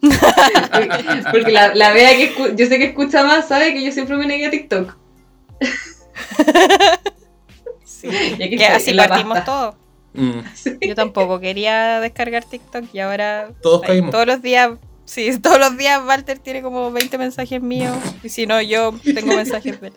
[1.31, 4.17] porque la, la vea que escu- yo sé que escucha más sabe que yo siempre
[4.17, 4.95] me negué a TikTok.
[7.85, 8.07] Sí.
[8.39, 9.45] Y aquí Que estoy, así partimos pasta.
[9.45, 9.75] todos.
[10.13, 10.39] Mm,
[10.81, 14.09] Yo tampoco quería descargar TikTok y ahora Todos caímos.
[14.11, 14.71] todos los días,
[15.05, 19.35] sí, todos los días Walter tiene como 20 mensajes míos y si no yo tengo
[19.35, 19.93] mensajes de él.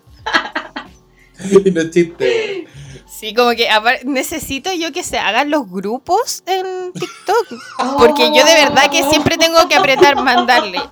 [1.65, 2.54] y no es chiste.
[3.25, 3.67] Sí, como que
[4.05, 7.59] necesito yo que se hagan los grupos en TikTok.
[7.99, 10.83] Porque yo de verdad que siempre tengo que apretar, mandarle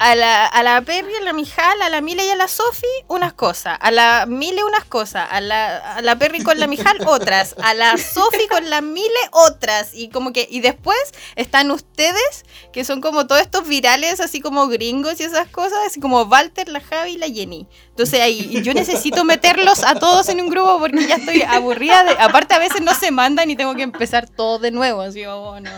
[0.00, 2.86] a la, a la Perry, a la Mijal, a la Mile y a la Sofi
[3.06, 6.96] unas cosas, a la Mile unas cosas, a la, a la Perry con la Mijal
[7.06, 9.90] otras, a la Sofi con la Mile otras.
[9.92, 10.98] Y como que, y después
[11.36, 16.00] están ustedes, que son como todos estos virales, así como gringos y esas cosas, así
[16.00, 17.68] como Walter, la Javi y la Jenny.
[17.90, 22.04] Entonces ahí yo necesito meterlos a todos en un grupo porque ya estoy aburrida.
[22.04, 25.02] De, aparte a veces no se mandan y tengo que empezar todo de nuevo.
[25.02, 25.70] Así, oh, no.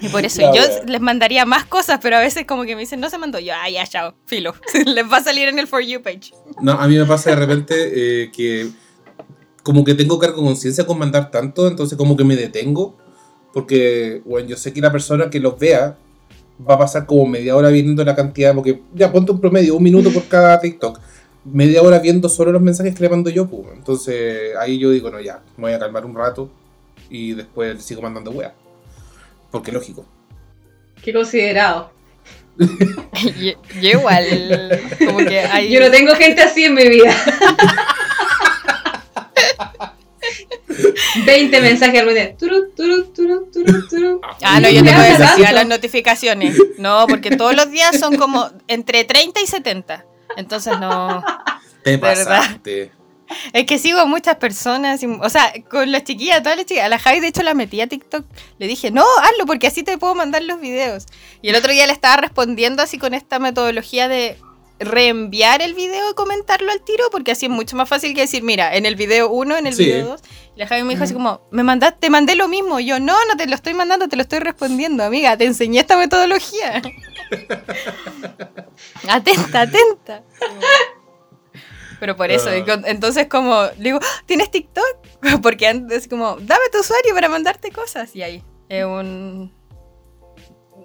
[0.00, 0.82] Y por eso La yo wea.
[0.86, 3.38] les mandaría más cosas, pero a veces como que me dicen, no se mandó.
[3.38, 4.54] Yo, ah, ya, chao, filo.
[4.86, 6.32] les va a salir en el For You page.
[6.60, 7.74] No, a mí me pasa de repente
[8.24, 8.68] eh, que
[9.62, 12.96] como que tengo cargo conciencia con mandar tanto, entonces como que me detengo,
[13.52, 15.96] porque bueno, yo sé que la persona que los vea
[16.68, 19.82] va a pasar como media hora viendo la cantidad, porque ya ponte un promedio, un
[19.82, 21.00] minuto por cada TikTok,
[21.44, 23.66] media hora viendo solo los mensajes que le mando yo, pues.
[23.74, 26.48] entonces ahí yo digo, no, ya, me voy a calmar un rato
[27.10, 28.54] y después sigo mandando wea,
[29.56, 30.06] porque lógico.
[31.02, 31.90] Qué considerado.
[32.58, 35.70] yo, yo igual, como que hay...
[35.70, 37.14] Yo no tengo gente así en mi vida.
[41.24, 42.36] 20 mensajes al día.
[42.36, 44.20] Turu, turu, turu, turu, turu.
[44.42, 46.56] Ah, no, yo tengo desactivadas las notificaciones.
[46.78, 50.04] No, porque todos los días son como entre 30 y 70.
[50.36, 51.24] Entonces no...
[51.82, 52.40] Te verdad.
[52.40, 52.92] pasaste.
[53.52, 56.86] Es que sigo a muchas personas, y- o sea, con las chiquillas, todas las chiquillas.
[56.86, 58.24] A la Javi, de hecho, la metí a TikTok.
[58.58, 61.06] Le dije, no, hazlo, porque así te puedo mandar los videos.
[61.42, 64.36] Y el otro día le estaba respondiendo así con esta metodología de
[64.78, 68.42] reenviar el video y comentarlo al tiro, porque así es mucho más fácil que decir,
[68.42, 69.84] mira, en el video 1, en el Sí.
[69.86, 70.20] video 2.
[70.54, 72.78] Y la Javi me dijo así como, me mandaste, te mandé lo mismo.
[72.78, 75.36] Y yo, no, no te lo estoy mandando, te lo estoy respondiendo, amiga.
[75.36, 76.82] Te enseñé esta metodología.
[79.08, 80.22] atenta, atenta.
[82.00, 84.84] Pero por eso, con- entonces como, le digo, "Ah, ¿tienes TikTok?
[85.42, 88.14] Porque antes como, dame tu usuario para mandarte cosas.
[88.14, 89.52] Y ahí, es un...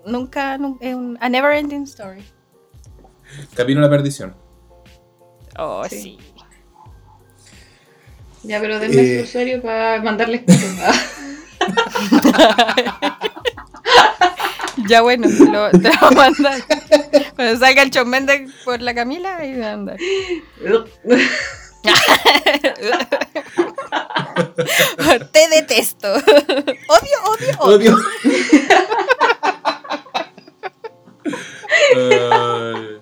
[0.05, 1.17] Nunca, nun- es un...
[1.21, 2.23] A never ending story.
[3.55, 4.35] Camino a la perdición.
[5.57, 6.01] Oh, Sí.
[6.01, 6.17] sí.
[8.43, 9.17] Ya, pero denme Eh.
[9.19, 10.95] su usuario para mandarles cosas.
[14.87, 16.61] Ya bueno, te lo, te lo voy a mandar.
[17.35, 19.97] Cuando salga el chomende por la Camila, ahí va a andar.
[25.31, 26.13] Te detesto.
[26.13, 27.97] Odio, odio, odio.
[31.95, 33.01] Odio.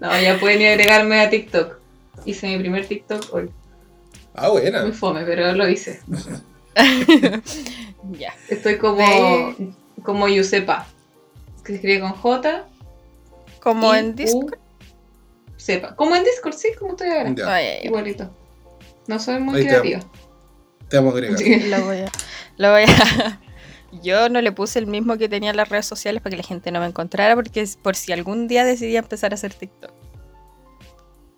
[0.00, 1.78] No, ya pueden ir a agregarme a TikTok.
[2.24, 3.50] Hice mi primer TikTok hoy.
[4.34, 4.82] ah, buena.
[4.82, 6.00] Muy fome, pero lo hice.
[8.12, 8.32] Ya.
[8.48, 9.02] Estoy como.
[10.06, 10.86] Como Yusepa.
[11.62, 12.64] Que se escribe con J.
[13.60, 14.58] Como en Discord.
[15.56, 15.96] Sepa.
[15.96, 17.34] Como en Discord, sí, como estoy ahora.
[17.34, 17.86] Ya, Ay, ay, ay.
[17.88, 18.30] Igualito.
[19.08, 20.00] No soy muy creativa.
[20.88, 21.38] te vamos a agregar.
[21.38, 21.68] Sí.
[21.68, 22.10] Lo voy a.
[22.56, 23.40] Lo voy a.
[24.02, 26.42] Yo no le puse el mismo que tenía en las redes sociales para que la
[26.46, 29.92] gente no me encontrara, porque es por si algún día decidía empezar a hacer TikTok.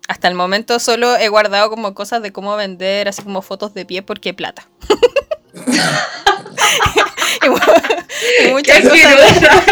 [0.07, 3.85] Hasta el momento solo he guardado como cosas de cómo vender, así como fotos de
[3.85, 4.67] pie, porque plata.
[8.43, 9.05] y, y muchas Qué cosas.
[9.05, 9.63] asquerosa.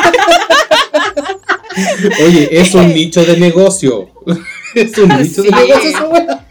[2.26, 4.10] Oye, es un nicho de negocio.
[4.76, 6.46] Es un nicho de negocio esa.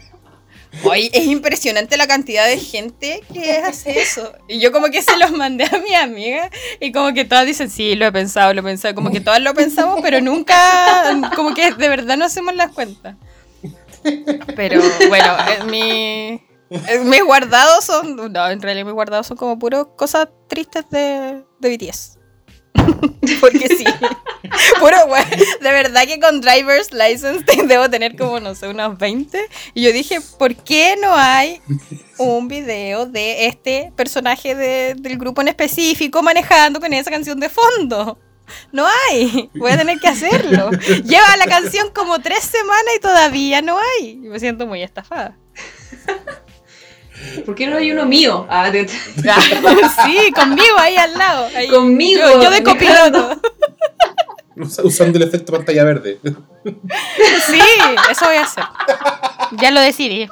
[0.83, 4.33] Oye, es impresionante la cantidad de gente que hace eso.
[4.49, 6.49] Y yo como que se los mandé a mi amiga
[6.81, 8.95] y como que todas dicen, sí, lo he pensado, lo he pensado.
[8.95, 10.55] Como que todas lo pensamos, pero nunca,
[11.35, 13.15] como que de verdad no hacemos las cuentas.
[14.55, 16.41] Pero bueno, eh, mi,
[17.05, 21.77] mis guardados son, no, en realidad mis guardados son como puros cosas tristes de, de
[21.77, 22.17] BTS.
[23.41, 23.83] Porque sí.
[24.79, 25.23] Puro güey.
[25.61, 29.39] De verdad que con driver's license debo tener como, no sé, unos 20.
[29.73, 31.61] Y yo dije, ¿por qué no hay
[32.17, 37.49] un video de este personaje de- del grupo en específico manejando con esa canción de
[37.49, 38.19] fondo?
[38.71, 39.49] No hay.
[39.55, 40.69] Voy a tener que hacerlo.
[41.03, 44.15] Lleva la canción como tres semanas y todavía no hay.
[44.17, 45.37] Me siento muy estafada.
[47.45, 48.45] ¿Por qué no hay uno mío?
[48.49, 48.87] Ah, de-
[50.05, 51.47] sí, conmigo ahí al lado.
[51.55, 51.67] ahí.
[51.67, 53.41] Conmigo, Yo, yo de copiloto.
[54.57, 56.19] Us- Usando el efecto pantalla verde.
[57.47, 57.59] Sí,
[58.11, 58.63] eso voy a hacer.
[59.53, 60.27] Ya lo decidí.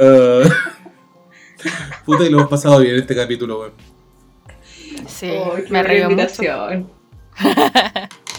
[0.00, 0.42] Ah.
[2.04, 3.72] Puta, y lo hemos pasado bien este capítulo, weón.
[5.08, 5.32] Sí,
[5.70, 6.68] me río mucho.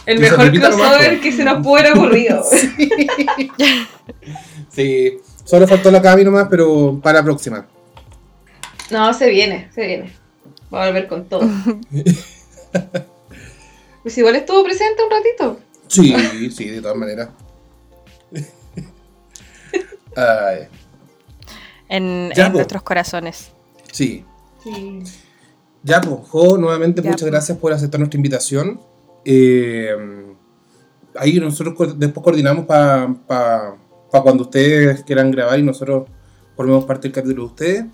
[0.05, 1.21] El mejor crossover po.
[1.23, 2.41] que se nos pudo haber ocurrido.
[4.69, 5.19] Sí,
[5.49, 7.65] solo faltó la Cami nomás, pero para la próxima.
[8.91, 10.13] No, se viene, se viene.
[10.73, 11.41] Va a volver con todo.
[14.01, 15.59] Pues igual estuvo presente un ratito.
[15.87, 17.29] Sí, sí, de todas maneras.
[20.15, 20.67] Ay,
[21.87, 22.57] en, Ya, en po.
[22.59, 23.51] nuestros corazones.
[23.91, 24.25] sí.
[24.63, 25.03] Sí.
[25.83, 28.81] Ya, pues, Jo, nuevamente Ya, muchas gracias por aceptar nuestra invitación.
[29.23, 29.95] Eh,
[31.15, 33.75] ahí nosotros co- después coordinamos para
[34.11, 36.09] cuando ustedes quieran grabar y nosotros
[36.55, 37.85] formemos parte del capítulo de ustedes.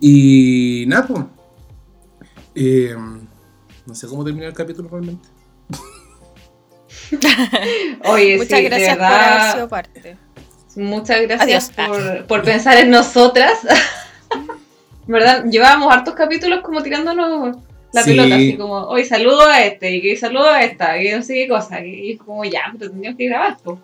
[0.00, 1.24] Y nada, pues.
[2.54, 2.94] eh,
[3.86, 5.28] no sé cómo terminar el capítulo realmente.
[8.04, 10.16] Oye, Muchas sí, gracias por haber sido parte.
[10.76, 13.58] Muchas gracias por, por pensar en nosotras.
[15.06, 15.44] ¿Verdad?
[15.44, 17.56] Llevábamos hartos capítulos como tirándonos
[17.92, 18.10] la Sí.
[18.10, 21.34] pelota, así como, hoy saludo a este, y que saludo a esta, y no sé
[21.34, 21.84] qué cosa.
[21.84, 23.78] Y es como, ya, pero teníamos que grabar, po.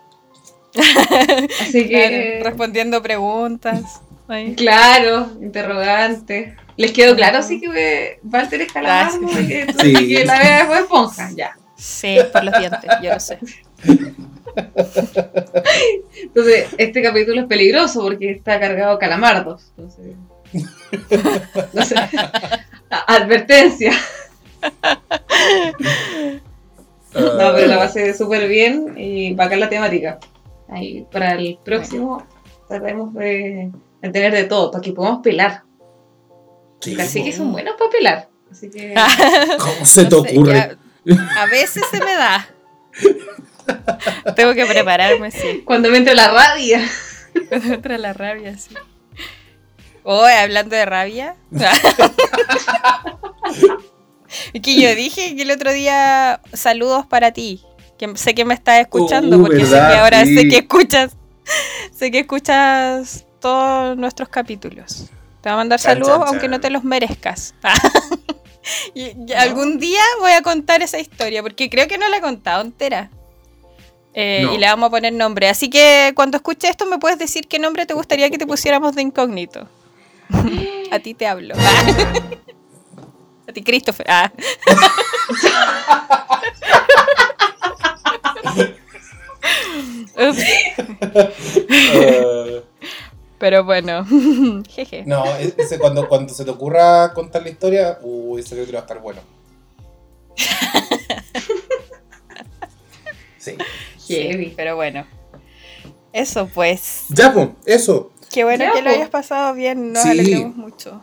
[1.61, 4.01] Así que, Claro, respondiendo preguntas.
[4.29, 4.55] Ahí.
[4.55, 6.57] claro, interrogante.
[6.77, 9.47] ¿Les quedó claro así que eh, Walter es calamardo Sí.
[9.49, 11.31] que la vea fue esponja?
[11.35, 11.57] Ya.
[11.77, 13.39] Sí, por los dientes, yo lo sé.
[16.23, 19.73] Entonces, este capítulo es peligroso porque está cargado de calamardos.
[19.77, 20.15] Entonces,
[21.73, 21.97] no sé.
[22.91, 23.93] A- Advertencia.
[27.15, 30.19] No, pero la pasé súper bien y bacán la temática.
[30.70, 32.27] Ahí, para el próximo
[32.69, 33.70] trataremos de,
[34.03, 35.62] de tener de todo, para que podamos pelar.
[36.81, 38.28] Sí, Así que son buenos para pelar.
[38.51, 38.95] Así que
[39.59, 40.55] ¿Cómo se te No sé, ocurre?
[40.55, 40.78] ya-
[41.43, 42.49] a veces se me da.
[44.36, 45.62] Tengo que prepararme, sí.
[45.65, 46.81] cuando me entre la rabia.
[47.49, 48.74] Cuando entra la rabia, sí.
[50.03, 51.36] Hoy, hablando de rabia.
[54.53, 57.62] Es que yo dije que el otro día saludos para ti.
[57.99, 60.37] Que sé que me estás escuchando Uh, porque sé que ahora sí.
[60.37, 61.16] sé que escuchas.
[61.93, 65.07] Sé que escuchas todos nuestros capítulos.
[65.41, 66.51] Te voy a mandar Chan, saludos chan, aunque chan.
[66.51, 67.55] no te los merezcas.
[68.95, 72.20] y, y algún día voy a contar esa historia porque creo que no la he
[72.20, 73.11] contado entera.
[74.15, 74.55] Eh, No.
[74.55, 75.49] Y le vamos a poner nombre.
[75.49, 78.95] Así que cuando escuches esto, me puedes decir qué nombre te gustaría que te pusiéramos
[78.95, 79.69] de incógnito.
[80.91, 81.55] a ti te hablo.
[83.49, 84.07] a ti, Christopher.
[84.09, 84.33] Ah.
[93.39, 94.05] Pero bueno,
[94.69, 95.05] jeje.
[95.07, 98.83] no, ese cuando, cuando se te ocurra contar la historia, uy, ese capítulo va a
[98.87, 99.20] estar bueno.
[103.39, 103.57] Sí.
[104.09, 104.53] Heavy.
[104.57, 105.07] Pero bueno.
[106.12, 107.05] Eso pues.
[107.11, 108.11] Ya, pues, eso.
[108.33, 109.93] Qué bueno Ya, que lo hayas pasado bien.
[109.93, 110.11] Nos Sí.
[110.11, 111.01] alegramos mucho.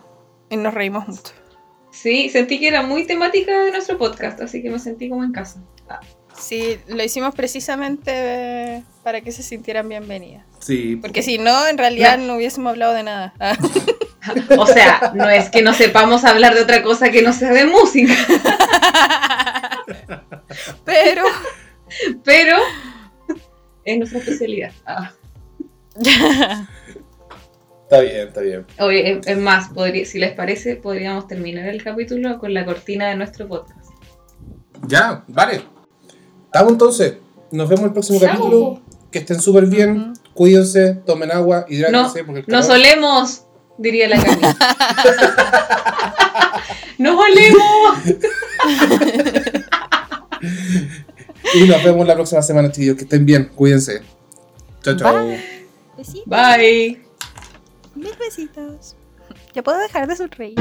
[0.50, 1.32] Y nos reímos mucho.
[1.92, 5.32] Sí, sentí que era muy temática de nuestro podcast, así que me sentí como en
[5.32, 5.64] casa.
[5.90, 6.02] Ah,
[6.38, 10.46] Sí, lo hicimos precisamente para que se sintieran bienvenidas.
[10.60, 10.98] Sí.
[10.98, 13.34] Porque si no, en realidad no hubiésemos hablado de nada.
[13.40, 13.58] Ah.
[14.58, 17.68] O sea, no es que no sepamos hablar de otra cosa que no sea de
[17.68, 18.12] música,
[20.84, 21.22] Pero.
[22.24, 22.58] pero
[23.84, 24.72] es nuestra especialidad.
[24.88, 25.12] Ah.
[27.84, 28.66] Está bien, está bien.
[28.80, 33.08] Oye, es- es más, podría, si les parece, podríamos terminar el capítulo con la cortina
[33.10, 33.92] de nuestro podcast.
[34.88, 35.62] Ya, vale.
[36.56, 37.16] Estamos entonces.
[37.52, 38.30] Nos vemos el próximo Chao.
[38.30, 38.82] capítulo.
[39.12, 40.14] Que estén súper bien.
[40.34, 42.24] Cuídense, tomen agua, No, hidrátense.
[42.24, 43.44] porque el nos olemos,
[43.78, 44.42] diría la Cami.
[46.98, 47.98] ¡Nos olemos!
[51.54, 52.96] Y nos vemos la próxima semana, chiquillos.
[52.98, 53.52] Que estén bien.
[53.56, 54.02] Cuídense.
[54.82, 55.26] Chao, chao.
[55.28, 55.68] Bye.
[55.98, 56.24] Besitos.
[56.26, 57.02] Bye.
[57.96, 58.96] Mil besitos.
[59.54, 60.56] Ya puedo dejar de sonreír.